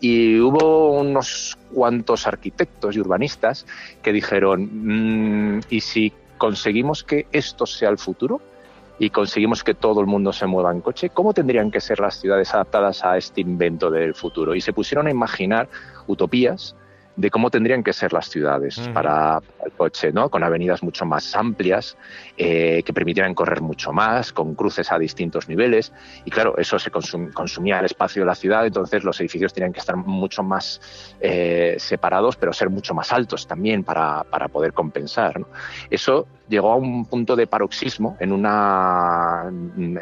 Y 0.00 0.40
hubo 0.40 0.98
unos 1.00 1.56
cuantos 1.72 2.26
arquitectos 2.26 2.96
y 2.96 3.00
urbanistas 3.00 3.64
que 4.02 4.12
dijeron, 4.12 5.56
mm, 5.56 5.60
¿y 5.70 5.80
si 5.80 6.12
conseguimos 6.36 7.04
que 7.04 7.26
esto 7.30 7.64
sea 7.64 7.90
el 7.90 7.98
futuro? 7.98 8.40
Y 8.98 9.10
conseguimos 9.10 9.64
que 9.64 9.74
todo 9.74 10.00
el 10.00 10.06
mundo 10.06 10.32
se 10.32 10.46
mueva 10.46 10.72
en 10.72 10.80
coche, 10.80 11.10
¿cómo 11.10 11.34
tendrían 11.34 11.70
que 11.70 11.80
ser 11.80 12.00
las 12.00 12.20
ciudades 12.20 12.54
adaptadas 12.54 13.04
a 13.04 13.16
este 13.16 13.40
invento 13.40 13.90
del 13.90 14.14
futuro? 14.14 14.54
Y 14.54 14.60
se 14.60 14.72
pusieron 14.72 15.06
a 15.06 15.10
imaginar 15.10 15.68
utopías 16.06 16.76
de 17.16 17.30
cómo 17.30 17.50
tendrían 17.50 17.82
que 17.82 17.92
ser 17.92 18.12
las 18.12 18.28
ciudades 18.28 18.78
para 18.92 19.40
el 19.64 19.72
coche, 19.72 20.12
¿no? 20.12 20.28
Con 20.30 20.42
avenidas 20.42 20.82
mucho 20.82 21.06
más 21.06 21.34
amplias, 21.36 21.96
eh, 22.36 22.82
que 22.84 22.92
permitieran 22.92 23.34
correr 23.34 23.60
mucho 23.60 23.92
más, 23.92 24.32
con 24.32 24.54
cruces 24.54 24.90
a 24.90 24.98
distintos 24.98 25.48
niveles. 25.48 25.92
Y 26.24 26.30
claro, 26.30 26.56
eso 26.58 26.78
se 26.78 26.90
consumía 26.90 27.78
el 27.78 27.84
espacio 27.84 28.22
de 28.22 28.26
la 28.26 28.34
ciudad, 28.34 28.66
entonces 28.66 29.04
los 29.04 29.20
edificios 29.20 29.52
tenían 29.52 29.72
que 29.72 29.80
estar 29.80 29.96
mucho 29.96 30.42
más 30.42 31.14
eh, 31.20 31.76
separados, 31.78 32.36
pero 32.36 32.52
ser 32.52 32.68
mucho 32.68 32.94
más 32.94 33.12
altos 33.12 33.46
también 33.46 33.84
para, 33.84 34.24
para 34.24 34.48
poder 34.48 34.72
compensar. 34.72 35.40
Eso 35.90 36.26
llegó 36.48 36.72
a 36.72 36.76
un 36.76 37.06
punto 37.06 37.36
de 37.36 37.46
paroxismo 37.46 38.16
en 38.20 38.32
una 38.32 39.50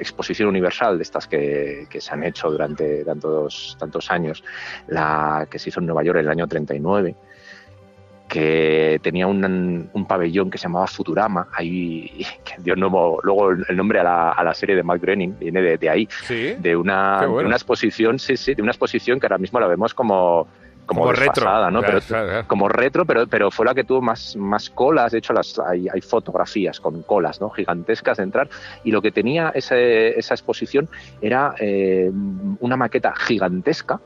exposición 0.01 0.49
universal 0.49 0.99
de 0.99 1.03
estas 1.03 1.27
que, 1.29 1.87
que 1.89 2.01
se 2.01 2.13
han 2.13 2.25
hecho 2.25 2.51
durante 2.51 3.05
tantos, 3.05 3.77
tantos 3.79 4.11
años, 4.11 4.43
la 4.89 5.47
que 5.51 5.59
se 5.59 5.69
hizo 5.69 5.81
en 5.81 5.87
Nueva 5.87 6.03
York 6.03 6.19
en 6.19 6.25
el 6.25 6.31
año 6.31 6.49
39 6.49 7.02
que 8.33 8.99
tenía 9.03 9.27
un, 9.27 9.91
un, 9.93 10.07
pabellón 10.07 10.51
que 10.51 10.57
se 10.57 10.63
llamaba 10.63 10.87
Futurama, 10.87 11.49
ahí 11.53 12.25
que 12.45 12.55
dio 12.63 12.75
nuevo, 12.75 13.21
luego 13.23 13.51
el 13.51 13.77
nombre 13.77 14.01
a 14.01 14.05
la, 14.05 14.31
a 14.33 14.43
la, 14.43 14.55
serie 14.55 14.75
de 14.75 14.83
Matt 14.83 15.03
Groening 15.03 15.39
viene 15.39 15.61
de, 15.61 15.77
de 15.77 15.91
ahí, 15.91 16.09
de, 16.31 16.75
una, 16.75 17.21
de 17.21 17.27
una 17.27 17.57
exposición, 17.57 18.19
sí, 18.19 18.39
sí, 18.39 18.55
de 18.55 18.63
una 18.63 18.71
exposición 18.71 19.21
que 19.21 19.27
ahora 19.27 19.37
mismo 19.37 19.61
la 19.61 19.67
vemos 19.67 19.93
como 19.93 20.49
como, 20.87 21.13
retro, 21.13 21.71
¿no? 21.71 21.81
pero, 21.81 22.01
Como 22.47 22.69
retro, 22.69 23.05
pero, 23.07 23.27
pero 23.27 23.51
fue 23.51 23.65
la 23.65 23.75
que 23.75 23.85
tuvo 23.85 24.01
más, 24.01 24.35
más 24.37 24.69
colas. 24.69 25.13
De 25.13 25.19
hecho, 25.19 25.33
las, 25.33 25.59
hay, 25.59 25.87
hay 25.89 26.01
fotografías 26.01 26.81
con 26.81 27.03
colas 27.03 27.41
¿no? 27.41 27.51
gigantescas 27.51 28.17
de 28.17 28.25
entrar. 28.25 28.49
Y 28.83 28.91
lo 28.91 29.01
que 29.01 29.13
tenía 29.13 29.53
ese, 29.55 30.19
esa 30.19 30.35
exposición 30.35 30.89
era 31.21 31.55
eh, 31.61 32.11
una 32.61 32.77
maqueta 32.77 33.15
gigantesca 33.15 34.01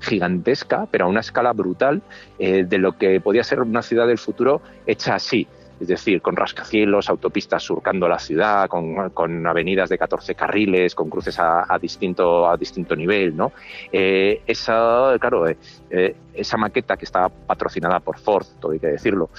gigantesca, 0.00 0.86
pero 0.90 1.06
a 1.06 1.08
una 1.08 1.20
escala 1.20 1.52
brutal, 1.52 2.02
eh, 2.38 2.64
de 2.64 2.78
lo 2.78 2.96
que 2.96 3.20
podía 3.20 3.44
ser 3.44 3.60
una 3.60 3.82
ciudad 3.82 4.06
del 4.06 4.18
futuro 4.18 4.60
hecha 4.86 5.14
así 5.14 5.46
es 5.80 5.88
decir, 5.88 6.20
con 6.20 6.36
rascacielos, 6.36 7.08
autopistas 7.08 7.62
surcando 7.62 8.08
la 8.08 8.18
ciudad, 8.18 8.68
con, 8.68 9.46
avenidas 9.46 9.88
de 9.88 9.98
14 9.98 10.34
carriles, 10.34 10.94
con 10.94 11.08
cruces 11.08 11.38
a, 11.38 11.78
distinto, 11.80 12.48
a 12.48 12.56
distinto 12.56 12.96
nivel, 12.96 13.36
¿no? 13.36 13.52
Eh, 13.92 14.42
esa, 14.46 15.16
claro, 15.18 15.48
eh, 15.48 16.16
esa 16.34 16.56
maqueta 16.56 16.96
que 16.96 17.04
estaba 17.04 17.28
patrocinada 17.28 18.00
por 18.00 18.18
Ford, 18.18 18.46
todo 18.60 18.72
hay 18.72 18.78
que 18.78 18.88
decirlo. 18.88 19.30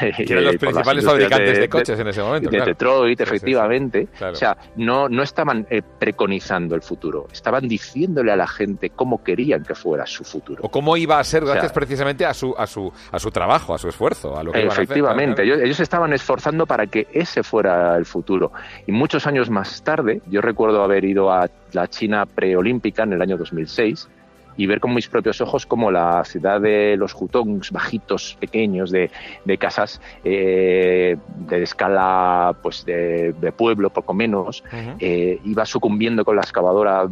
Que 0.00 0.32
eran 0.32 0.44
los 0.44 0.56
principales 0.56 1.04
fabricantes 1.04 1.58
de, 1.58 1.68
coches 1.68 1.98
en 1.98 2.08
ese 2.08 2.22
momento. 2.22 2.50
De 2.50 2.60
Detroit, 2.60 3.20
efectivamente. 3.20 4.08
O 4.20 4.34
sea, 4.34 4.56
no, 4.76 5.08
no 5.08 5.22
estaban 5.22 5.66
eh, 5.70 5.82
preconizando 5.82 6.74
el 6.74 6.82
futuro, 6.82 7.26
estaban 7.32 7.68
diciéndole 7.68 8.32
a 8.32 8.36
la 8.36 8.46
gente 8.46 8.90
cómo 8.90 9.22
querían 9.22 9.62
que 9.62 9.74
fuera 9.74 10.06
su 10.06 10.24
futuro. 10.24 10.62
O 10.64 10.70
cómo 10.70 10.96
iba 10.96 11.18
a 11.18 11.24
ser 11.24 11.44
gracias 11.44 11.72
precisamente 11.72 12.24
a 12.24 12.34
su, 12.34 12.54
a, 12.56 12.66
su, 12.66 12.92
a 13.10 13.18
su 13.18 13.30
trabajo, 13.30 13.74
a 13.74 13.78
su 13.78 13.88
esfuerzo, 13.88 14.36
a 14.36 14.42
lo 14.42 14.52
que 14.52 14.64
Efectivamente, 14.66 15.42
ellos, 15.42 15.60
ellos 15.62 15.73
estaban 15.80 16.12
esforzando 16.12 16.66
para 16.66 16.86
que 16.86 17.06
ese 17.12 17.42
fuera 17.42 17.96
el 17.96 18.04
futuro. 18.04 18.52
Y 18.86 18.92
muchos 18.92 19.26
años 19.26 19.50
más 19.50 19.82
tarde, 19.82 20.20
yo 20.26 20.40
recuerdo 20.40 20.82
haber 20.82 21.04
ido 21.04 21.32
a 21.32 21.48
la 21.72 21.88
China 21.88 22.26
preolímpica 22.26 23.02
en 23.02 23.12
el 23.14 23.22
año 23.22 23.36
2006 23.36 24.08
y 24.56 24.66
ver 24.66 24.80
con 24.80 24.94
mis 24.94 25.08
propios 25.08 25.40
ojos 25.40 25.66
cómo 25.66 25.90
la 25.90 26.24
ciudad 26.24 26.60
de 26.60 26.96
los 26.96 27.14
hutongs 27.14 27.70
bajitos, 27.70 28.36
pequeños, 28.38 28.90
de, 28.90 29.10
de 29.44 29.58
casas 29.58 30.00
eh, 30.22 31.16
de 31.36 31.62
escala 31.62 32.54
pues 32.62 32.84
de, 32.84 33.34
pueblo, 33.56 33.90
poco 33.90 34.14
menos, 34.14 34.64
eh, 34.98 35.40
iba 35.44 35.64
sucumbiendo 35.64 36.24
con 36.24 36.36
la 36.36 36.42
excavadora 36.42 37.08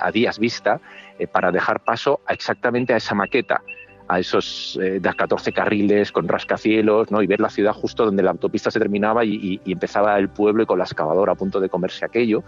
a 0.00 0.10
días 0.12 0.38
vista 0.38 0.80
eh, 1.18 1.26
para 1.26 1.50
dejar 1.50 1.80
paso 1.80 2.20
a 2.26 2.32
exactamente 2.32 2.92
a 2.92 2.96
esa 2.96 3.14
maqueta 3.14 3.62
a 4.08 4.20
esos 4.20 4.78
de 4.80 5.00
14 5.00 5.52
carriles 5.52 6.12
con 6.12 6.28
rascacielos, 6.28 7.10
¿no? 7.10 7.22
y 7.22 7.26
ver 7.26 7.40
la 7.40 7.50
ciudad 7.50 7.72
justo 7.72 8.04
donde 8.04 8.22
la 8.22 8.30
autopista 8.30 8.70
se 8.70 8.78
terminaba 8.78 9.24
y, 9.24 9.60
y, 9.64 9.72
empezaba 9.72 10.18
el 10.18 10.28
pueblo 10.28 10.62
y 10.62 10.66
con 10.66 10.78
la 10.78 10.84
excavadora 10.84 11.32
a 11.32 11.34
punto 11.34 11.58
de 11.58 11.68
comerse 11.68 12.04
aquello. 12.04 12.44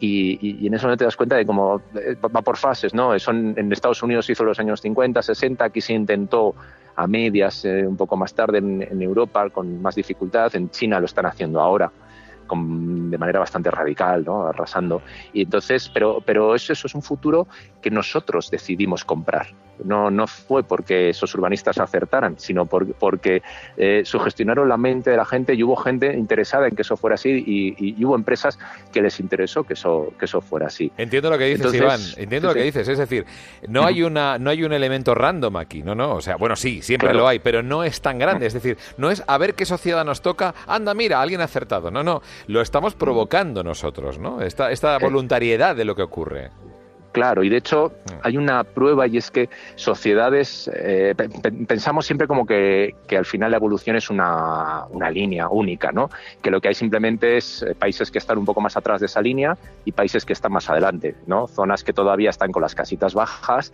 Y, 0.00 0.66
en 0.66 0.72
eso 0.72 0.88
no 0.88 0.96
te 0.96 1.04
das 1.04 1.14
cuenta 1.14 1.36
de 1.36 1.44
cómo 1.44 1.82
eh, 1.94 2.16
va 2.22 2.40
por 2.40 2.56
fases, 2.56 2.94
¿no? 2.94 3.18
Son, 3.18 3.54
en 3.56 3.70
Estados 3.70 4.02
Unidos 4.02 4.24
se 4.24 4.32
hizo 4.32 4.42
en 4.42 4.48
los 4.48 4.58
años 4.58 4.80
50, 4.80 5.20
60, 5.20 5.62
aquí 5.62 5.82
se 5.82 5.92
intentó 5.92 6.54
a 6.96 7.06
medias 7.06 7.66
eh, 7.66 7.86
un 7.86 7.98
poco 7.98 8.16
más 8.16 8.32
tarde 8.32 8.58
en, 8.58 9.02
Europa 9.02 9.50
con 9.50 9.80
más 9.82 9.94
dificultad, 9.94 10.54
en 10.56 10.70
China 10.70 10.98
lo 11.00 11.06
están 11.06 11.26
haciendo 11.26 11.60
ahora 11.60 11.92
de 12.52 13.16
manera 13.16 13.38
bastante 13.38 13.70
radical, 13.70 14.24
¿no? 14.24 14.46
arrasando. 14.46 15.02
Y 15.32 15.42
entonces, 15.42 15.88
pero, 15.94 16.20
pero 16.24 16.56
eso, 16.56 16.72
eso 16.72 16.88
es 16.88 16.94
un 16.96 17.02
futuro 17.02 17.46
que 17.80 17.90
nosotros 17.92 18.50
decidimos 18.50 19.04
comprar. 19.04 19.48
No, 19.84 20.10
no 20.10 20.26
fue 20.26 20.62
porque 20.62 21.10
esos 21.10 21.34
urbanistas 21.34 21.78
acertaran, 21.78 22.38
sino 22.38 22.66
porque 22.66 23.42
eh, 23.76 24.02
sugestionaron 24.04 24.68
la 24.68 24.76
mente 24.76 25.10
de 25.10 25.16
la 25.16 25.24
gente 25.24 25.54
y 25.54 25.62
hubo 25.62 25.76
gente 25.76 26.12
interesada 26.16 26.68
en 26.68 26.76
que 26.76 26.82
eso 26.82 26.96
fuera 26.96 27.14
así 27.14 27.30
y, 27.46 28.04
hubo 28.04 28.14
empresas 28.14 28.58
que 28.92 29.02
les 29.02 29.20
interesó 29.20 29.64
que 29.64 29.74
eso, 29.74 30.12
que 30.18 30.24
eso 30.24 30.40
fuera 30.40 30.66
así. 30.66 30.90
Entiendo 30.96 31.30
lo 31.30 31.38
que 31.38 31.44
dices, 31.44 31.74
Iván. 31.74 32.00
Entiendo 32.16 32.48
lo 32.48 32.54
que 32.54 32.62
dices. 32.62 32.88
Es 32.88 32.98
decir, 32.98 33.26
no 33.68 33.84
hay, 33.84 34.02
una, 34.02 34.38
no 34.38 34.50
hay 34.50 34.62
un 34.62 34.72
elemento 34.72 35.14
random 35.14 35.56
aquí, 35.56 35.82
no, 35.82 35.94
no. 35.94 36.14
O 36.14 36.20
sea, 36.20 36.36
bueno, 36.36 36.56
sí, 36.56 36.82
siempre 36.82 37.14
lo 37.14 37.28
hay, 37.28 37.38
pero 37.38 37.62
no 37.62 37.84
es 37.84 38.00
tan 38.00 38.18
grande. 38.18 38.46
Es 38.46 38.54
decir, 38.54 38.78
no 38.96 39.10
es 39.10 39.22
a 39.26 39.38
ver 39.38 39.54
qué 39.54 39.66
sociedad 39.66 40.04
nos 40.04 40.22
toca, 40.22 40.54
anda, 40.66 40.94
mira, 40.94 41.20
alguien 41.20 41.40
ha 41.40 41.44
acertado. 41.44 41.90
No, 41.90 42.02
no. 42.02 42.22
Lo 42.46 42.60
estamos 42.60 42.94
provocando 42.94 43.62
nosotros, 43.62 44.18
¿no? 44.18 44.40
Esta, 44.40 44.70
esta 44.70 44.96
eh, 44.96 44.98
voluntariedad 45.00 45.76
de 45.76 45.84
lo 45.84 45.94
que 45.94 46.02
ocurre. 46.02 46.50
Claro, 47.12 47.42
y 47.42 47.48
de 47.48 47.56
hecho 47.56 47.92
mm. 48.04 48.12
hay 48.22 48.36
una 48.36 48.62
prueba 48.62 49.06
y 49.06 49.16
es 49.16 49.30
que 49.30 49.48
sociedades, 49.74 50.70
eh, 50.72 51.14
pensamos 51.66 52.06
siempre 52.06 52.28
como 52.28 52.46
que, 52.46 52.94
que, 53.08 53.16
al 53.16 53.24
final 53.24 53.50
la 53.50 53.56
evolución 53.56 53.96
es 53.96 54.10
una, 54.10 54.84
una, 54.90 55.10
línea 55.10 55.48
única, 55.48 55.90
¿no? 55.90 56.08
Que 56.40 56.50
lo 56.50 56.60
que 56.60 56.68
hay 56.68 56.74
simplemente 56.74 57.36
es 57.36 57.62
eh, 57.62 57.74
países 57.74 58.10
que 58.10 58.18
están 58.18 58.38
un 58.38 58.44
poco 58.44 58.60
más 58.60 58.76
atrás 58.76 59.00
de 59.00 59.06
esa 59.06 59.20
línea 59.20 59.58
y 59.84 59.92
países 59.92 60.24
que 60.24 60.32
están 60.32 60.52
más 60.52 60.70
adelante, 60.70 61.16
¿no? 61.26 61.48
Zonas 61.48 61.82
que 61.82 61.92
todavía 61.92 62.30
están 62.30 62.52
con 62.52 62.62
las 62.62 62.76
casitas 62.76 63.12
bajas 63.14 63.72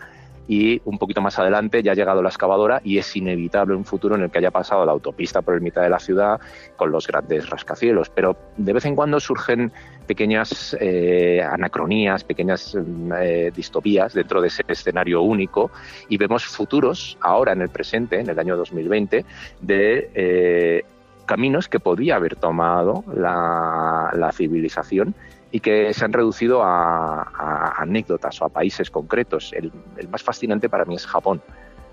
y 0.49 0.81
un 0.85 0.99
poquito 0.99 1.21
más 1.21 1.39
adelante 1.39 1.83
ya 1.83 1.93
ha 1.93 1.95
llegado 1.95 2.23
la 2.23 2.29
excavadora 2.29 2.81
y 2.85 2.99
es 2.99 3.17
inevitable 3.17 3.75
un 3.75 3.85
futuro 3.85 4.15
en 4.15 4.23
el 4.23 4.31
que 4.31 4.39
haya 4.39 4.51
pasado 4.51 4.85
la 4.85 4.93
autopista 4.93 5.43
por 5.43 5.55
el 5.55 5.61
mitad 5.61 5.83
de 5.83 5.91
la 5.91 5.99
ciudad 5.99 6.41
con 6.77 6.91
los 6.91 7.07
grandes 7.07 7.51
rascacielos. 7.51 8.11
Pero 8.11 8.37
de 8.57 8.73
vez 8.73 8.85
en 8.85 8.95
cuando 8.95 9.21
surgen 9.21 9.73
pequeñas 10.07 10.77
eh, 10.81 11.43
anacronías, 11.43 12.25
pequeñas 12.25 12.77
eh, 13.21 13.51
distopías 13.55 14.15
dentro 14.15 14.41
de 14.41 14.49
ese 14.49 14.63
escenario 14.67 15.23
único 15.23 15.71
y 16.09 16.17
vemos 16.17 16.45
futuros 16.45 17.19
ahora 17.21 17.53
en 17.53 17.63
el 17.63 17.69
presente, 17.69 18.21
en 18.21 18.31
el 18.31 18.39
año 18.39 18.57
2020, 18.57 19.25
de 19.61 20.11
eh, 20.15 20.85
caminos 21.27 21.69
que 21.69 21.81
podía 21.81 22.17
haber 22.17 22.37
tomado 22.37 23.05
la, 23.15 24.31
civilización 24.33 25.15
y 25.51 25.61
que 25.61 25.93
se 25.93 26.05
han 26.05 26.13
reducido 26.13 26.63
a, 26.63 27.75
anécdotas 27.79 28.41
o 28.41 28.47
a 28.47 28.49
países 28.49 28.91
concretos. 28.91 29.53
El, 29.53 29.73
más 30.09 30.23
fascinante 30.23 30.69
para 30.69 30.85
mí 30.85 30.95
es 30.95 31.07
Japón, 31.07 31.43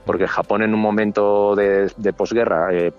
porque 0.06 0.28
Japón 0.28 0.62
en 0.64 0.74
un 0.74 0.80
momento 0.80 1.56
de, 1.56 2.14
posguerra 2.16 2.74
eh, 2.74 2.94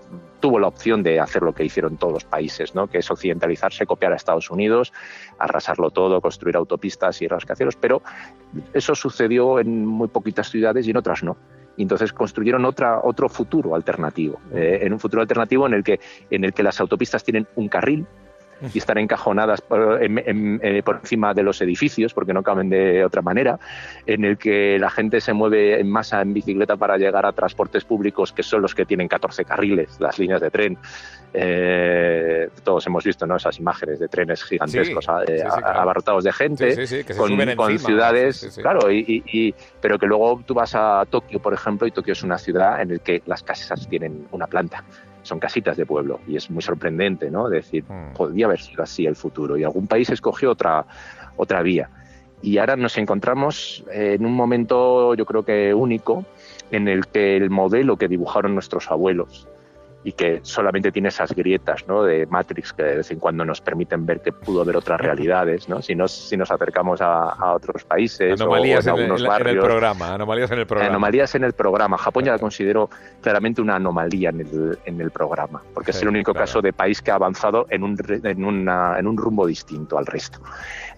tuvo 0.44 0.58
la 0.58 0.68
opción 0.68 1.02
de 1.02 1.20
hacer 1.20 1.40
lo 1.40 1.54
que 1.54 1.64
hicieron 1.64 1.96
todos 1.96 2.12
los 2.12 2.24
países, 2.26 2.74
¿no? 2.74 2.86
que 2.86 2.98
es 2.98 3.10
occidentalizarse, 3.10 3.86
copiar 3.86 4.12
a 4.12 4.16
Estados 4.16 4.50
Unidos, 4.50 4.92
arrasarlo 5.38 5.88
todo, 5.88 6.20
construir 6.20 6.54
autopistas 6.56 7.22
y 7.22 7.28
rascacielos, 7.28 7.76
pero 7.76 8.02
eso 8.74 8.94
sucedió 8.94 9.58
en 9.58 9.86
muy 9.86 10.08
poquitas 10.08 10.50
ciudades 10.50 10.86
y 10.86 10.90
en 10.90 10.98
otras 10.98 11.22
no. 11.22 11.38
Y 11.78 11.82
entonces 11.84 12.12
construyeron 12.12 12.66
otra, 12.66 13.00
otro 13.02 13.30
futuro 13.30 13.74
alternativo, 13.74 14.38
eh, 14.52 14.80
en 14.82 14.92
un 14.92 15.00
futuro 15.00 15.22
alternativo 15.22 15.66
en 15.66 15.72
el, 15.72 15.82
que, 15.82 15.98
en 16.28 16.44
el 16.44 16.52
que 16.52 16.62
las 16.62 16.78
autopistas 16.78 17.24
tienen 17.24 17.46
un 17.56 17.68
carril, 17.70 18.06
y 18.72 18.78
estar 18.78 18.98
encajonadas 18.98 19.60
por, 19.60 19.98
eh, 20.02 20.82
por, 20.84 20.96
encima 20.96 21.34
de 21.34 21.42
los 21.42 21.60
edificios, 21.60 22.14
porque 22.14 22.32
no 22.32 22.42
caben 22.42 22.70
de 22.70 23.04
otra 23.04 23.22
manera, 23.22 23.58
en 24.06 24.24
el 24.24 24.38
que 24.38 24.78
la 24.78 24.90
gente 24.90 25.20
se 25.20 25.32
mueve 25.32 25.80
en 25.80 25.90
masa 25.90 26.20
en 26.20 26.32
bicicleta 26.32 26.76
para 26.76 26.96
llegar 26.96 27.26
a 27.26 27.32
transportes 27.32 27.84
públicos 27.84 28.32
que 28.32 28.42
son 28.42 28.62
los 28.62 28.74
que 28.74 28.84
tienen 28.84 29.08
14 29.08 29.44
carriles, 29.44 29.96
las 30.00 30.18
líneas 30.18 30.40
de 30.40 30.50
tren. 30.50 30.78
Eh, 31.36 32.48
todos 32.62 32.86
hemos 32.86 33.02
visto 33.02 33.26
¿no? 33.26 33.34
esas 33.34 33.58
imágenes 33.58 33.98
de 33.98 34.06
trenes 34.06 34.44
gigantescos 34.44 35.08
eh, 35.26 35.42
abarrotados 35.44 36.22
de 36.22 36.32
gente, 36.32 36.76
con, 37.56 37.78
ciudades, 37.78 38.56
claro, 38.62 38.90
y, 38.90 39.52
pero 39.80 39.98
que 39.98 40.06
luego 40.06 40.42
tú 40.46 40.54
vas 40.54 40.74
a 40.76 41.04
Tokio, 41.10 41.40
por 41.40 41.52
ejemplo, 41.52 41.88
y 41.88 41.90
Tokio 41.90 42.12
es 42.12 42.22
una 42.22 42.38
ciudad 42.38 42.80
en 42.80 42.92
la 42.92 42.98
que 42.98 43.22
las 43.26 43.42
casas 43.42 43.88
tienen 43.88 44.28
una 44.30 44.46
planta 44.46 44.84
son 45.24 45.40
casitas 45.40 45.76
de 45.76 45.84
pueblo 45.84 46.20
y 46.28 46.36
es 46.36 46.50
muy 46.50 46.62
sorprendente, 46.62 47.30
¿no? 47.30 47.48
Decir, 47.48 47.84
mm. 47.84 48.14
podría 48.14 48.46
haber 48.46 48.60
sido 48.60 48.84
así 48.84 49.04
el 49.04 49.16
futuro 49.16 49.56
y 49.56 49.64
algún 49.64 49.88
país 49.88 50.08
escogió 50.10 50.52
otra, 50.52 50.86
otra 51.36 51.62
vía. 51.62 51.90
Y 52.42 52.58
ahora 52.58 52.76
nos 52.76 52.96
encontramos 52.98 53.84
en 53.90 54.24
un 54.24 54.34
momento, 54.34 55.14
yo 55.14 55.24
creo 55.24 55.44
que 55.44 55.74
único, 55.74 56.24
en 56.70 56.88
el 56.88 57.06
que 57.06 57.36
el 57.36 57.50
modelo 57.50 57.96
que 57.96 58.06
dibujaron 58.06 58.54
nuestros 58.54 58.90
abuelos 58.90 59.48
y 60.04 60.12
que 60.12 60.40
solamente 60.42 60.92
tiene 60.92 61.08
esas 61.08 61.34
grietas 61.34 61.88
¿no? 61.88 62.02
de 62.02 62.26
Matrix 62.26 62.74
que 62.74 62.82
de 62.82 62.96
vez 62.98 63.10
en 63.10 63.18
cuando 63.18 63.44
nos 63.44 63.62
permiten 63.62 64.04
ver 64.04 64.20
que 64.20 64.32
pudo 64.32 64.60
haber 64.60 64.76
otras 64.76 65.00
realidades, 65.00 65.68
¿no? 65.68 65.80
si, 65.80 65.94
nos, 65.94 66.12
si 66.12 66.36
nos 66.36 66.50
acercamos 66.50 67.00
a, 67.00 67.54
otros 67.54 67.84
países 67.84 68.40
anomalías 68.40 68.86
o, 68.86 68.90
en, 68.90 68.96
algunos 68.96 69.26
barrios. 69.26 69.52
En 69.52 69.56
el 69.56 69.64
programa, 69.64 70.14
anomalías 70.14 70.50
en 70.50 70.58
el 70.58 70.66
programa. 70.66 70.90
Anomalías 70.90 71.34
en 71.34 71.44
el 71.44 71.52
programa. 71.54 71.98
Japón 71.98 72.24
ya 72.24 72.32
la 72.32 72.38
considero 72.38 72.90
claramente 73.22 73.62
una 73.62 73.76
anomalía 73.76 74.28
en 74.28 74.40
el, 74.40 74.78
en 74.84 75.00
el 75.00 75.10
programa, 75.10 75.62
porque 75.72 75.92
es 75.92 76.02
el 76.02 76.08
único 76.08 76.34
caso 76.34 76.60
de 76.60 76.72
país 76.72 77.00
que 77.00 77.10
ha 77.10 77.14
avanzado 77.14 77.66
en 77.70 77.82
un, 77.82 77.96
en, 78.08 78.44
una, 78.44 78.98
en 78.98 79.06
un 79.06 79.16
rumbo 79.16 79.46
distinto 79.46 79.96
al 79.96 80.06
resto. 80.06 80.40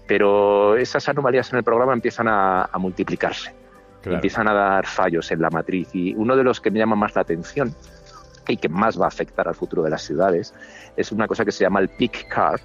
Pero 0.07 0.77
esas 0.77 1.09
anomalías 1.09 1.53
en 1.53 1.59
el 1.59 1.65
programa 1.65 1.93
empiezan 1.93 2.27
a, 2.29 2.69
multiplicarse. 2.79 3.55
Empiezan 4.05 4.47
a 4.47 4.55
dar 4.55 4.87
fallos 4.87 5.33
en 5.33 5.43
la 5.43 5.51
matriz 5.51 5.89
y 5.93 6.15
uno 6.15 6.37
de 6.37 6.45
los 6.45 6.61
que 6.61 6.71
me 6.71 6.79
llama 6.79 6.95
más 6.95 7.17
la 7.17 7.23
atención 7.23 7.75
y 8.53 8.57
que 8.57 8.69
más 8.69 9.01
va 9.01 9.07
a 9.07 9.09
afectar 9.09 9.49
al 9.49 9.55
futuro 9.55 9.83
de 9.83 9.91
las 9.91 10.03
ciudades, 10.03 10.55
es 10.97 11.13
una 11.13 11.27
cosa 11.27 11.45
que 11.45 11.53
se 11.53 11.65
llama 11.65 11.81
el 11.81 11.89
peak 11.89 12.29
car. 12.29 12.61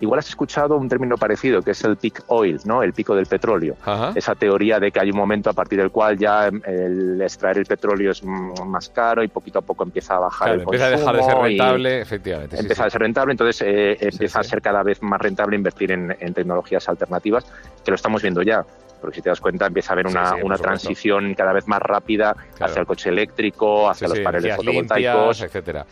Igual 0.00 0.18
has 0.18 0.30
escuchado 0.30 0.78
un 0.78 0.88
término 0.88 1.18
parecido, 1.18 1.60
que 1.60 1.72
es 1.72 1.84
el 1.84 1.96
peak 1.98 2.24
oil, 2.28 2.58
¿no? 2.64 2.82
El 2.82 2.94
pico 2.94 3.14
del 3.14 3.26
petróleo. 3.26 3.76
Esa 4.14 4.34
teoría 4.34 4.80
de 4.80 4.90
que 4.90 4.98
hay 4.98 5.10
un 5.10 5.16
momento 5.16 5.50
a 5.50 5.52
partir 5.52 5.78
del 5.78 5.90
cual 5.90 6.16
ya 6.16 6.46
em, 6.46 6.62
el 6.64 7.20
extraer 7.20 7.58
el 7.58 7.66
petróleo 7.66 8.10
es 8.10 8.22
más 8.24 8.88
caro 8.88 9.22
y 9.22 9.28
poquito 9.28 9.58
a 9.58 9.62
poco 9.62 9.84
empieza 9.84 10.16
a 10.16 10.20
bajar 10.20 10.54
el 10.54 10.60
empieza 10.62 10.90
consumo. 10.90 11.10
Empieza 11.10 11.10
a 11.10 11.12
dejar 11.12 11.26
de 11.26 11.32
ser 11.32 11.42
rentable, 11.42 12.00
efectivamente. 12.00 12.58
empieza 12.58 12.84
a 12.86 12.90
ser 12.90 13.00
rentable, 13.02 13.32
entonces 13.32 13.62
eh, 13.66 13.96
empieza 14.00 14.40
a 14.40 14.42
ser 14.42 14.62
cada 14.62 14.82
vez 14.82 15.02
más 15.02 15.20
rentable 15.20 15.56
invertir 15.56 15.92
en, 15.92 16.16
en 16.18 16.32
tecnologías 16.32 16.88
alternativas, 16.88 17.44
que 17.84 17.90
lo 17.90 17.94
estamos 17.96 18.22
viendo 18.22 18.40
ya 18.40 18.64
porque 19.00 19.16
si 19.16 19.22
te 19.22 19.28
das 19.30 19.40
cuenta 19.40 19.66
empieza 19.66 19.92
a 19.92 19.94
haber 19.94 20.06
una, 20.06 20.34
una 20.42 20.56
transición 20.56 21.34
cada 21.34 21.52
vez 21.52 21.66
más 21.66 21.80
rápida 21.80 22.36
hacia 22.58 22.80
el 22.80 22.86
coche 22.86 23.08
eléctrico, 23.08 23.88
hacia 23.88 24.08
los 24.08 24.20
paneles 24.20 24.56
fotovoltaicos, 24.56 25.42
etcétera. 25.42 25.86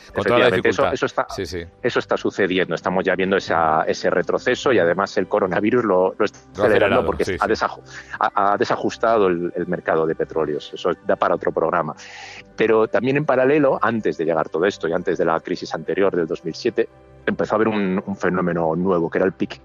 eso, 0.65 0.91
eso, 0.93 1.07
está, 1.07 1.27
eso 1.83 1.99
está 1.99 2.17
sucediendo, 2.17 2.75
estamos 2.75 3.05
ya 3.05 3.15
viendo 3.15 3.37
esa, 3.37 3.83
ese 3.83 4.11
retroceso 4.11 4.73
y 4.73 4.79
además 4.79 5.17
el 5.17 5.29
coronavirus 5.29 5.85
lo, 5.85 6.15
está 6.21 6.65
acelerando 6.65 7.05
porque 7.05 7.37
ha, 8.19 8.57
desajustado 8.57 9.29
el, 9.29 9.67
mercado 9.67 10.07
de 10.07 10.15
petróleos, 10.15 10.73
eso 10.73 10.91
da 11.07 11.17
para 11.17 11.35
otro 11.35 11.53
programa. 11.53 11.95
Pero 12.57 12.89
también 12.89 13.17
en 13.17 13.25
paralelo, 13.25 13.79
antes 13.81 14.17
de 14.19 14.25
llegar 14.25 14.49
todo 14.49 14.65
esto 14.67 14.89
y 14.89 14.93
antes 14.93 15.19
de 15.19 15.25
la 15.25 15.39
crisis 15.41 15.75
anterior 15.75 16.15
del 16.15 16.27
2007, 16.27 16.89
empezó 17.27 17.55
a 17.55 17.57
haber 17.57 17.69
un, 17.69 18.03
un 18.05 18.17
fenómeno 18.17 18.75
nuevo 18.75 19.11
que 19.11 19.19
era 19.19 19.27
el 19.27 19.33
pic 19.33 19.61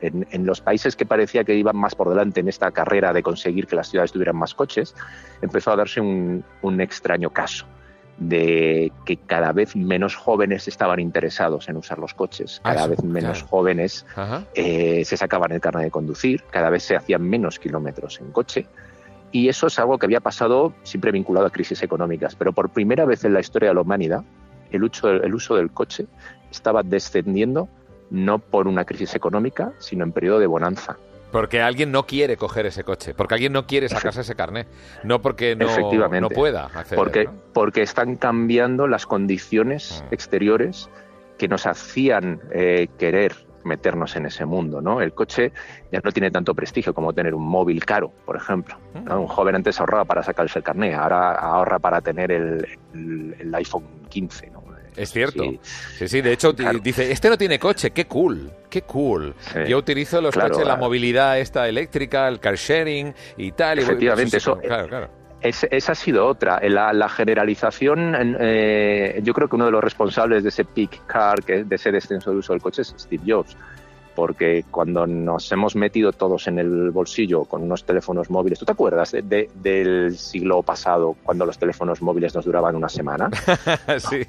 en, 0.00 0.46
los 0.46 0.60
países 0.60 0.96
que 0.96 1.06
parecía 1.06 1.44
que 1.44 1.54
iban 1.54 1.76
más 1.76 1.94
por 1.94 2.08
delante 2.08 2.40
en 2.40 2.48
esta 2.48 2.70
carrera 2.70 3.12
de 3.12 3.22
conseguir 3.22 3.66
que 3.66 3.76
las 3.76 3.88
ciudades 3.88 4.12
tuvieran 4.12 4.36
más 4.36 4.54
coches, 4.54 4.94
empezó 5.42 5.72
a 5.72 5.76
darse 5.76 6.00
un, 6.00 6.44
extraño 6.80 7.30
caso 7.30 7.66
de 8.18 8.92
que 9.04 9.16
cada 9.18 9.52
vez 9.52 9.76
menos 9.76 10.16
jóvenes 10.16 10.68
estaban 10.68 11.00
interesados 11.00 11.68
en 11.68 11.76
usar 11.76 11.98
los 11.98 12.14
coches, 12.14 12.60
ah, 12.64 12.74
cada 12.74 12.86
vez 12.86 13.02
menos 13.02 13.42
jóvenes 13.42 14.06
eh, 14.54 15.04
se 15.04 15.16
sacaban 15.16 15.52
el 15.52 15.60
carnet 15.60 15.84
de 15.84 15.90
conducir, 15.90 16.42
cada 16.50 16.70
vez 16.70 16.82
se 16.82 16.96
hacían 16.96 17.22
menos 17.22 17.58
kilómetros 17.58 18.20
en 18.20 18.32
coche. 18.32 18.66
Y 19.32 19.48
eso 19.48 19.66
es 19.66 19.78
algo 19.78 19.98
que 19.98 20.06
había 20.06 20.20
pasado 20.20 20.72
siempre 20.82 21.12
vinculado 21.12 21.46
a 21.46 21.50
crisis 21.50 21.82
económicas, 21.82 22.34
pero 22.36 22.52
por 22.52 22.70
primera 22.70 23.04
vez 23.04 23.24
en 23.24 23.34
la 23.34 23.40
historia 23.40 23.70
de 23.70 23.74
la 23.74 23.80
humanidad, 23.82 24.22
el 24.70 24.84
uso, 24.84 25.10
el 25.10 25.34
uso 25.34 25.56
del 25.56 25.70
coche 25.70 26.06
estaba 26.50 26.82
descendiendo 26.82 27.68
no 28.10 28.38
por 28.38 28.68
una 28.68 28.84
crisis 28.84 29.14
económica, 29.14 29.72
sino 29.78 30.04
en 30.04 30.12
periodo 30.12 30.38
de 30.38 30.46
bonanza. 30.46 30.96
Porque 31.32 31.60
alguien 31.60 31.90
no 31.90 32.06
quiere 32.06 32.36
coger 32.36 32.66
ese 32.66 32.84
coche, 32.84 33.12
porque 33.12 33.34
alguien 33.34 33.52
no 33.52 33.66
quiere 33.66 33.88
sacarse 33.88 34.20
ese 34.20 34.34
carnet, 34.34 34.68
no 35.02 35.20
porque 35.20 35.56
no, 35.56 35.66
no 36.20 36.28
pueda 36.30 36.66
acceder, 36.66 36.96
Porque, 36.96 37.28
porque 37.52 37.82
están 37.82 38.16
cambiando 38.16 38.86
las 38.86 39.06
condiciones 39.06 40.04
mm. 40.08 40.14
exteriores 40.14 40.88
que 41.36 41.48
nos 41.48 41.66
hacían 41.66 42.40
eh, 42.52 42.88
querer 42.98 43.46
meternos 43.64 44.14
en 44.14 44.26
ese 44.26 44.46
mundo, 44.46 44.80
¿no? 44.80 45.02
El 45.02 45.12
coche 45.12 45.52
ya 45.90 46.00
no 46.02 46.12
tiene 46.12 46.30
tanto 46.30 46.54
prestigio 46.54 46.94
como 46.94 47.12
tener 47.12 47.34
un 47.34 47.46
móvil 47.46 47.84
caro, 47.84 48.12
por 48.24 48.36
ejemplo. 48.36 48.78
Mm. 48.94 49.12
Un 49.12 49.26
joven 49.26 49.56
antes 49.56 49.80
ahorraba 49.80 50.04
para 50.04 50.22
sacarse 50.22 50.60
el 50.60 50.64
carnet, 50.64 50.94
ahora 50.94 51.32
ahorra 51.32 51.80
para 51.80 52.00
tener 52.00 52.30
el, 52.30 52.66
el 52.94 53.54
iPhone 53.54 53.84
15, 54.08 54.50
¿no? 54.50 54.55
Es 54.96 55.12
cierto. 55.12 55.44
Sí, 55.98 56.08
sí, 56.08 56.20
de 56.20 56.32
hecho 56.32 56.52
dice, 56.52 57.10
este 57.10 57.28
no 57.28 57.36
tiene 57.36 57.58
coche, 57.58 57.90
qué 57.90 58.06
cool, 58.06 58.50
qué 58.70 58.82
cool. 58.82 59.34
Yo 59.68 59.78
utilizo 59.78 60.20
los 60.20 60.34
coches, 60.34 60.66
la 60.66 60.76
movilidad 60.76 61.38
esta 61.38 61.68
eléctrica, 61.68 62.28
el 62.28 62.40
car 62.40 62.56
sharing 62.56 63.14
y 63.36 63.52
tal. 63.52 63.78
Efectivamente, 63.78 64.38
eso, 64.38 64.58
claro, 64.58 64.88
claro. 64.88 65.10
esa 65.40 65.92
ha 65.92 65.94
sido 65.94 66.26
otra. 66.26 66.60
La, 66.68 67.08
generalización, 67.08 68.36
eh, 68.40 69.20
yo 69.22 69.34
creo 69.34 69.48
que 69.48 69.56
uno 69.56 69.66
de 69.66 69.72
los 69.72 69.84
responsables 69.84 70.42
de 70.42 70.48
ese 70.48 70.64
peak 70.64 71.06
car, 71.06 71.42
que 71.42 71.64
de 71.64 71.76
ese 71.76 71.92
descenso 71.92 72.30
del 72.30 72.38
uso 72.40 72.52
del 72.52 72.62
coche, 72.62 72.82
es 72.82 72.94
Steve 72.96 73.22
Jobs 73.26 73.56
porque 74.16 74.64
cuando 74.70 75.06
nos 75.06 75.52
hemos 75.52 75.76
metido 75.76 76.10
todos 76.10 76.48
en 76.48 76.58
el 76.58 76.90
bolsillo 76.90 77.44
con 77.44 77.62
unos 77.62 77.84
teléfonos 77.84 78.30
móviles, 78.30 78.58
¿tú 78.58 78.64
te 78.64 78.72
acuerdas 78.72 79.12
del 79.12 80.16
siglo 80.18 80.62
pasado 80.62 81.14
cuando 81.22 81.44
los 81.44 81.58
teléfonos 81.58 82.00
móviles 82.00 82.34
nos 82.34 82.46
duraban 82.46 82.74
una 82.74 82.88
semana? 82.88 83.30
sí, 83.98 84.22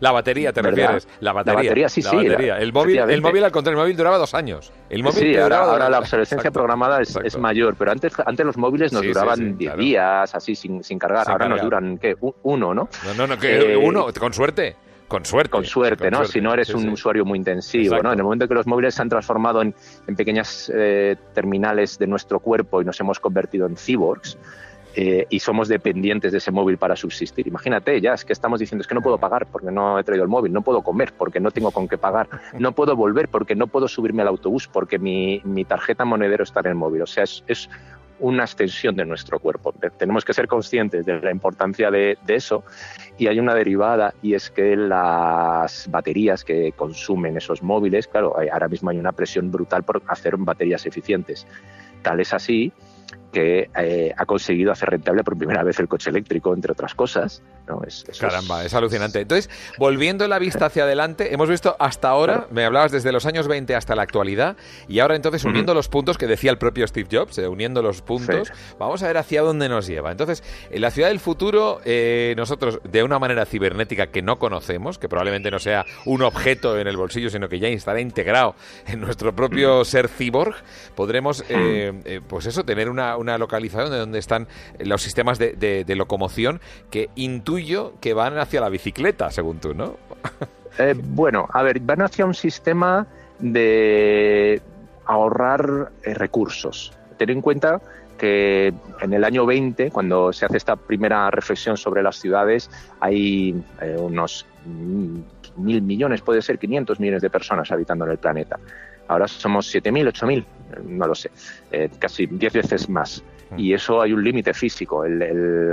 la 0.00 0.12
batería 0.12 0.52
te 0.52 0.62
refieres, 0.62 1.06
la 1.20 1.34
batería. 1.34 1.54
La 1.54 1.68
batería, 1.68 1.88
sí, 1.90 2.00
sí. 2.00 2.16
El, 2.16 2.72
móvil, 2.72 2.98
el 2.98 3.20
móvil, 3.20 3.44
al 3.44 3.52
contrario, 3.52 3.78
el 3.78 3.84
móvil 3.84 3.96
duraba 3.96 4.16
dos 4.16 4.32
años. 4.32 4.72
El 4.88 5.02
móvil 5.02 5.18
sí, 5.18 5.36
ahora, 5.36 5.90
la 5.90 5.98
obsolescencia 5.98 6.50
programada 6.50 7.02
es, 7.02 7.38
mayor, 7.38 7.76
pero 7.76 7.92
antes, 7.92 8.14
antes 8.24 8.46
los 8.46 8.56
móviles 8.56 8.92
nos 8.92 9.02
duraban 9.02 9.58
10 9.58 9.76
días, 9.76 10.34
así, 10.34 10.54
sin, 10.54 10.82
sin 10.82 10.98
cargar. 10.98 11.28
ahora 11.28 11.48
nos 11.48 11.60
duran, 11.60 11.98
¿qué? 11.98 12.16
Uno, 12.42 12.74
¿no? 12.74 12.88
No, 13.04 13.14
no, 13.14 13.26
no, 13.26 13.38
que 13.38 13.74
eh, 13.74 13.76
uno, 13.76 14.06
con 14.18 14.32
suerte. 14.32 14.76
Con 15.08 15.24
suerte. 15.24 15.50
Con 15.50 15.64
suerte, 15.64 16.10
¿no? 16.10 16.24
Si 16.24 16.40
no 16.40 16.52
eres 16.52 16.74
un 16.74 16.88
usuario 16.88 17.24
muy 17.24 17.38
intensivo, 17.38 18.02
¿no? 18.02 18.12
En 18.12 18.18
el 18.18 18.24
momento 18.24 18.48
que 18.48 18.54
los 18.54 18.66
móviles 18.66 18.94
se 18.94 19.02
han 19.02 19.08
transformado 19.08 19.62
en, 19.62 19.74
pequeñas 20.16 20.72
eh, 20.74 21.16
terminales 21.34 21.98
de 21.98 22.06
nuestro 22.06 22.40
cuerpo 22.40 22.80
y 22.80 22.84
nos 22.84 22.98
hemos 23.00 23.20
convertido 23.20 23.66
en 23.66 23.76
cyborgs, 23.76 24.38
eh, 24.96 25.26
y 25.28 25.40
somos 25.40 25.66
dependientes 25.66 26.30
de 26.30 26.38
ese 26.38 26.52
móvil 26.52 26.78
para 26.78 26.94
subsistir. 26.94 27.48
Imagínate, 27.48 28.00
ya 28.00 28.14
es 28.14 28.24
que 28.24 28.32
estamos 28.32 28.60
diciendo 28.60 28.82
es 28.82 28.86
que 28.86 28.94
no 28.94 29.02
puedo 29.02 29.18
pagar 29.18 29.46
porque 29.46 29.72
no 29.72 29.98
he 29.98 30.04
traído 30.04 30.22
el 30.22 30.30
móvil, 30.30 30.52
no 30.52 30.62
puedo 30.62 30.82
comer 30.82 31.12
porque 31.18 31.40
no 31.40 31.50
tengo 31.50 31.72
con 31.72 31.88
qué 31.88 31.98
pagar, 31.98 32.28
no 32.60 32.72
puedo 32.72 32.94
volver 32.94 33.28
porque 33.28 33.56
no 33.56 33.66
puedo 33.66 33.88
subirme 33.88 34.22
al 34.22 34.28
autobús 34.28 34.68
porque 34.68 35.00
mi, 35.00 35.40
mi 35.44 35.64
tarjeta 35.64 36.04
monedero 36.04 36.44
está 36.44 36.60
en 36.60 36.66
el 36.66 36.74
móvil. 36.76 37.02
O 37.02 37.06
sea, 37.06 37.24
es, 37.24 37.42
es 37.48 37.68
una 38.20 38.44
extensión 38.44 38.96
de 38.96 39.04
nuestro 39.04 39.38
cuerpo. 39.38 39.74
Tenemos 39.98 40.24
que 40.24 40.32
ser 40.32 40.46
conscientes 40.46 41.04
de 41.04 41.20
la 41.20 41.30
importancia 41.30 41.90
de, 41.90 42.16
eso 42.28 42.64
y 43.18 43.26
hay 43.26 43.38
una 43.38 43.54
derivada 43.54 44.14
y 44.22 44.34
es 44.34 44.50
que 44.50 44.76
las 44.76 45.88
baterías 45.90 46.44
que 46.44 46.72
consumen 46.72 47.36
esos 47.36 47.62
móviles, 47.62 48.08
claro, 48.08 48.34
ahora 48.52 48.68
mismo 48.68 48.90
hay 48.90 48.98
una 48.98 49.12
presión 49.12 49.50
brutal 49.50 49.82
por 49.82 50.02
hacer 50.08 50.36
baterías 50.36 50.86
eficientes. 50.86 51.46
Tal 52.02 52.20
es 52.20 52.32
así 52.34 52.72
que 53.34 53.68
eh, 53.76 54.14
ha 54.16 54.26
conseguido 54.26 54.70
hacer 54.70 54.90
rentable 54.90 55.24
por 55.24 55.36
primera 55.36 55.64
vez 55.64 55.80
el 55.80 55.88
coche 55.88 56.08
eléctrico, 56.08 56.54
entre 56.54 56.70
otras 56.70 56.94
cosas. 56.94 57.42
¿no? 57.66 57.82
Es, 57.84 58.04
Caramba, 58.20 58.64
es... 58.64 58.72
alucinante. 58.74 59.20
Entonces, 59.20 59.50
volviendo 59.76 60.28
la 60.28 60.38
vista 60.38 60.66
hacia 60.66 60.84
adelante, 60.84 61.34
hemos 61.34 61.48
visto 61.48 61.74
hasta 61.80 62.10
ahora, 62.10 62.46
me 62.52 62.64
hablabas 62.64 62.92
desde 62.92 63.10
los 63.10 63.26
años 63.26 63.48
20 63.48 63.74
hasta 63.74 63.96
la 63.96 64.02
actualidad, 64.02 64.56
y 64.86 65.00
ahora 65.00 65.16
entonces 65.16 65.44
uniendo 65.44 65.74
los 65.74 65.88
puntos 65.88 66.16
que 66.16 66.28
decía 66.28 66.52
el 66.52 66.58
propio 66.58 66.86
Steve 66.86 67.08
Jobs, 67.10 67.36
eh, 67.38 67.48
uniendo 67.48 67.82
los 67.82 68.02
puntos, 68.02 68.52
vamos 68.78 69.02
a 69.02 69.08
ver 69.08 69.16
hacia 69.16 69.42
dónde 69.42 69.68
nos 69.68 69.88
lleva. 69.88 70.12
Entonces, 70.12 70.44
en 70.70 70.80
la 70.80 70.92
ciudad 70.92 71.08
del 71.08 71.18
futuro, 71.18 71.80
eh, 71.84 72.34
nosotros, 72.36 72.78
de 72.84 73.02
una 73.02 73.18
manera 73.18 73.46
cibernética 73.46 74.12
que 74.12 74.22
no 74.22 74.38
conocemos, 74.38 74.96
que 74.98 75.08
probablemente 75.08 75.50
no 75.50 75.58
sea 75.58 75.84
un 76.04 76.22
objeto 76.22 76.78
en 76.78 76.86
el 76.86 76.96
bolsillo, 76.96 77.30
sino 77.30 77.48
que 77.48 77.58
ya 77.58 77.66
estará 77.66 78.00
integrado 78.00 78.54
en 78.86 79.00
nuestro 79.00 79.34
propio 79.34 79.84
ser 79.84 80.08
cyborg, 80.08 80.54
podremos, 80.94 81.42
pues 82.28 82.46
eso, 82.46 82.64
tener 82.64 82.88
una 82.88 83.16
una 83.23 83.23
localización 83.38 83.90
de 83.90 83.98
donde 83.98 84.18
están 84.18 84.46
los 84.78 85.02
sistemas 85.02 85.38
de, 85.38 85.84
locomoción 85.96 86.60
que 86.90 87.10
intuyo 87.14 87.94
que 88.00 88.14
van 88.14 88.38
hacia 88.38 88.60
la 88.60 88.68
bicicleta, 88.68 89.30
según 89.30 89.58
tú, 89.58 89.74
¿no? 89.74 89.96
Eh, 90.76 90.92
bueno, 90.96 91.46
a 91.52 91.62
ver, 91.62 91.78
van 91.78 92.02
hacia 92.02 92.26
un 92.26 92.34
sistema 92.34 93.06
de 93.38 94.60
ahorrar 95.06 95.92
eh, 96.02 96.14
recursos. 96.14 96.92
Ten 97.16 97.30
en 97.30 97.40
cuenta 97.40 97.80
que 98.18 98.72
en 99.00 99.12
el 99.12 99.22
año 99.22 99.46
20, 99.46 99.90
cuando 99.90 100.32
se 100.32 100.46
hace 100.46 100.56
esta 100.56 100.76
primera 100.76 101.30
reflexión 101.30 101.76
sobre 101.76 102.02
las 102.02 102.16
ciudades, 102.16 102.70
hay 102.98 103.54
eh, 103.80 103.96
unos 103.98 104.46
mil 105.56 105.82
millones, 105.82 106.22
puede 106.22 106.42
ser 106.42 106.58
500 106.58 106.98
millones 107.00 107.22
de 107.22 107.30
personas 107.30 107.70
habitando 107.70 108.04
en 108.04 108.12
el 108.12 108.18
planeta. 108.18 108.58
Ahora 109.08 109.28
somos 109.28 109.72
7.000, 109.74 110.12
8.000, 110.12 110.44
no 110.84 111.06
lo 111.06 111.14
sé, 111.14 111.30
eh, 111.70 111.90
casi 111.98 112.26
10 112.26 112.52
veces 112.52 112.88
más. 112.88 113.22
Mm. 113.50 113.58
Y 113.58 113.74
eso 113.74 114.00
hay 114.00 114.12
un 114.12 114.24
límite 114.24 114.54
físico, 114.54 115.04
el, 115.04 115.72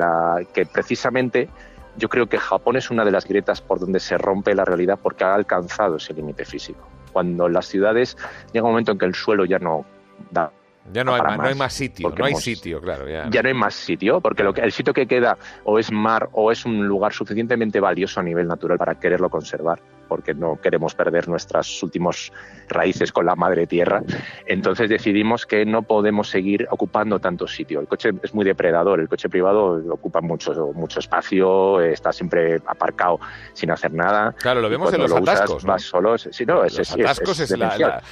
que 0.54 0.66
precisamente 0.66 1.50
yo 1.98 2.10
creo 2.10 2.28
que 2.28 2.38
Japón 2.38 2.78
es 2.78 2.90
una 2.90 3.04
de 3.04 3.12
las 3.12 3.26
grietas 3.26 3.62
por 3.62 3.80
donde 3.80 4.00
se 4.00 4.18
rompe 4.18 4.56
la 4.56 4.66
realidad 4.66 5.00
porque 5.02 5.24
ha 5.24 5.34
alcanzado 5.34 5.98
ese 5.98 6.14
límite 6.14 6.46
físico. 6.46 6.88
Cuando 7.12 7.50
las 7.50 7.66
ciudades 7.66 8.18
llega 8.54 8.66
un 8.66 8.72
momento 8.72 8.94
en 8.94 8.98
que 8.98 9.06
el 9.06 9.16
suelo 9.16 9.46
ya 9.46 9.60
no 9.60 9.86
da 10.32 10.52
ya 10.92 11.04
no 11.04 11.14
hay, 11.14 11.22
más, 11.22 11.38
no 11.38 11.44
hay 11.44 11.56
más 11.56 11.74
sitio, 11.74 12.14
no 12.18 12.26
hay 12.26 12.36
sitio, 12.36 12.82
claro. 12.82 13.08
Ya, 13.08 13.42
no 13.42 13.48
hay 13.48 13.54
más 13.54 13.76
sitio, 13.76 14.20
porque 14.20 14.44
lo 14.44 14.54
que, 14.54 14.62
el 14.62 14.72
sitio 14.72 14.94
que 14.94 15.06
queda 15.06 15.38
o 15.64 15.78
es 15.78 15.92
mar 15.92 16.30
o 16.34 16.52
es 16.52 16.66
un 16.66 16.88
lugar 16.88 17.14
suficientemente 17.14 17.80
valioso 17.80 18.20
a 18.20 18.24
nivel 18.24 18.48
natural 18.48 18.78
para 18.78 18.96
quererlo 18.96 19.30
conservar 19.30 19.80
porque 20.12 20.34
no 20.34 20.59
queremos 20.62 20.93
perder 20.93 21.30
nuestras 21.30 21.82
últimas 21.84 22.34
raíces 22.68 23.14
con 23.14 23.26
la 23.26 23.34
madre 23.34 23.66
tierra. 23.66 24.03
Entonces 24.45 24.89
decidimos 24.89 25.45
que 25.45 25.66
no 25.66 25.84
podemos 25.84 26.28
seguir 26.30 26.68
ocupando 26.70 27.18
tanto 27.20 27.47
sitio. 27.47 27.80
El 27.80 27.88
coche 27.88 28.09
es 28.22 28.34
muy 28.34 28.43
depredador, 28.43 28.99
el 28.99 29.07
coche 29.07 29.30
privado 29.30 29.82
ocupa 29.89 30.20
mucho, 30.20 30.74
mucho 30.74 30.99
espacio, 30.99 31.80
está 31.80 32.12
siempre 32.12 32.57
aparcado 32.68 33.22
sin 33.53 33.72
hacer 33.72 33.93
nada. 33.93 34.34
Claro, 34.34 34.59
lo 34.59 34.70
vemos 34.70 34.93
en 34.93 34.99
los 34.99 35.14
atascos. 35.14 35.64
Vas 35.64 35.84
solo, 35.84 36.18
sí, 36.18 36.45
no, 36.45 36.66
es, 36.66 36.78
los 36.78 36.91
atascos 36.91 37.39
es, 37.39 37.51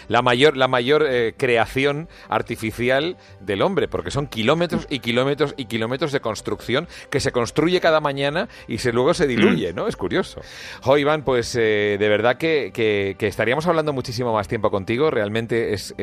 la, 0.07 0.21
mayor, 0.21 0.55
la 0.55 0.69
mayor 0.69 1.05
eh, 1.05 1.33
creación 1.35 2.07
artificial 2.29 3.17
del 3.41 3.61
hombre, 3.61 3.89
porque 3.89 4.09
son 4.09 4.27
kilómetros 4.27 4.87
y 4.89 4.99
kilómetros 4.99 5.53
y 5.57 5.65
kilómetros 5.65 6.13
de 6.13 6.21
construcción 6.21 6.87
que 7.09 7.19
se 7.19 7.33
construye 7.33 7.81
cada 7.81 7.99
mañana 7.99 8.47
y 8.69 8.77
se, 8.77 8.93
luego 8.93 9.13
se 9.13 9.27
diluye, 9.27 9.73
mm. 9.73 9.75
¿no? 9.75 9.87
Es 9.89 9.97
curioso. 9.97 10.39
Jo, 10.81 10.97
Iván, 10.97 11.23
pues... 11.23 11.57
Eh, 11.59 11.88
de 11.97 12.09
verdad 12.09 12.37
que, 12.37 13.15
estaríamos 13.19 13.67
hablando 13.67 13.93
muchísimo 13.93 14.33
más 14.33 14.47
tiempo 14.47 14.69
contigo. 14.71 15.11
Realmente 15.11 15.73
es, 15.73 15.93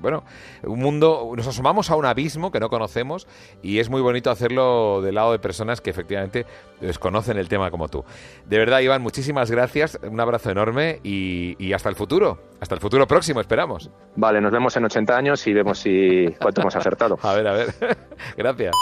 bueno, 0.00 0.24
un 0.62 0.78
mundo, 0.78 1.32
nos 1.36 1.46
asomamos 1.46 1.90
a 1.90 1.96
un 1.96 2.06
abismo 2.06 2.50
que 2.50 2.60
no 2.60 2.68
conocemos 2.70 3.26
y 3.62 3.78
es 3.78 3.90
muy 3.90 4.00
bonito 4.00 4.30
hacerlo 4.30 5.02
del 5.02 5.14
lado 5.14 5.32
de 5.32 5.38
personas 5.38 5.80
que 5.80 5.90
efectivamente 5.90 6.46
desconocen 6.80 7.36
el 7.36 7.48
tema 7.48 7.70
como 7.70 7.88
tú. 7.88 8.04
De 8.46 8.58
verdad, 8.58 8.80
Iván, 8.80 9.02
muchísimas 9.02 9.50
gracias, 9.50 9.98
un 10.02 10.20
abrazo 10.20 10.50
enorme 10.50 11.00
y, 11.02 11.72
hasta 11.72 11.88
el 11.88 11.94
futuro, 11.94 12.38
hasta 12.60 12.74
el 12.74 12.80
futuro 12.80 13.06
próximo, 13.06 13.40
esperamos. 13.40 13.90
Vale, 14.16 14.40
nos 14.40 14.52
vemos 14.52 14.76
en 14.76 14.84
80 14.84 15.16
años 15.16 15.46
y 15.46 15.52
vemos 15.52 15.78
si 15.78 16.26
cuánto 16.40 16.62
hemos 16.62 16.76
acertado. 16.76 17.18
a 17.22 17.34
ver, 17.34 17.46
a 17.46 17.52
ver, 17.52 17.74
gracias. 18.36 18.74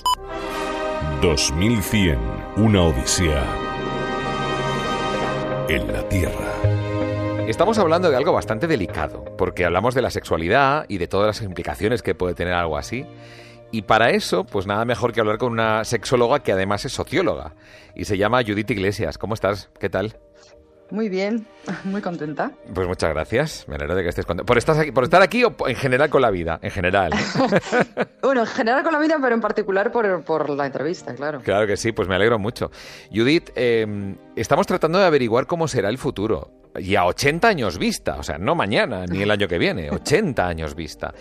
2100, 1.20 2.18
una 2.57 2.82
odisea 2.82 3.67
en 5.68 5.92
la 5.92 6.08
Tierra. 6.08 6.54
Estamos 7.46 7.78
hablando 7.78 8.10
de 8.10 8.16
algo 8.16 8.32
bastante 8.32 8.66
delicado, 8.66 9.24
porque 9.36 9.64
hablamos 9.64 9.94
de 9.94 10.02
la 10.02 10.10
sexualidad 10.10 10.86
y 10.88 10.98
de 10.98 11.08
todas 11.08 11.26
las 11.26 11.42
implicaciones 11.42 12.02
que 12.02 12.14
puede 12.14 12.34
tener 12.34 12.54
algo 12.54 12.78
así. 12.78 13.06
Y 13.70 13.82
para 13.82 14.10
eso, 14.10 14.44
pues 14.44 14.66
nada 14.66 14.84
mejor 14.86 15.12
que 15.12 15.20
hablar 15.20 15.36
con 15.36 15.52
una 15.52 15.84
sexóloga 15.84 16.42
que 16.42 16.52
además 16.52 16.86
es 16.86 16.92
socióloga 16.92 17.54
y 17.94 18.06
se 18.06 18.16
llama 18.16 18.42
Judith 18.42 18.70
Iglesias. 18.70 19.18
¿Cómo 19.18 19.34
estás? 19.34 19.68
¿Qué 19.78 19.90
tal? 19.90 20.16
Muy 20.91 21.09
bien, 21.09 21.47
muy 21.84 22.01
contenta. 22.01 22.53
Pues 22.72 22.89
muchas 22.89 23.11
gracias, 23.11 23.66
me 23.68 23.74
alegro 23.74 23.95
de 23.95 24.03
que 24.03 24.09
estés 24.09 24.24
contenta. 24.24 24.47
¿Por 24.47 24.59
estar 24.59 24.78
aquí, 24.78 24.91
por 24.91 25.05
estar 25.05 25.22
aquí 25.22 25.45
o 25.45 25.55
en 25.66 25.76
general 25.76 26.09
con 26.09 26.22
la 26.22 26.30
vida? 26.30 26.59
En 26.62 26.70
general. 26.70 27.12
bueno, 28.22 28.41
en 28.41 28.47
general 28.47 28.82
con 28.82 28.93
la 28.93 28.99
vida, 28.99 29.18
pero 29.20 29.34
en 29.34 29.41
particular 29.41 29.93
por, 29.93 30.51
la 30.51 30.66
entrevista, 30.66 31.14
claro. 31.14 31.41
Claro 31.41 31.66
que 31.66 31.76
sí, 31.76 31.93
pues 31.93 32.09
me 32.09 32.14
alegro 32.14 32.39
mucho. 32.39 32.70
Judith, 33.12 33.51
em, 33.55 34.16
estamos 34.34 34.66
tratando 34.66 34.99
de 34.99 35.05
averiguar 35.05 35.47
cómo 35.47 35.68
será 35.68 35.91
el 35.91 35.99
futuro. 35.99 36.53
Y 36.78 36.95
a 36.95 37.07
80 37.07 37.49
años 37.49 37.78
vista, 37.78 38.16
o 38.16 38.22
sea, 38.22 38.39
no 38.39 38.55
mañana 38.55 39.05
ni 39.07 39.22
el 39.22 39.30
año 39.30 39.49
que 39.49 39.59
viene, 39.59 39.91
80 39.93 40.47
años 40.47 40.74
vista. 40.74 41.12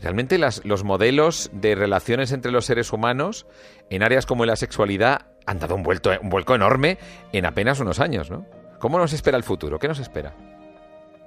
Realmente 0.00 0.38
las, 0.38 0.64
los 0.64 0.84
modelos 0.84 1.50
de 1.52 1.74
relaciones 1.74 2.32
entre 2.32 2.52
los 2.52 2.66
seres 2.66 2.92
humanos 2.92 3.46
en 3.90 4.02
áreas 4.02 4.26
como 4.26 4.44
la 4.44 4.56
sexualidad 4.56 5.26
han 5.46 5.58
dado 5.58 5.74
un, 5.74 5.82
vuelto, 5.82 6.10
un 6.20 6.28
vuelco 6.28 6.54
enorme 6.54 6.98
en 7.32 7.46
apenas 7.46 7.80
unos 7.80 8.00
años, 8.00 8.30
¿no? 8.30 8.44
¿Cómo 8.78 8.98
nos 8.98 9.12
espera 9.12 9.36
el 9.36 9.42
futuro? 9.42 9.78
¿Qué 9.78 9.88
nos 9.88 9.98
espera? 9.98 10.32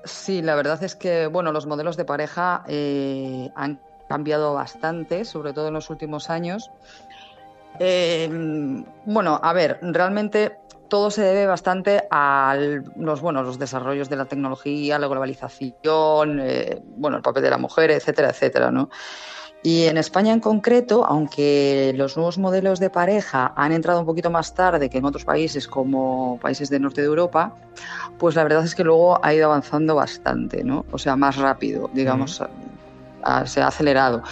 Sí, 0.04 0.42
la 0.42 0.56
verdad 0.56 0.82
es 0.84 0.96
que 0.96 1.28
bueno, 1.28 1.52
los 1.52 1.66
modelos 1.66 1.98
de 1.98 2.06
pareja 2.06 2.64
eh, 2.68 3.52
han 3.56 3.80
cambiado 4.08 4.54
bastante, 4.54 5.26
sobre 5.26 5.54
todo 5.54 5.68
en 5.68 5.74
los 5.74 5.90
últimos 5.90 6.30
años. 6.30 6.72
Eh, 7.80 8.30
bueno, 9.06 9.40
a 9.42 9.54
ver, 9.54 9.80
realmente 9.82 10.58
todo 10.90 11.12
se 11.12 11.22
debe 11.22 11.46
bastante 11.46 12.04
a 12.12 12.58
los, 12.98 13.22
bueno, 13.22 13.44
los 13.44 13.58
desarrollos 13.58 14.10
de 14.10 14.16
la 14.16 14.26
tecnología, 14.26 15.00
la 15.00 15.08
globalización, 15.08 16.40
eh, 16.42 16.82
bueno, 16.98 17.18
el 17.18 17.24
papel 17.24 17.44
de 17.44 17.50
la 17.50 17.58
mujer, 17.58 17.92
etcétera, 17.92 18.30
etcétera, 18.30 18.72
¿no? 18.72 18.90
Y 19.62 19.86
en 19.86 19.98
España 19.98 20.32
en 20.32 20.40
concreto, 20.40 21.06
aunque 21.06 21.94
los 21.96 22.16
nuevos 22.16 22.38
modelos 22.38 22.80
de 22.80 22.90
pareja 22.90 23.54
han 23.58 23.74
entrado 23.74 24.00
un 24.00 24.06
poquito 24.06 24.30
más 24.32 24.54
tarde 24.54 24.90
que 24.90 25.00
en 25.00 25.06
otros 25.06 25.26
países 25.26 25.68
como 25.68 26.40
países 26.42 26.70
del 26.70 26.84
norte 26.84 27.02
de 27.02 27.08
Europa, 27.08 27.54
pues 28.18 28.36
la 28.36 28.44
verdad 28.44 28.64
es 28.64 28.74
que 28.74 28.86
luego 28.86 29.24
ha 29.24 29.34
ido 29.34 29.48
avanzando 29.48 29.96
bastante, 29.96 30.64
¿no? 30.64 30.86
O 30.92 30.98
sea, 30.98 31.18
más 31.18 31.36
rápido, 31.36 31.90
digamos, 31.94 32.42
se 33.46 33.62
ha 33.62 33.68
acelerado. 33.68 34.24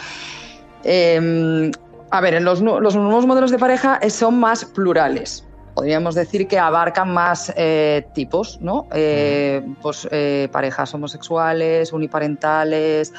Em, 0.84 1.72
a 2.10 2.22
ver, 2.22 2.42
los, 2.42 2.62
los, 2.62 2.96
nuevos 2.96 3.26
modelos 3.26 3.52
de 3.52 3.60
pareja 3.60 4.00
son 4.10 4.40
más 4.40 4.64
plurales. 4.64 5.47
Podríamos 5.78 6.16
decir 6.16 6.48
que 6.48 6.58
abarcan 6.58 7.14
más 7.14 7.54
eh, 7.56 8.08
tipos, 8.16 8.60
¿no? 8.60 8.88
Eh, 8.96 9.62
pues 9.80 10.08
eh, 10.10 10.50
parejas 10.52 10.92
homosexuales, 10.96 11.94
uniparentales, 11.94 13.14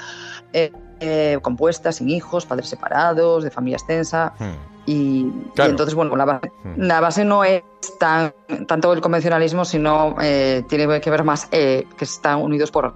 compuestas, 1.40 1.94
sin 1.94 2.10
hijos, 2.10 2.46
padres 2.46 2.68
separados, 2.68 3.44
de 3.44 3.52
familia 3.52 3.76
extensa. 3.76 4.32
Hmm. 4.40 4.56
Y, 4.86 5.32
entonces, 5.56 5.94
bueno, 5.94 6.16
hmm. 6.16 6.80
la 6.80 7.00
base, 7.00 7.24
no 7.24 7.44
es 7.44 7.62
tan, 8.00 8.34
tanto 8.66 8.92
el 8.92 9.00
convencionalismo, 9.00 9.64
sino 9.64 10.16
eh, 10.20 10.64
tiene 10.68 11.00
que 11.00 11.10
ver 11.10 11.22
más 11.22 11.46
que 11.46 11.86
están 12.00 12.42
unidos 12.42 12.72
por, 12.72 12.92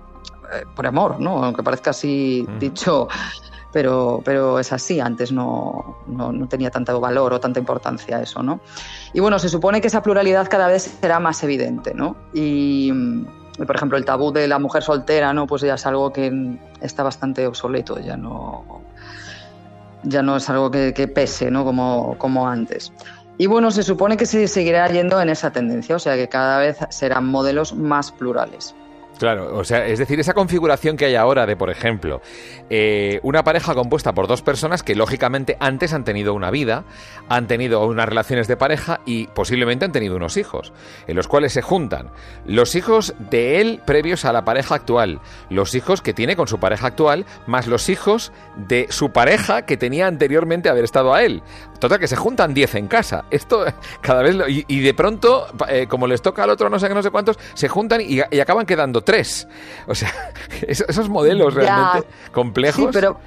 por 0.75 0.89
amor, 0.89 1.21
¿no? 1.21 1.45
Aunque 1.45 1.63
parezca 1.63 1.91
así 1.91 2.45
hmm. 2.49 2.59
dicho, 2.59 3.07
pero, 3.73 4.21
pero 4.25 4.59
es 4.59 4.73
así. 4.73 5.01
Antes 5.01 5.33
no, 5.33 5.99
no, 6.07 6.33
no, 6.33 6.49
tenía 6.49 6.71
tanto 6.71 7.01
valor 7.01 7.33
o 7.33 7.41
tanta 7.41 7.59
importancia 7.59 8.21
eso, 8.21 8.43
¿no? 8.43 8.61
Y 9.13 9.21
bueno, 9.21 9.39
se 9.39 9.49
supone 9.49 9.81
que 9.81 9.89
esa 9.89 10.03
pluralidad 10.03 10.49
cada 10.49 10.69
vez 10.69 10.99
será 11.01 11.19
más 11.21 11.43
evidente, 11.43 11.95
¿no? 11.95 12.17
Y 12.33 12.93
por 13.57 13.77
ejemplo, 13.77 13.99
el 13.99 14.05
tabú 14.05 14.33
de 14.33 14.49
la 14.49 14.59
mujer 14.59 14.83
soltera, 14.83 15.33
¿no? 15.33 15.47
Pues 15.47 15.63
ya 15.63 15.75
es 15.75 15.87
algo 15.87 16.13
que 16.13 16.59
está 16.81 17.03
bastante 17.03 17.47
obsoleto, 17.47 17.99
ya 17.99 18.17
no, 18.17 18.83
ya 20.03 20.23
no 20.23 20.37
es 20.37 20.49
algo 20.49 20.71
que, 20.71 21.11
pese, 21.15 21.51
¿no? 21.51 21.65
Como, 21.65 22.17
como 22.19 22.49
antes. 22.49 22.93
Y 23.39 23.47
bueno, 23.47 23.71
se 23.71 23.83
supone 23.83 24.17
que 24.17 24.27
se 24.27 24.49
seguirá 24.49 24.87
yendo 24.89 25.21
en 25.21 25.29
esa 25.29 25.51
tendencia, 25.51 25.97
o 25.97 25.99
sea 25.99 26.17
que 26.17 26.29
cada 26.29 26.59
vez 26.59 26.79
serán 26.91 27.27
modelos 27.27 27.75
más 27.75 28.13
plurales. 28.13 28.75
Claro, 29.23 29.57
o 29.57 29.63
sea, 29.63 29.87
es 29.87 30.01
decir, 30.01 30.19
esa 30.19 30.35
configuración 30.35 30.97
que 30.97 31.05
hay 31.05 31.15
ahora 31.15 31.47
de, 31.47 31.55
por 31.55 31.71
ejemplo, 31.71 32.21
eh, 32.71 33.21
una 33.23 33.45
pareja 33.45 33.73
compuesta 33.73 34.13
por 34.15 34.27
dos 34.27 34.43
personas 34.43 34.83
que 34.83 34.97
lógicamente 34.97 35.57
antes 35.61 35.93
han 35.93 36.03
tenido 36.03 36.35
una 36.35 36.51
vida, 36.51 36.83
han 37.29 37.47
tenido 37.47 37.87
unas 37.87 38.09
relaciones 38.09 38.49
de 38.49 38.57
pareja 38.57 38.99
y 39.07 39.29
posiblemente 39.29 39.85
han 39.85 39.93
tenido 39.93 40.17
unos 40.17 40.37
hijos, 40.37 40.73
en 41.07 41.15
los 41.15 41.29
cuales 41.29 41.53
se 41.53 41.63
juntan 41.63 42.11
los 42.47 42.75
hijos 42.75 43.15
de 43.31 43.61
él 43.61 43.81
previos 43.87 44.25
a 44.25 44.33
la 44.33 44.45
pareja 44.45 44.75
actual, 44.75 45.21
los 45.51 45.77
hijos 45.77 46.03
que 46.03 46.15
tiene 46.15 46.35
con 46.35 46.49
su 46.49 46.59
pareja 46.59 46.89
actual, 46.89 47.25
más 47.47 47.69
los 47.69 47.89
hijos 47.91 48.33
de 48.57 48.89
su 48.91 49.13
pareja 49.13 49.63
que 49.63 49.77
tenía 49.77 50.09
anteriormente 50.09 50.69
haber 50.69 50.83
estado 50.83 51.15
a 51.15 51.23
él. 51.23 51.45
Total, 51.83 51.99
que 51.99 52.07
se 52.07 52.15
juntan 52.15 52.55
10 52.55 52.77
en 52.77 52.87
casa. 52.87 53.25
Esto 53.29 53.65
cada 54.01 54.23
vez... 54.23 54.37
y, 54.47 54.81
de 54.81 54.95
pronto, 54.95 55.49
eh, 55.69 55.89
como 55.89 56.07
les 56.07 56.23
toca 56.23 56.45
al 56.45 56.51
otro 56.51 56.71
no 56.71 56.79
sé 56.79 56.87
qué, 56.87 56.95
no 56.95 57.03
sé 57.03 57.11
cuántos, 57.11 57.41
se 57.55 57.67
juntan 57.67 58.01
y, 58.01 58.21
y 58.31 58.39
acaban 58.39 58.67
quedando 58.67 59.01
tres. 59.01 59.49
O 59.89 59.95
sea, 59.97 60.13
esos 60.69 61.09
modelos 61.09 61.55
realmente 61.55 62.07
complejos. 62.31 62.85
Sí, 62.85 62.91
pero, 62.93 63.19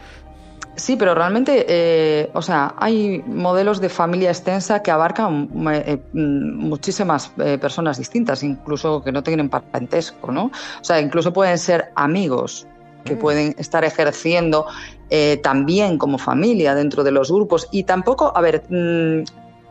sí, 0.78 0.96
pero 0.96 1.14
realmente, 1.16 1.66
eh, 1.68 2.32
o 2.34 2.42
sea, 2.42 2.76
hay 2.78 3.22
modelos 3.28 3.82
de 3.82 3.90
familia 3.90 4.30
extensa 4.30 4.82
que 4.82 4.90
abarcan 4.90 5.50
eh, 5.74 5.98
mm, 6.14 6.56
muchísimas 6.56 7.34
eh, 7.40 7.58
personas 7.58 7.98
distintas, 7.98 8.42
incluso 8.42 9.04
que 9.04 9.12
no 9.12 9.22
tienen 9.22 9.50
parentesco, 9.50 10.32
¿no? 10.32 10.46
O 10.46 10.84
sea, 10.84 11.02
incluso 11.02 11.34
pueden 11.34 11.58
ser 11.58 11.92
amigos 11.96 12.66
que 13.04 13.16
mm. 13.16 13.20
pueden 13.20 13.56
estar 13.58 13.84
ejerciendo 13.84 14.66
también 15.42 15.98
como 15.98 16.18
familia 16.18 16.76
dentro 16.76 17.04
de 17.04 17.12
los 17.12 17.32
grupos 17.32 17.68
y 17.72 17.84
tampoco, 17.84 18.32
a 18.36 18.42
ver, 18.42 18.64
mm, 18.70 19.24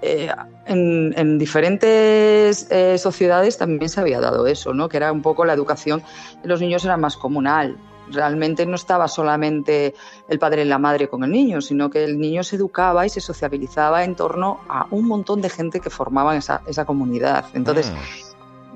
eh, 0.06 0.28
en, 0.66 1.38
diferentes 1.38 2.70
eh, 2.70 2.98
sociedades 2.98 3.56
también 3.56 3.88
se 3.88 4.00
había 4.00 4.20
dado 4.20 4.46
eso, 4.46 4.74
¿no? 4.74 4.86
que 4.86 4.98
era 4.98 5.10
un 5.10 5.22
poco 5.22 5.46
la 5.46 5.54
educación 5.54 6.02
de 6.42 6.48
los 6.48 6.60
niños 6.60 6.84
era 6.84 6.98
más 6.98 7.16
comunal. 7.16 7.78
Realmente 8.10 8.66
no 8.66 8.74
estaba 8.74 9.08
solamente 9.08 9.94
el 10.28 10.38
padre 10.38 10.62
y 10.62 10.66
la 10.66 10.78
madre 10.78 11.08
con 11.08 11.24
el 11.24 11.30
niño, 11.30 11.62
sino 11.62 11.88
que 11.88 12.04
el 12.04 12.20
niño 12.20 12.44
se 12.44 12.56
educaba 12.56 13.06
y 13.06 13.08
se 13.08 13.22
sociabilizaba 13.22 14.04
en 14.04 14.14
torno 14.14 14.60
a 14.68 14.86
un 14.90 15.06
montón 15.06 15.40
de 15.40 15.48
gente 15.48 15.80
que 15.80 15.88
formaban 15.88 16.36
esa, 16.36 16.60
esa 16.66 16.84
comunidad. 16.84 17.46
Entonces, 17.54 17.90
mm. 17.90 18.23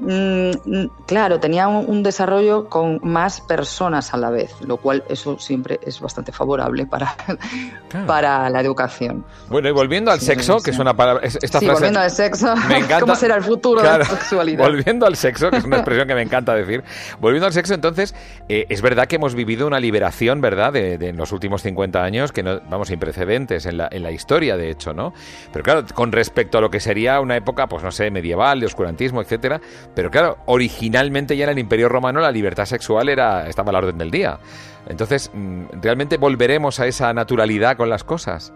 Mm, 0.00 0.50
mm, 0.64 0.90
claro, 1.06 1.40
tenía 1.40 1.66
un, 1.66 2.04
desarrollo 2.04 2.68
con 2.68 3.00
más 3.02 3.40
personas 3.40 4.14
a 4.14 4.16
la 4.16 4.30
vez, 4.30 4.54
lo 4.60 4.76
cual 4.76 5.02
eso 5.08 5.38
siempre 5.38 5.80
es 5.82 6.00
bastante 6.00 6.30
favorable 6.30 6.86
para, 6.86 7.16
para 8.06 8.48
la 8.48 8.60
educación. 8.60 9.24
Bueno, 9.48 9.68
y 9.68 9.72
volviendo 9.72 10.12
al 10.12 10.20
sexo, 10.20 10.60
que 10.60 10.70
es 10.70 10.78
una 10.78 10.94
palabra... 10.94 11.26
Esta 11.26 11.58
sí, 11.58 11.66
volviendo 11.66 11.98
al 11.98 12.12
sexo, 12.12 12.54
me 12.68 12.76
encanta, 12.78 13.00
¿cómo 13.00 13.16
será 13.16 13.36
el 13.36 13.42
futuro 13.42 13.82
de 13.82 13.98
la 13.98 14.04
sexualidad? 14.04 14.64
Volviendo 14.64 15.04
al 15.04 15.16
sexo, 15.16 15.50
que 15.50 15.56
es 15.56 15.64
una 15.64 15.78
expresión 15.78 16.06
que 16.06 16.14
me 16.14 16.22
encanta 16.22 16.54
decir, 16.54 16.84
volviendo 17.20 17.46
al 17.46 17.52
sexo, 17.52 17.74
entonces, 17.74 18.14
eh, 18.48 18.66
es 18.68 18.80
verdad 18.82 19.06
que 19.06 19.16
hemos 19.16 19.34
vivido 19.34 19.66
una 19.66 19.80
liberación, 19.80 20.40
¿verdad?, 20.40 20.72
de, 20.72 20.94
en 20.94 21.16
los 21.16 21.32
últimos 21.32 21.62
50 21.62 22.04
años, 22.04 22.30
que 22.30 22.44
no, 22.44 22.60
vamos, 22.70 22.88
sin 22.88 23.00
precedentes 23.00 23.66
en 23.66 23.78
la, 23.78 23.88
en 23.90 24.04
la 24.04 24.12
historia, 24.12 24.56
de 24.56 24.70
hecho, 24.70 24.94
¿no? 24.94 25.12
Pero 25.52 25.64
claro, 25.64 25.84
con 25.92 26.12
respecto 26.12 26.58
a 26.58 26.60
lo 26.60 26.70
que 26.70 26.78
sería 26.78 27.20
una 27.20 27.36
época, 27.36 27.66
pues 27.66 27.82
no 27.82 27.90
sé, 27.90 28.12
medieval, 28.12 28.60
de 28.60 28.66
oscurantismo, 28.66 29.20
etcétera, 29.20 29.60
pero 29.94 30.10
claro, 30.10 30.38
originalmente 30.46 31.36
ya 31.36 31.44
en 31.44 31.50
el 31.50 31.58
Imperio 31.58 31.88
Romano 31.88 32.20
la 32.20 32.30
libertad 32.30 32.64
sexual 32.64 33.08
era 33.08 33.48
estaba 33.48 33.70
a 33.70 33.72
la 33.72 33.78
orden 33.78 33.98
del 33.98 34.10
día. 34.10 34.38
Entonces, 34.86 35.30
mm, 35.32 35.80
¿realmente 35.82 36.16
volveremos 36.16 36.80
a 36.80 36.86
esa 36.86 37.12
naturalidad 37.12 37.76
con 37.76 37.90
las 37.90 38.04
cosas? 38.04 38.52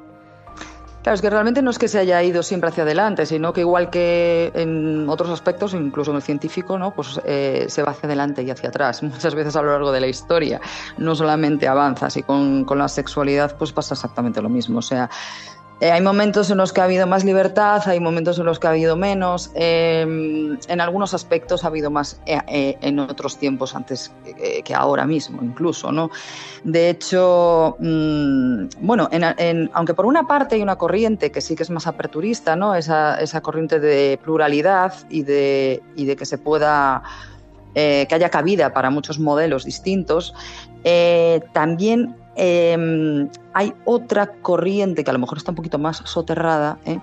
Claro, 1.02 1.16
es 1.16 1.20
que 1.20 1.30
realmente 1.30 1.62
no 1.62 1.70
es 1.70 1.80
que 1.80 1.88
se 1.88 1.98
haya 1.98 2.22
ido 2.22 2.44
siempre 2.44 2.70
hacia 2.70 2.84
adelante, 2.84 3.26
sino 3.26 3.52
que 3.52 3.62
igual 3.62 3.90
que 3.90 4.52
en 4.54 5.08
otros 5.08 5.30
aspectos, 5.30 5.74
incluso 5.74 6.12
en 6.12 6.18
el 6.18 6.22
científico, 6.22 6.78
¿no? 6.78 6.94
pues 6.94 7.20
eh, 7.24 7.66
se 7.68 7.82
va 7.82 7.90
hacia 7.90 8.06
adelante 8.06 8.44
y 8.44 8.50
hacia 8.50 8.68
atrás, 8.68 9.02
muchas 9.02 9.34
veces 9.34 9.56
a 9.56 9.62
lo 9.62 9.72
largo 9.72 9.90
de 9.90 10.00
la 10.00 10.06
historia. 10.06 10.60
No 10.98 11.16
solamente 11.16 11.66
avanzas 11.66 12.16
y 12.16 12.22
con, 12.22 12.64
con 12.64 12.78
la 12.78 12.86
sexualidad 12.86 13.56
pues 13.58 13.72
pasa 13.72 13.94
exactamente 13.94 14.40
lo 14.40 14.48
mismo. 14.48 14.78
O 14.78 14.82
sea, 14.82 15.10
eh, 15.82 15.90
hay 15.90 16.00
momentos 16.00 16.48
en 16.48 16.58
los 16.58 16.72
que 16.72 16.80
ha 16.80 16.84
habido 16.84 17.08
más 17.08 17.24
libertad, 17.24 17.82
hay 17.86 17.98
momentos 17.98 18.38
en 18.38 18.44
los 18.44 18.60
que 18.60 18.68
ha 18.68 18.70
habido 18.70 18.94
menos. 18.94 19.50
Em, 19.56 20.56
en 20.68 20.80
algunos 20.80 21.12
aspectos 21.12 21.64
ha 21.64 21.66
habido 21.66 21.90
más 21.90 22.20
eh, 22.24 22.38
eh, 22.46 22.78
en 22.82 23.00
otros 23.00 23.36
tiempos 23.36 23.74
antes 23.74 24.12
que 24.64 24.74
ahora 24.76 25.06
mismo, 25.06 25.42
incluso. 25.42 25.90
¿no? 25.90 26.12
De 26.62 26.88
hecho, 26.88 27.74
mm, 27.80 28.66
bueno, 28.80 29.10
aunque 29.72 29.94
por 29.94 30.06
una 30.06 30.24
parte 30.28 30.54
hay 30.54 30.62
una 30.62 30.76
corriente 30.76 31.32
que 31.32 31.40
sí 31.40 31.56
que 31.56 31.64
es 31.64 31.70
más 31.70 31.88
aperturista, 31.88 32.54
¿no? 32.54 32.76
esa, 32.76 33.40
corriente 33.42 33.80
de 33.80 34.20
pluralidad 34.22 34.94
y 35.10 35.24
de, 35.24 35.82
que 36.16 36.26
se 36.26 36.38
pueda 36.38 37.02
que 37.74 38.06
haya 38.08 38.28
cabida 38.28 38.72
para 38.72 38.90
muchos 38.90 39.18
modelos 39.18 39.64
distintos, 39.64 40.32
también 41.52 42.21
Em, 42.34 43.28
hay 43.52 43.74
otra 43.84 44.26
corriente 44.40 45.04
que 45.04 45.10
a 45.10 45.12
lo 45.12 45.18
mejor 45.18 45.38
está 45.38 45.52
un 45.52 45.56
poquito 45.56 45.78
más 45.78 45.98
soterrada, 46.04 46.78
¿eh? 46.86 46.98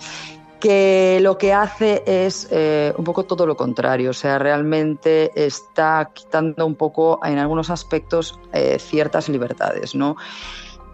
que 0.59 1.19
lo 1.21 1.37
que 1.37 1.53
hace 1.53 2.03
es 2.05 2.47
eh, 2.51 2.93
un 2.97 3.05
poco 3.05 3.23
todo 3.23 3.45
lo 3.45 3.55
contrario, 3.55 4.09
o 4.09 4.13
sea, 4.13 4.39
realmente 4.39 5.31
está 5.35 6.11
quitando 6.13 6.65
un 6.65 6.75
poco 6.75 7.19
en 7.23 7.37
algunos 7.37 7.69
aspectos 7.69 8.37
eh, 8.51 8.77
ciertas 8.79 9.29
libertades, 9.29 9.95
¿no? 9.95 10.17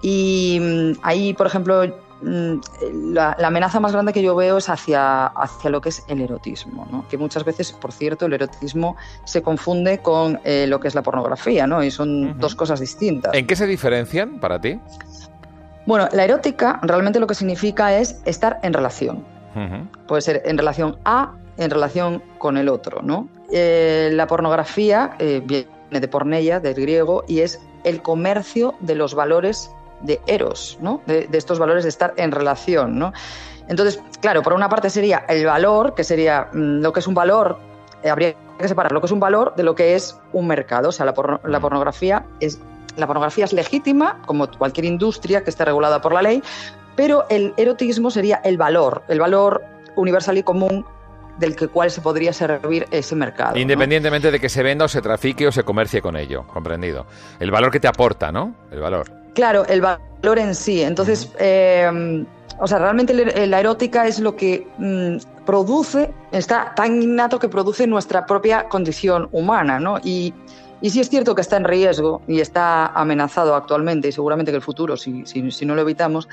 Y 0.01 0.59
mm, 0.61 0.99
ahí, 1.01 1.33
por 1.33 1.47
ejemplo, 1.47 1.83
Mm, 2.21 2.59
la, 3.13 3.35
amenaza 3.43 3.79
más 3.79 3.91
grande 3.91 4.13
que 4.13 4.21
yo 4.21 4.35
veo 4.35 4.57
es 4.57 4.69
hacia, 4.69 5.27
hacia 5.27 5.69
lo 5.69 5.81
que 5.81 5.89
es 5.89 6.03
el 6.07 6.21
erotismo, 6.21 6.87
¿no? 6.89 7.05
que 7.09 7.17
muchas 7.17 7.43
veces, 7.43 7.73
por 7.73 7.91
cierto, 7.91 8.25
el 8.25 8.33
erotismo 8.33 8.95
se 9.25 9.41
confunde 9.41 9.99
con 9.99 10.39
eh, 10.43 10.65
lo 10.67 10.79
que 10.79 10.87
es 10.87 10.95
la 10.95 11.03
pornografía, 11.03 11.67
¿no? 11.67 11.83
y 11.83 11.91
son 11.91 12.39
dos 12.39 12.55
cosas 12.55 12.79
distintas. 12.79 13.33
¿En 13.33 13.45
qué 13.45 13.55
se 13.55 13.67
diferencian 13.67 14.39
para 14.39 14.59
ti? 14.59 14.79
Bueno, 15.85 16.07
la 16.13 16.23
erótica 16.23 16.79
realmente 16.81 17.19
lo 17.19 17.27
que 17.27 17.35
significa 17.35 17.97
es 17.97 18.21
estar 18.25 18.59
en 18.63 18.73
relación. 18.73 19.23
Puede 20.07 20.21
ser 20.21 20.41
en 20.43 20.57
relación 20.57 20.97
a, 21.05 21.33
en 21.57 21.69
relación 21.69 22.21
con 22.39 22.57
el 22.57 22.67
otro. 22.67 23.01
¿no? 23.01 23.29
Eh, 23.51 24.09
la 24.11 24.27
pornografía 24.27 25.15
eh, 25.19 25.41
viene 25.45 25.67
de 25.89 26.07
porneia, 26.07 26.59
del 26.59 26.73
griego, 26.73 27.23
y 27.27 27.39
es 27.39 27.61
el 27.85 28.01
comercio 28.01 28.75
de 28.81 28.95
los 28.95 29.15
valores 29.15 29.71
de 30.05 30.21
eros, 30.27 30.77
¿no? 30.81 31.01
de, 31.05 31.27
estos 31.33 31.59
valores 31.59 31.83
de 31.83 31.89
estar 31.89 32.13
en 32.17 32.31
relación. 32.31 32.97
¿no? 32.97 33.13
Entonces, 33.67 34.01
claro, 34.21 34.41
por 34.43 34.53
una 34.53 34.69
parte 34.69 34.89
sería 34.89 35.25
el 35.27 35.45
valor, 35.45 35.95
que 35.95 36.03
sería 36.03 36.49
mm, 36.53 36.81
lo 36.81 36.93
que 36.93 36.99
es 36.99 37.07
un 37.07 37.13
valor, 37.13 37.57
eh, 38.03 38.09
habría 38.09 38.35
que 38.59 38.67
separar 38.67 38.91
lo 38.91 39.01
que 39.01 39.07
es 39.07 39.11
un 39.11 39.19
valor 39.19 39.53
de 39.55 39.63
lo 39.63 39.75
que 39.75 39.95
es 39.95 40.19
un 40.33 40.47
mercado. 40.47 40.89
O 40.89 40.91
sea, 40.91 41.05
la, 41.05 41.13
pornografía 41.13 42.25
es, 42.39 42.59
la 42.95 43.07
pornografía 43.07 43.45
es 43.45 43.53
legítima, 43.53 44.21
como 44.25 44.47
cualquier 44.47 44.85
industria 44.85 45.43
que 45.43 45.49
esté 45.49 45.65
regulada 45.65 46.01
por 46.01 46.13
la 46.13 46.21
ley, 46.21 46.43
pero 46.95 47.25
el 47.29 47.53
erotismo 47.57 48.11
sería 48.11 48.41
el 48.43 48.57
valor, 48.57 49.03
el 49.07 49.19
valor 49.19 49.63
universal 49.95 50.37
y 50.37 50.43
común 50.43 50.85
del 51.37 51.55
que 51.55 51.67
cual 51.67 51.91
se 51.91 52.01
podría 52.01 52.31
servir 52.31 52.87
ese 52.91 53.15
mercado. 53.15 53.57
Independientemente 53.57 54.31
de 54.31 54.39
que 54.39 54.47
se 54.47 54.63
venda 54.63 54.85
o 54.85 54.87
se 54.87 55.01
trafique 55.01 55.47
o 55.47 55.51
se 55.51 55.63
comercie 55.63 56.01
con 56.01 56.15
ello, 56.15 56.45
comprendido. 56.47 57.05
El 57.39 57.51
valor 57.51 57.71
que 57.71 57.79
te 57.79 57.87
aporta, 57.87 58.31
¿no? 58.31 58.55
El 58.71 58.79
valor. 58.79 59.24
Claro, 59.35 59.65
el 59.67 59.81
valor 59.81 60.39
en 60.39 60.55
sí. 60.55 60.81
Entonces, 60.81 61.29
eh, 61.37 62.25
o 62.57 62.67
sea, 62.67 62.79
realmente 62.79 63.13
la 63.13 63.59
erótica 63.59 64.07
es 64.07 64.19
lo 64.19 64.35
que 64.35 64.65
mm, 64.77 65.43
produce, 65.45 66.13
está 66.31 66.73
tan 66.73 67.01
innato 67.01 67.37
que 67.37 67.49
produce 67.49 67.85
nuestra 67.85 68.25
propia 68.25 68.69
condición 68.69 69.27
humana, 69.33 69.79
¿no? 69.79 69.99
Y, 70.03 70.33
y 70.81 70.89
sí 70.89 71.01
es 71.01 71.09
cierto 71.09 71.35
que 71.35 71.41
está 71.41 71.57
en 71.57 71.65
riesgo 71.65 72.21
y 72.27 72.39
está 72.39 72.87
amenazado 72.87 73.55
actualmente 73.55 74.07
y 74.07 74.11
seguramente 74.13 74.51
que 74.51 74.57
el 74.57 74.63
futuro, 74.63 74.95
si, 74.95 75.25
si, 75.25 75.65
no 75.65 75.75
lo 75.75 75.81
evitamos, 75.81 76.29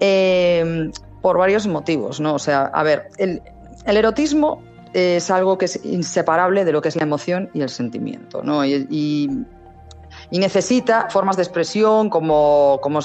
eh, 0.00 0.90
por 1.20 1.36
varios 1.36 1.66
motivos, 1.66 2.18
¿no? 2.18 2.34
O 2.34 2.38
sea, 2.38 2.62
a 2.64 2.82
ver, 2.82 3.08
el, 3.18 3.42
el 3.84 3.96
erotismo 3.98 4.62
es 4.94 5.30
algo 5.30 5.58
que 5.58 5.66
es 5.66 5.84
inseparable 5.84 6.64
de 6.64 6.72
lo 6.72 6.80
que 6.80 6.88
es 6.88 6.96
la 6.96 7.02
emoción 7.02 7.50
y 7.52 7.60
el 7.60 7.68
sentimiento, 7.68 8.42
¿no? 8.42 8.64
y 8.64 8.86
y 8.88 9.28
necesita 10.30 11.08
formas 11.10 11.36
de 11.36 11.42
expresión 11.42 12.10
como, 12.10 12.78
como, 12.82 13.00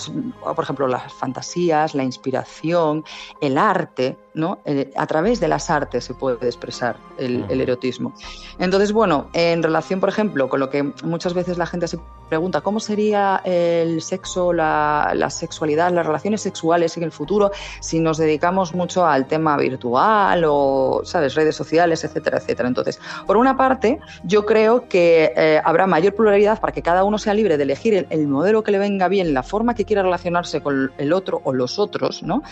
por 0.55 0.63
ejemplo, 0.63 0.87
las 0.87 1.11
fantasías, 1.13 1.95
la 1.95 2.03
inspiración, 2.03 3.03
el 3.41 3.57
arte, 3.57 4.17
¿no? 4.33 4.59
Eh, 4.65 4.91
a 4.95 5.07
través 5.07 5.39
de 5.39 5.47
las 5.47 5.69
artes 5.69 6.05
se 6.05 6.13
puede 6.13 6.45
expresar 6.45 6.97
el, 7.17 7.61
erotismo. 7.61 8.13
Entonces, 8.59 8.91
bueno, 8.91 9.29
en 9.33 9.61
relación, 9.61 9.99
por 9.99 10.09
ejemplo, 10.09 10.49
con 10.49 10.59
lo 10.59 10.69
que 10.69 10.83
muchas 11.03 11.33
veces 11.33 11.57
la 11.57 11.65
gente 11.65 11.87
se 11.87 11.99
pregunta, 12.29 12.61
¿cómo 12.61 12.79
sería 12.79 13.41
el 13.43 14.01
sexo, 14.01 14.53
la, 14.53 15.11
la 15.15 15.29
sexualidad, 15.29 15.91
las 15.91 16.05
relaciones 16.05 16.41
sexuales 16.41 16.95
en 16.97 17.03
el 17.03 17.11
futuro 17.11 17.51
si 17.81 17.99
nos 17.99 18.17
dedicamos 18.17 18.73
mucho 18.73 19.05
al 19.05 19.27
tema 19.27 19.57
virtual 19.57 20.43
o, 20.47 21.01
¿sabes?, 21.03 21.35
redes 21.35 21.55
sociales, 21.55 22.03
etcétera, 22.03 22.37
etcétera. 22.37 22.69
Entonces, 22.69 22.99
por 23.27 23.37
una 23.37 23.57
parte, 23.57 23.99
yo 24.23 24.45
creo 24.45 24.87
que 24.87 25.33
eh, 25.35 25.61
habrá 25.63 25.87
mayor 25.87 26.15
pluralidad 26.15 26.59
para 26.59 26.73
que 26.73 26.81
cada 26.81 27.03
uno 27.03 27.17
sea 27.17 27.33
libre 27.33 27.57
de 27.57 27.63
elegir 27.63 27.93
el, 27.93 28.07
el 28.09 28.27
modelo 28.27 28.63
que 28.63 28.71
le 28.71 28.79
venga 28.79 29.07
bien, 29.07 29.33
la 29.33 29.43
forma 29.43 29.75
que 29.75 29.85
quiera 29.85 30.01
relacionarse 30.01 30.61
con 30.61 30.91
el 30.97 31.13
otro 31.13 31.41
o 31.43 31.53
los 31.53 31.79
otros, 31.79 32.23
¿no? 32.23 32.43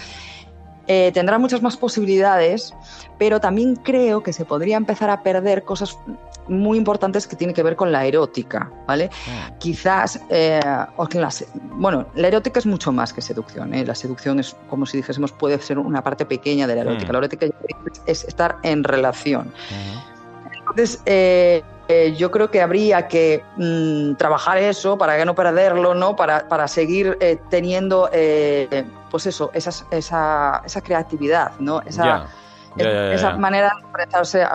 Eh, 0.92 1.12
tendrá 1.14 1.38
muchas 1.38 1.62
más 1.62 1.78
posibilidades, 1.78 2.74
pero 3.20 3.40
también 3.40 3.76
creo 3.76 4.24
que 4.24 4.34
se 4.34 4.44
podría 4.44 4.76
empezar 4.76 5.12
a 5.12 5.22
perder 5.22 5.64
cosas 5.64 5.96
muy 6.48 6.80
importantes 6.80 7.28
que 7.28 7.36
tienen 7.36 7.54
que 7.54 7.62
ver 7.62 7.76
con 7.76 7.92
la 7.92 8.08
erótica, 8.08 8.72
¿vale? 8.88 9.12
Ah. 9.30 9.52
Quizás, 9.60 10.20
eh, 10.32 10.60
bueno, 11.74 12.08
la 12.16 12.28
erótica 12.30 12.58
es 12.58 12.66
mucho 12.66 12.92
más 12.92 13.14
que 13.14 13.22
seducción, 13.22 13.72
¿eh? 13.76 13.86
La 13.86 13.94
seducción 13.94 14.40
es, 14.40 14.56
como 14.68 14.88
si 14.88 14.98
dijésemos, 14.98 15.32
puede 15.32 15.62
ser 15.62 15.78
una 15.78 16.04
parte 16.04 16.26
pequeña 16.26 16.66
de 16.66 16.74
la 16.74 16.82
erótica. 16.82 17.10
Mm. 17.10 17.14
La 17.14 17.18
erótica 17.20 17.48
es 18.08 18.24
estar 18.24 18.58
en 18.64 18.84
relación. 18.84 19.54
Entonces, 20.72 21.04
yo 22.16 22.30
creo 22.32 22.52
que 22.52 22.62
habría 22.62 23.08
que 23.08 23.44
mm, 23.58 24.16
trabajar 24.16 24.58
eso 24.58 24.98
para 24.98 25.24
no 25.26 25.36
perderlo, 25.36 25.96
¿no? 25.96 26.16
Para, 26.16 26.48
para 26.48 26.68
seguir 26.68 27.18
teniendo 27.50 28.10
pues 29.10 29.26
eso, 29.26 29.50
esa, 29.54 29.72
esa, 29.92 30.62
esa 30.66 30.82
creatividad, 30.82 31.52
¿no? 31.60 31.82
Esa, 31.82 32.28
esa 32.78 33.38
manera 33.38 33.72
de 33.74 33.82
expresarse 33.82 34.46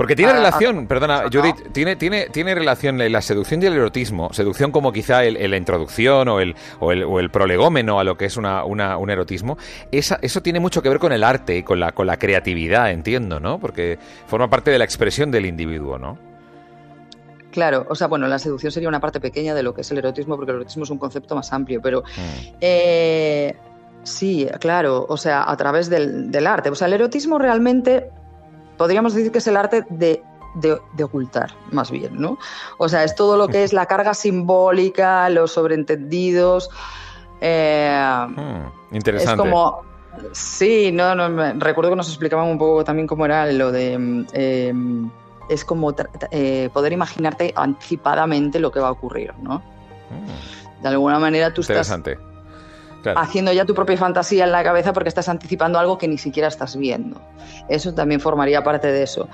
porque 0.00 0.16
tiene 0.16 0.32
relación, 0.32 0.86
perdona, 0.86 1.24
Judith, 1.30 1.72
tiene, 1.72 1.94
tiene, 1.94 2.30
tiene 2.30 2.54
relación 2.54 2.96
la 3.12 3.20
seducción 3.20 3.62
y 3.62 3.66
el 3.66 3.74
erotismo, 3.74 4.32
seducción 4.32 4.72
como 4.72 4.92
quizá 4.92 5.24
el, 5.24 5.50
la 5.50 5.58
introducción 5.58 6.26
o 6.28 6.40
el, 6.40 6.56
o 6.78 6.90
el, 6.92 7.04
o 7.04 7.20
el, 7.20 7.28
prolegómeno 7.28 8.00
a 8.00 8.04
lo 8.04 8.16
que 8.16 8.24
es 8.24 8.38
una, 8.38 8.64
una, 8.64 8.96
un 8.96 9.10
erotismo, 9.10 9.58
esa, 9.92 10.18
eso 10.22 10.40
tiene 10.40 10.58
mucho 10.58 10.80
que 10.80 10.88
ver 10.88 11.00
con 11.00 11.12
el 11.12 11.22
arte 11.22 11.58
y 11.58 11.62
con 11.62 11.80
la, 11.80 11.92
con 11.92 12.06
la 12.06 12.18
creatividad, 12.18 12.90
entiendo, 12.90 13.40
¿no? 13.40 13.58
Porque 13.58 13.98
forma 14.26 14.48
parte 14.48 14.70
de 14.70 14.78
la 14.78 14.86
expresión 14.86 15.30
del 15.30 15.44
individuo, 15.44 15.98
¿no? 15.98 16.29
Claro, 17.50 17.86
o 17.88 17.94
sea, 17.94 18.06
bueno, 18.06 18.28
la 18.28 18.38
seducción 18.38 18.70
sería 18.70 18.88
una 18.88 19.00
parte 19.00 19.20
pequeña 19.20 19.54
de 19.54 19.62
lo 19.62 19.74
que 19.74 19.80
es 19.80 19.90
el 19.90 19.98
erotismo, 19.98 20.36
porque 20.36 20.52
el 20.52 20.58
erotismo 20.58 20.84
es 20.84 20.90
un 20.90 20.98
concepto 20.98 21.34
más 21.34 21.52
amplio, 21.52 21.80
pero 21.82 22.02
mm. 22.02 22.56
eh, 22.60 23.56
Sí, 24.02 24.48
claro, 24.60 25.04
o 25.08 25.16
sea, 25.16 25.50
a 25.50 25.56
través 25.56 25.90
del, 25.90 26.30
del 26.30 26.46
arte. 26.46 26.70
O 26.70 26.74
sea, 26.74 26.86
el 26.86 26.94
erotismo 26.94 27.38
realmente 27.38 28.10
podríamos 28.78 29.14
decir 29.14 29.30
que 29.30 29.38
es 29.38 29.46
el 29.46 29.56
arte 29.56 29.84
de 29.90 30.22
de, 30.54 31.04
ocultar, 31.04 31.52
más 31.70 31.92
bien, 31.92 32.20
¿no? 32.20 32.36
O 32.78 32.88
sea, 32.88 33.04
es 33.04 33.14
todo 33.14 33.36
lo 33.36 33.46
que 33.46 33.62
es 33.62 33.72
la 33.72 33.86
carga 33.86 34.14
simbólica, 34.14 35.28
los 35.30 35.52
sobreentendidos. 35.52 36.70
Eh, 37.40 38.26
hmm, 38.28 38.96
interesante. 38.96 39.32
Es 39.32 39.38
como. 39.38 39.82
Sí, 40.32 40.90
no, 40.92 41.14
no, 41.14 41.54
recuerdo 41.60 41.90
que 41.90 41.96
nos 41.96 42.08
explicaban 42.08 42.48
un 42.48 42.58
poco 42.58 42.82
también 42.82 43.06
cómo 43.06 43.24
era 43.24 43.46
lo 43.52 43.70
de. 43.70 44.26
Eh, 44.32 44.74
es 45.50 45.64
como 45.64 45.94
eh, 46.30 46.70
poder 46.72 46.92
imaginarte 46.92 47.52
anticipadamente 47.56 48.60
lo 48.60 48.70
que 48.70 48.80
va 48.80 48.88
a 48.88 48.92
ocurrir, 48.92 49.34
¿no? 49.42 49.56
Hmm. 49.58 50.82
De 50.82 50.88
alguna 50.88 51.18
manera 51.18 51.52
tú 51.52 51.60
estás 51.60 51.92
haciendo 53.16 53.52
ya 53.52 53.64
tu 53.64 53.74
propia 53.74 53.96
fantasía 53.96 54.44
en 54.44 54.52
la 54.52 54.62
cabeza 54.62 54.92
porque 54.92 55.08
estás 55.08 55.28
anticipando 55.28 55.78
algo 55.78 55.98
que 55.98 56.08
ni 56.08 56.18
siquiera 56.18 56.48
estás 56.48 56.76
viendo. 56.76 57.20
Eso 57.68 57.94
también 57.94 58.20
formaría 58.20 58.62
parte 58.62 58.92
de 58.92 59.02
eso. 59.02 59.28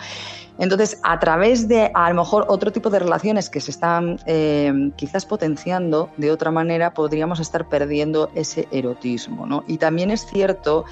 Entonces, 0.59 0.99
a 1.03 1.19
través 1.19 1.69
de 1.69 1.91
a 1.95 2.09
lo 2.09 2.23
mejor 2.23 2.47
otro 2.49 2.73
tipo 2.73 2.89
de 2.89 2.99
relaciones 2.99 3.51
que 3.51 3.61
se 3.61 3.71
están 3.71 4.19
eh, 4.27 4.73
quizás 4.97 5.27
potenciando 5.27 6.09
de 6.17 6.31
otra 6.31 6.51
manera, 6.51 6.95
podríamos 6.95 7.41
estar 7.41 7.69
perdiendo 7.69 8.31
ese 8.35 8.67
erotismo. 8.71 9.47
¿no? 9.47 9.65
Y 9.67 9.77
también 9.77 10.11
es 10.11 10.25
cierto 10.27 10.87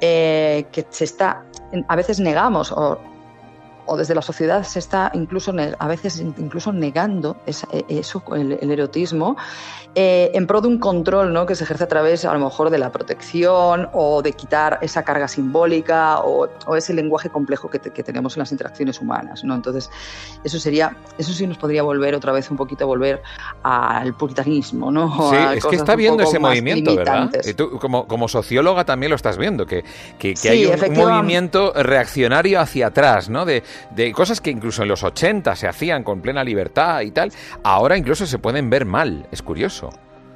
eh, 0.00 0.66
que 0.72 0.86
se 0.88 1.04
está, 1.04 1.44
a 1.86 1.96
veces 1.96 2.18
negamos 2.18 2.72
o, 2.72 2.98
o 3.86 3.96
desde 3.96 4.14
la 4.14 4.22
sociedad 4.22 4.62
se 4.64 4.78
está 4.78 5.10
incluso 5.14 5.54
a 5.78 5.88
veces 5.88 6.20
incluso 6.20 6.72
negando 6.72 7.36
e, 7.46 7.84
eso, 7.88 8.22
el, 8.34 8.70
erotismo 8.70 9.36
eh, 9.96 10.32
en 10.34 10.46
pro 10.48 10.60
de 10.60 10.68
un 10.68 10.78
control 10.78 11.32
¿no? 11.32 11.46
que 11.46 11.54
se 11.54 11.62
ejerce 11.62 11.84
a 11.84 11.88
través 11.88 12.24
a 12.24 12.32
lo 12.32 12.40
mejor 12.40 12.70
de 12.70 12.78
la 12.78 12.90
protección 12.90 13.88
o 13.92 14.22
de 14.22 14.32
quitar 14.32 14.78
esa 14.82 15.04
carga 15.04 15.28
simbólica 15.28 16.18
o, 16.20 16.48
ese 16.76 16.92
lenguaje 16.94 17.30
complejo 17.30 17.70
que, 17.70 17.78
tenemos 17.78 18.36
en 18.36 18.40
las 18.40 18.50
interacciones 18.50 19.00
humanas. 19.00 19.44
¿no? 19.44 19.54
Entonces, 19.54 19.90
eso 20.42 20.58
sería, 20.58 20.96
eso 21.16 21.32
sí 21.32 21.46
nos 21.46 21.58
podría 21.58 21.84
volver 21.84 22.14
otra 22.14 22.32
vez 22.32 22.50
un 22.50 22.56
poquito 22.56 22.84
a 22.84 22.86
volver 22.88 23.22
al 23.62 24.14
puritanismo. 24.14 24.90
¿no? 24.90 25.30
Sí, 25.30 25.36
es 25.56 25.64
que 25.64 25.76
está 25.76 25.94
viendo 25.94 26.24
ese 26.24 26.40
movimiento, 26.40 26.96
¿verdad? 26.96 27.30
Y 27.44 27.54
tú 27.54 27.78
como, 27.78 28.08
como 28.08 28.26
socióloga 28.26 28.84
también 28.84 29.10
lo 29.10 29.16
estás 29.16 29.38
viendo, 29.38 29.64
que, 29.64 29.84
que, 30.18 30.34
hay 30.48 30.66
un, 30.66 30.72
un, 30.72 30.96
movimiento 30.96 31.72
reaccionario 31.72 32.60
hacia 32.60 32.88
atrás, 32.88 33.28
¿no? 33.28 33.44
De, 33.44 33.62
de 33.90 34.12
cosas 34.12 34.40
que 34.40 34.50
incluso 34.50 34.82
en 34.82 34.88
los 34.88 35.02
80 35.02 35.54
se 35.56 35.68
hacían 35.68 36.04
con 36.04 36.20
plena 36.20 36.44
libertad 36.44 37.00
y 37.02 37.10
tal, 37.10 37.32
ahora 37.62 37.96
incluso 37.96 38.26
se 38.26 38.38
pueden 38.38 38.70
ver 38.70 38.84
mal, 38.84 39.26
es 39.30 39.42
curioso. 39.42 39.90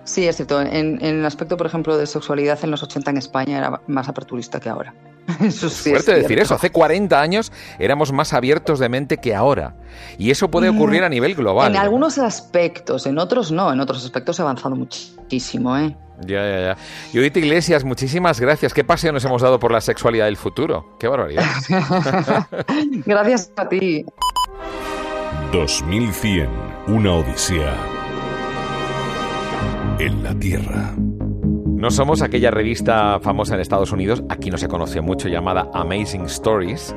Sí, 0.04 0.26
es 0.26 0.36
cierto. 0.36 0.62
En, 0.62 1.04
el 1.04 1.24
aspecto, 1.26 1.58
por 1.58 1.66
ejemplo, 1.66 1.98
de 1.98 2.06
sexualidad 2.06 2.58
en 2.62 2.70
los 2.70 2.82
80 2.82 3.10
en 3.10 3.16
España 3.18 3.58
era 3.58 3.82
más 3.86 4.08
aperturista 4.08 4.58
que 4.58 4.70
ahora. 4.70 4.94
Eso 5.42 5.68
sí 5.68 5.92
es 5.92 6.06
decir 6.06 6.38
eso. 6.38 6.54
Hace 6.54 6.70
40 6.70 7.20
años 7.20 7.52
éramos 7.78 8.12
más 8.12 8.32
abiertos 8.32 8.78
de 8.78 8.88
mente 8.88 9.18
que 9.18 9.34
ahora. 9.34 9.74
Y 10.16 10.30
eso 10.30 10.50
puede 10.50 10.70
ocurrir 10.70 11.04
a 11.04 11.10
nivel 11.10 11.34
global. 11.34 11.70
En 11.70 11.76
algunos 11.76 12.16
aspectos, 12.16 13.06
en 13.06 13.18
otros 13.18 13.52
no. 13.52 13.70
En 13.70 13.78
otros 13.80 14.02
aspectos 14.06 14.36
se 14.36 14.42
ha 14.42 14.46
avanzado 14.46 14.74
muchísimo, 14.74 15.76
¿eh? 15.76 15.94
Ya, 16.26 16.42
ya, 16.42 16.60
ya. 16.60 16.76
Judith 17.12 17.36
Iglesias, 17.36 17.84
muchísimas 17.84 18.40
gracias. 18.40 18.74
Qué 18.74 18.84
paseo 18.84 19.12
nos 19.12 19.24
hemos 19.24 19.42
dado 19.42 19.58
por 19.58 19.72
la 19.72 19.80
sexualidad 19.80 20.26
del 20.26 20.36
futuro. 20.36 20.96
Qué 20.98 21.08
barbaridad. 21.08 21.44
gracias 23.06 23.52
a 23.56 23.68
ti. 23.68 24.04
2100, 25.52 26.48
una 26.88 27.14
odisea 27.14 27.74
en 29.98 30.22
la 30.22 30.34
Tierra. 30.34 30.94
No 31.78 31.90
somos 31.90 32.22
aquella 32.22 32.50
revista 32.50 33.20
famosa 33.20 33.54
en 33.54 33.60
Estados 33.60 33.92
Unidos, 33.92 34.22
aquí 34.28 34.50
no 34.50 34.58
se 34.58 34.66
conoce 34.66 35.00
mucho, 35.00 35.28
llamada 35.28 35.70
Amazing 35.72 36.24
Stories, 36.24 36.94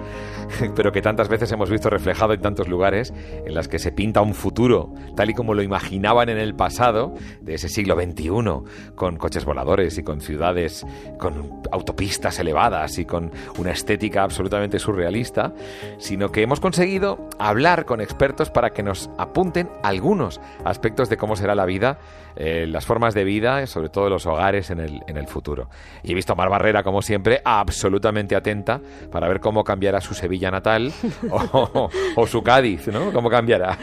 pero 0.75 0.91
que 0.91 1.01
tantas 1.01 1.29
veces 1.29 1.51
hemos 1.51 1.69
visto 1.69 1.89
reflejado 1.89 2.33
en 2.33 2.41
tantos 2.41 2.67
lugares, 2.67 3.13
en 3.45 3.53
las 3.53 3.67
que 3.67 3.79
se 3.79 3.91
pinta 3.91 4.21
un 4.21 4.33
futuro 4.33 4.93
tal 5.15 5.29
y 5.29 5.33
como 5.33 5.53
lo 5.53 5.61
imaginaban 5.61 6.29
en 6.29 6.37
el 6.37 6.55
pasado, 6.55 7.13
de 7.41 7.55
ese 7.55 7.69
siglo 7.69 7.95
XXI, 7.95 8.31
con 8.95 9.17
coches 9.17 9.45
voladores 9.45 9.97
y 9.97 10.03
con 10.03 10.21
ciudades, 10.21 10.85
con 11.19 11.61
autopistas 11.71 12.39
elevadas 12.39 12.97
y 12.97 13.05
con 13.05 13.31
una 13.57 13.71
estética 13.71 14.23
absolutamente 14.23 14.79
surrealista, 14.79 15.53
sino 15.97 16.31
que 16.31 16.41
hemos 16.41 16.59
conseguido 16.59 17.29
hablar 17.39 17.85
con 17.85 18.01
expertos 18.01 18.49
para 18.49 18.71
que 18.71 18.83
nos 18.83 19.09
apunten 19.17 19.69
algunos 19.83 20.39
aspectos 20.63 21.09
de 21.09 21.17
cómo 21.17 21.35
será 21.35 21.55
la 21.55 21.65
vida, 21.65 21.99
eh, 22.35 22.65
las 22.67 22.85
formas 22.85 23.13
de 23.13 23.23
vida, 23.23 23.65
sobre 23.67 23.89
todo 23.89 24.09
los 24.09 24.25
hogares 24.25 24.69
en 24.69 24.79
el, 24.79 25.01
en 25.07 25.17
el 25.17 25.27
futuro. 25.27 25.69
Y 26.03 26.11
he 26.11 26.15
visto 26.15 26.33
a 26.33 26.35
Mar 26.35 26.49
Barrera, 26.49 26.83
como 26.83 27.01
siempre, 27.01 27.41
absolutamente 27.43 28.35
atenta 28.35 28.81
para 29.11 29.27
ver 29.27 29.39
cómo 29.39 29.63
cambiará 29.63 30.01
su 30.01 30.13
Sevilla 30.13 30.40
natal 30.49 30.93
o, 31.29 32.27
su 32.27 32.41
Cádiz, 32.41 32.87
¿no? 32.87 33.11
¿Cómo 33.11 33.29
cambiará? 33.29 33.77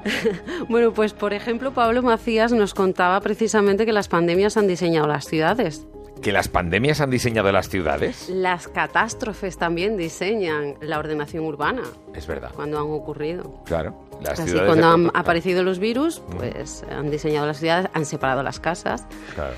bueno, 0.68 0.92
pues 0.92 1.14
por 1.14 1.32
ejemplo, 1.32 1.72
Pablo 1.72 2.02
Macías 2.02 2.52
nos 2.52 2.74
contaba 2.74 3.20
precisamente 3.20 3.86
que 3.86 3.92
las 3.92 4.08
pandemias 4.08 4.56
han 4.56 4.68
diseñado 4.68 5.08
las 5.08 5.24
ciudades. 5.24 5.86
¿Que 6.22 6.32
las 6.32 6.48
pandemias 6.48 7.00
han 7.00 7.10
diseñado 7.10 7.50
las 7.52 7.68
ciudades? 7.68 8.28
Las 8.28 8.66
catástrofes 8.68 9.56
también 9.56 9.96
diseñan 9.96 10.74
la 10.80 10.98
ordenación 10.98 11.44
urbana. 11.44 11.82
Es 12.14 12.26
verdad. 12.26 12.50
Cuando 12.54 12.78
han 12.78 12.90
ocurrido. 12.90 13.62
Claro. 13.64 13.94
Las 14.20 14.40
Así 14.40 14.52
cuando 14.52 14.88
han 14.88 15.10
aparecido 15.14 15.62
los 15.62 15.78
virus, 15.78 16.20
pues 16.36 16.84
han 16.90 17.10
diseñado 17.10 17.46
las 17.46 17.58
ciudades, 17.58 17.88
han 17.94 18.04
separado 18.04 18.42
las 18.42 18.58
casas. 18.58 19.06
Claro 19.34 19.54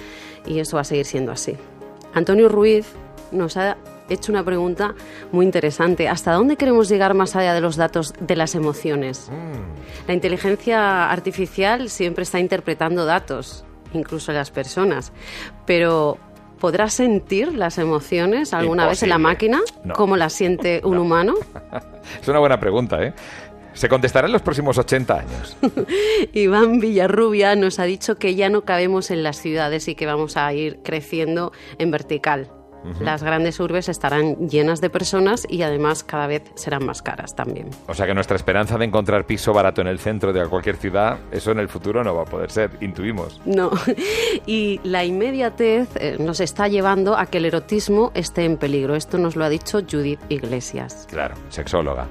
y 0.46 0.60
eso 0.60 0.76
va 0.76 0.82
a 0.82 0.84
seguir 0.84 1.06
siendo 1.06 1.32
así. 1.32 1.56
Antonio 2.14 2.48
Ruiz 2.48 2.86
nos 3.32 3.56
ha 3.56 3.76
hecho 4.10 4.32
una 4.32 4.44
pregunta 4.44 4.94
muy 5.32 5.46
interesante. 5.46 6.08
¿Hasta 6.08 6.32
dónde 6.32 6.56
queremos 6.56 6.88
llegar 6.88 7.14
más 7.14 7.36
allá 7.36 7.54
de 7.54 7.60
los 7.60 7.76
datos 7.76 8.14
de 8.20 8.36
las 8.36 8.54
emociones? 8.54 9.30
Mm. 9.30 10.08
La 10.08 10.14
inteligencia 10.14 11.10
artificial 11.10 11.88
siempre 11.88 12.22
está 12.22 12.38
interpretando 12.38 13.04
datos, 13.06 13.64
incluso 13.94 14.32
las 14.32 14.50
personas, 14.50 15.12
pero 15.66 16.18
¿podrá 16.58 16.88
sentir 16.88 17.54
las 17.54 17.78
emociones 17.78 18.52
alguna 18.52 18.86
vez 18.86 19.02
en 19.02 19.08
la 19.08 19.18
máquina 19.18 19.60
como 19.94 20.16
las 20.16 20.32
siente 20.32 20.80
un 20.84 20.98
humano? 20.98 21.34
es 22.20 22.28
una 22.28 22.38
buena 22.38 22.60
pregunta, 22.60 23.02
¿eh? 23.02 23.14
Se 23.72 23.88
contestará 23.88 24.26
en 24.26 24.32
los 24.32 24.42
próximos 24.42 24.76
80 24.78 25.14
años. 25.14 25.56
Iván 26.32 26.80
Villarrubia 26.80 27.54
nos 27.54 27.78
ha 27.78 27.84
dicho 27.84 28.16
que 28.16 28.34
ya 28.34 28.48
no 28.48 28.62
cabemos 28.62 29.10
en 29.10 29.22
las 29.22 29.36
ciudades 29.40 29.86
y 29.86 29.94
que 29.94 30.06
vamos 30.06 30.36
a 30.36 30.52
ir 30.52 30.80
creciendo 30.82 31.52
en 31.78 31.90
vertical. 31.92 32.50
Las 33.00 33.22
grandes 33.22 33.60
urbes 33.60 33.88
estarán 33.88 34.48
llenas 34.48 34.80
de 34.80 34.90
personas 34.90 35.46
y 35.48 35.62
además 35.62 36.02
cada 36.02 36.26
vez 36.26 36.42
serán 36.54 36.84
más 36.84 37.02
caras 37.02 37.34
también. 37.34 37.68
O 37.86 37.94
sea 37.94 38.06
que 38.06 38.14
nuestra 38.14 38.36
esperanza 38.36 38.78
de 38.78 38.84
encontrar 38.84 39.26
piso 39.26 39.52
barato 39.52 39.80
en 39.80 39.86
el 39.86 39.98
centro 39.98 40.32
de 40.32 40.46
cualquier 40.46 40.76
ciudad, 40.76 41.18
eso 41.30 41.50
en 41.50 41.58
el 41.58 41.68
futuro 41.68 42.02
no 42.02 42.14
va 42.14 42.22
a 42.22 42.26
poder 42.26 42.50
ser, 42.50 42.70
intuimos. 42.80 43.40
No, 43.44 43.70
y 44.46 44.80
la 44.84 45.04
inmediatez 45.04 45.88
eh, 45.96 46.16
nos 46.18 46.40
está 46.40 46.68
llevando 46.68 47.16
a 47.16 47.26
que 47.26 47.38
el 47.38 47.46
erotismo 47.46 48.12
esté 48.14 48.44
en 48.44 48.56
peligro. 48.56 48.94
Esto 48.94 49.18
nos 49.18 49.36
lo 49.36 49.44
ha 49.44 49.48
dicho 49.48 49.80
Judith 49.80 50.20
Iglesias. 50.28 51.06
Claro, 51.10 51.34
sexóloga. 51.48 52.06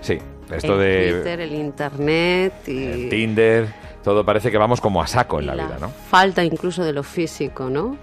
Sí, 0.00 0.18
esto 0.50 0.74
el 0.74 0.80
de 0.80 1.12
Twitter, 1.12 1.40
el 1.40 1.54
internet 1.54 2.54
y 2.66 2.84
el 2.84 3.08
Tinder, 3.08 3.68
todo 4.02 4.24
parece 4.24 4.50
que 4.50 4.58
vamos 4.58 4.80
como 4.80 5.02
a 5.02 5.06
saco 5.06 5.38
en 5.40 5.46
la, 5.46 5.54
vida, 5.54 5.76
¿no? 5.80 5.88
Falta 5.88 6.44
incluso 6.44 6.84
de 6.84 6.92
lo 6.92 7.02
físico, 7.02 7.70
¿no? 7.70 7.96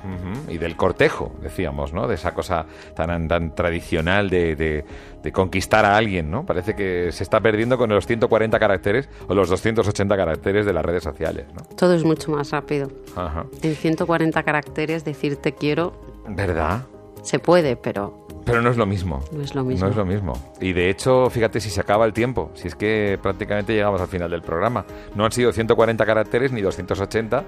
Y 0.47 0.58
del 0.58 0.76
cortejo, 0.76 1.36
decíamos, 1.41 1.93
¿no? 1.93 2.08
De 2.08 2.16
esa 2.16 2.34
cosa 2.34 2.66
tan, 2.95 3.28
tan 3.28 3.54
tradicional 3.56 4.30
de, 4.30 4.56
de, 4.56 5.32
conquistar 5.32 5.86
a 5.86 5.95
alguien, 5.95 6.32
¿no? 6.32 6.45
Parece 6.45 6.76
que 6.76 7.12
se 7.12 7.24
está 7.24 7.39
perdiendo 7.39 7.78
con 7.78 7.89
los 7.89 8.08
140 8.08 8.58
caracteres 8.58 9.10
o 9.28 9.36
los 9.36 9.50
280 9.50 10.18
caracteres 10.18 10.66
de 10.66 10.74
las 10.74 10.84
redes 10.84 11.04
sociales, 11.04 11.45
¿no? 11.54 11.64
Todo 11.76 11.93
es 11.93 12.04
mucho 12.04 12.32
más 12.32 12.52
rápido. 12.52 12.89
Ajá. 13.16 13.45
En 13.62 13.76
140 13.76 14.41
caracteres 14.43 15.06
decir 15.06 15.36
te 15.36 15.54
quiero. 15.54 15.93
¿Verdad? 16.28 16.84
Se 17.22 17.39
puede, 17.39 17.76
pero... 17.76 18.28
Pero 18.50 18.62
no 18.62 18.70
es 18.72 18.78
lo 18.78 18.86
mismo. 18.86 19.24
No 19.32 19.43
es 19.43 19.54
lo 19.54 19.64
mismo. 19.64 19.86
No 19.86 19.91
es 19.91 19.95
lo 19.95 20.06
mismo. 20.06 20.34
Y 20.60 20.74
de 20.74 20.89
hecho, 20.89 21.30
fíjate 21.30 21.60
si 21.60 21.70
se 21.70 21.80
acaba 21.80 22.06
el 22.06 22.14
tiempo, 22.14 22.52
si 22.56 22.68
es 22.68 22.76
que 22.76 23.20
prácticamente 23.22 23.74
llegamos 23.74 24.02
al 24.02 24.08
final 24.08 24.32
del 24.32 24.41
programa. 24.41 24.86
No 25.16 25.26
han 25.26 25.32
sido 25.32 25.52
140 25.52 26.06
caracteres 26.06 26.52
ni 26.52 26.62
280, 26.62 27.45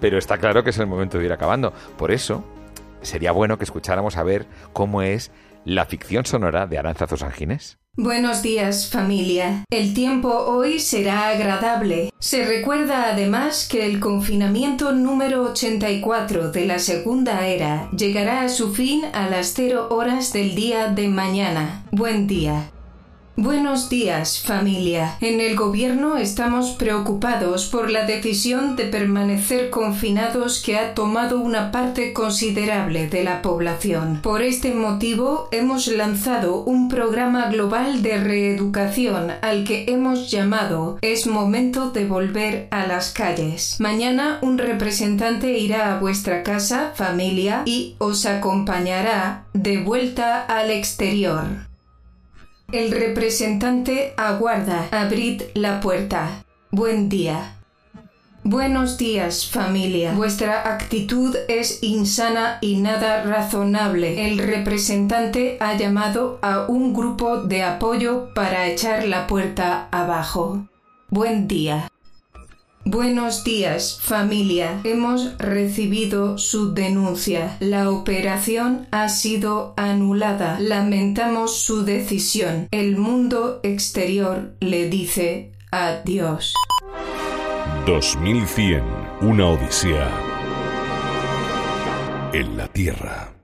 pero 0.00 0.18
está 0.18 0.38
claro 0.38 0.64
que 0.64 0.70
es 0.70 0.78
el 0.78 0.86
momento 0.86 1.18
de 1.18 1.26
ir 1.26 1.32
acabando. 1.32 1.72
Por 1.96 2.10
eso, 2.10 2.44
sería 3.02 3.32
bueno 3.32 3.58
que 3.58 3.64
escucháramos 3.64 4.16
a 4.16 4.22
ver 4.22 4.46
cómo 4.72 5.02
es 5.02 5.30
la 5.64 5.84
ficción 5.84 6.24
sonora 6.24 6.66
de 6.66 6.78
Aranzazo 6.78 7.16
Ginés. 7.30 7.78
Buenos 8.00 8.42
días 8.42 8.88
familia. 8.88 9.64
El 9.70 9.92
tiempo 9.92 10.28
hoy 10.28 10.78
será 10.78 11.30
agradable. 11.30 12.12
Se 12.20 12.44
recuerda 12.44 13.10
además 13.10 13.66
que 13.68 13.86
el 13.86 13.98
confinamiento 13.98 14.92
número 14.92 15.42
84 15.50 16.52
de 16.52 16.64
la 16.64 16.78
segunda 16.78 17.48
era 17.48 17.90
llegará 17.90 18.42
a 18.42 18.50
su 18.50 18.72
fin 18.72 19.02
a 19.12 19.28
las 19.28 19.52
0 19.56 19.88
horas 19.90 20.32
del 20.32 20.54
día 20.54 20.92
de 20.92 21.08
mañana. 21.08 21.86
Buen 21.90 22.28
día. 22.28 22.70
Buenos 23.40 23.88
días, 23.88 24.40
familia. 24.40 25.16
En 25.20 25.40
el 25.40 25.54
gobierno 25.54 26.16
estamos 26.16 26.72
preocupados 26.72 27.66
por 27.66 27.88
la 27.88 28.04
decisión 28.04 28.74
de 28.74 28.86
permanecer 28.86 29.70
confinados 29.70 30.60
que 30.60 30.76
ha 30.76 30.92
tomado 30.92 31.38
una 31.38 31.70
parte 31.70 32.12
considerable 32.12 33.06
de 33.06 33.22
la 33.22 33.40
población. 33.40 34.18
Por 34.24 34.42
este 34.42 34.74
motivo, 34.74 35.48
hemos 35.52 35.86
lanzado 35.86 36.64
un 36.64 36.88
programa 36.88 37.48
global 37.48 38.02
de 38.02 38.18
reeducación 38.18 39.30
al 39.40 39.62
que 39.62 39.84
hemos 39.86 40.32
llamado 40.32 40.98
Es 41.00 41.28
momento 41.28 41.92
de 41.92 42.06
volver 42.06 42.66
a 42.72 42.88
las 42.88 43.12
calles. 43.12 43.76
Mañana 43.78 44.40
un 44.42 44.58
representante 44.58 45.56
irá 45.60 45.94
a 45.94 46.00
vuestra 46.00 46.42
casa, 46.42 46.90
familia, 46.96 47.62
y 47.66 47.94
os 47.98 48.26
acompañará 48.26 49.44
de 49.52 49.78
vuelta 49.78 50.44
al 50.44 50.72
exterior. 50.72 51.67
El 52.70 52.90
representante 52.90 54.12
aguarda. 54.18 54.88
Abrid 54.90 55.40
la 55.54 55.80
puerta. 55.80 56.44
Buen 56.70 57.08
día. 57.08 57.56
Buenos 58.44 58.98
días, 58.98 59.48
familia. 59.48 60.12
Vuestra 60.12 60.74
actitud 60.74 61.34
es 61.48 61.82
insana 61.82 62.58
y 62.60 62.76
nada 62.76 63.24
razonable. 63.24 64.30
El 64.30 64.36
representante 64.36 65.56
ha 65.60 65.78
llamado 65.78 66.40
a 66.42 66.66
un 66.66 66.92
grupo 66.92 67.38
de 67.38 67.62
apoyo 67.62 68.34
para 68.34 68.66
echar 68.66 69.08
la 69.08 69.26
puerta 69.26 69.88
abajo. 69.90 70.68
Buen 71.08 71.48
día. 71.48 71.88
Buenos 72.90 73.44
días, 73.44 73.98
familia. 74.00 74.80
Hemos 74.82 75.36
recibido 75.36 76.38
su 76.38 76.72
denuncia. 76.72 77.58
La 77.60 77.90
operación 77.90 78.88
ha 78.92 79.10
sido 79.10 79.74
anulada. 79.76 80.58
Lamentamos 80.58 81.60
su 81.60 81.84
decisión. 81.84 82.66
El 82.70 82.96
mundo 82.96 83.60
exterior 83.62 84.54
le 84.60 84.88
dice 84.88 85.52
adiós. 85.70 86.54
2100. 87.84 88.82
Una 89.20 89.48
odisea 89.48 90.10
en 92.32 92.56
la 92.56 92.68
Tierra. 92.68 93.37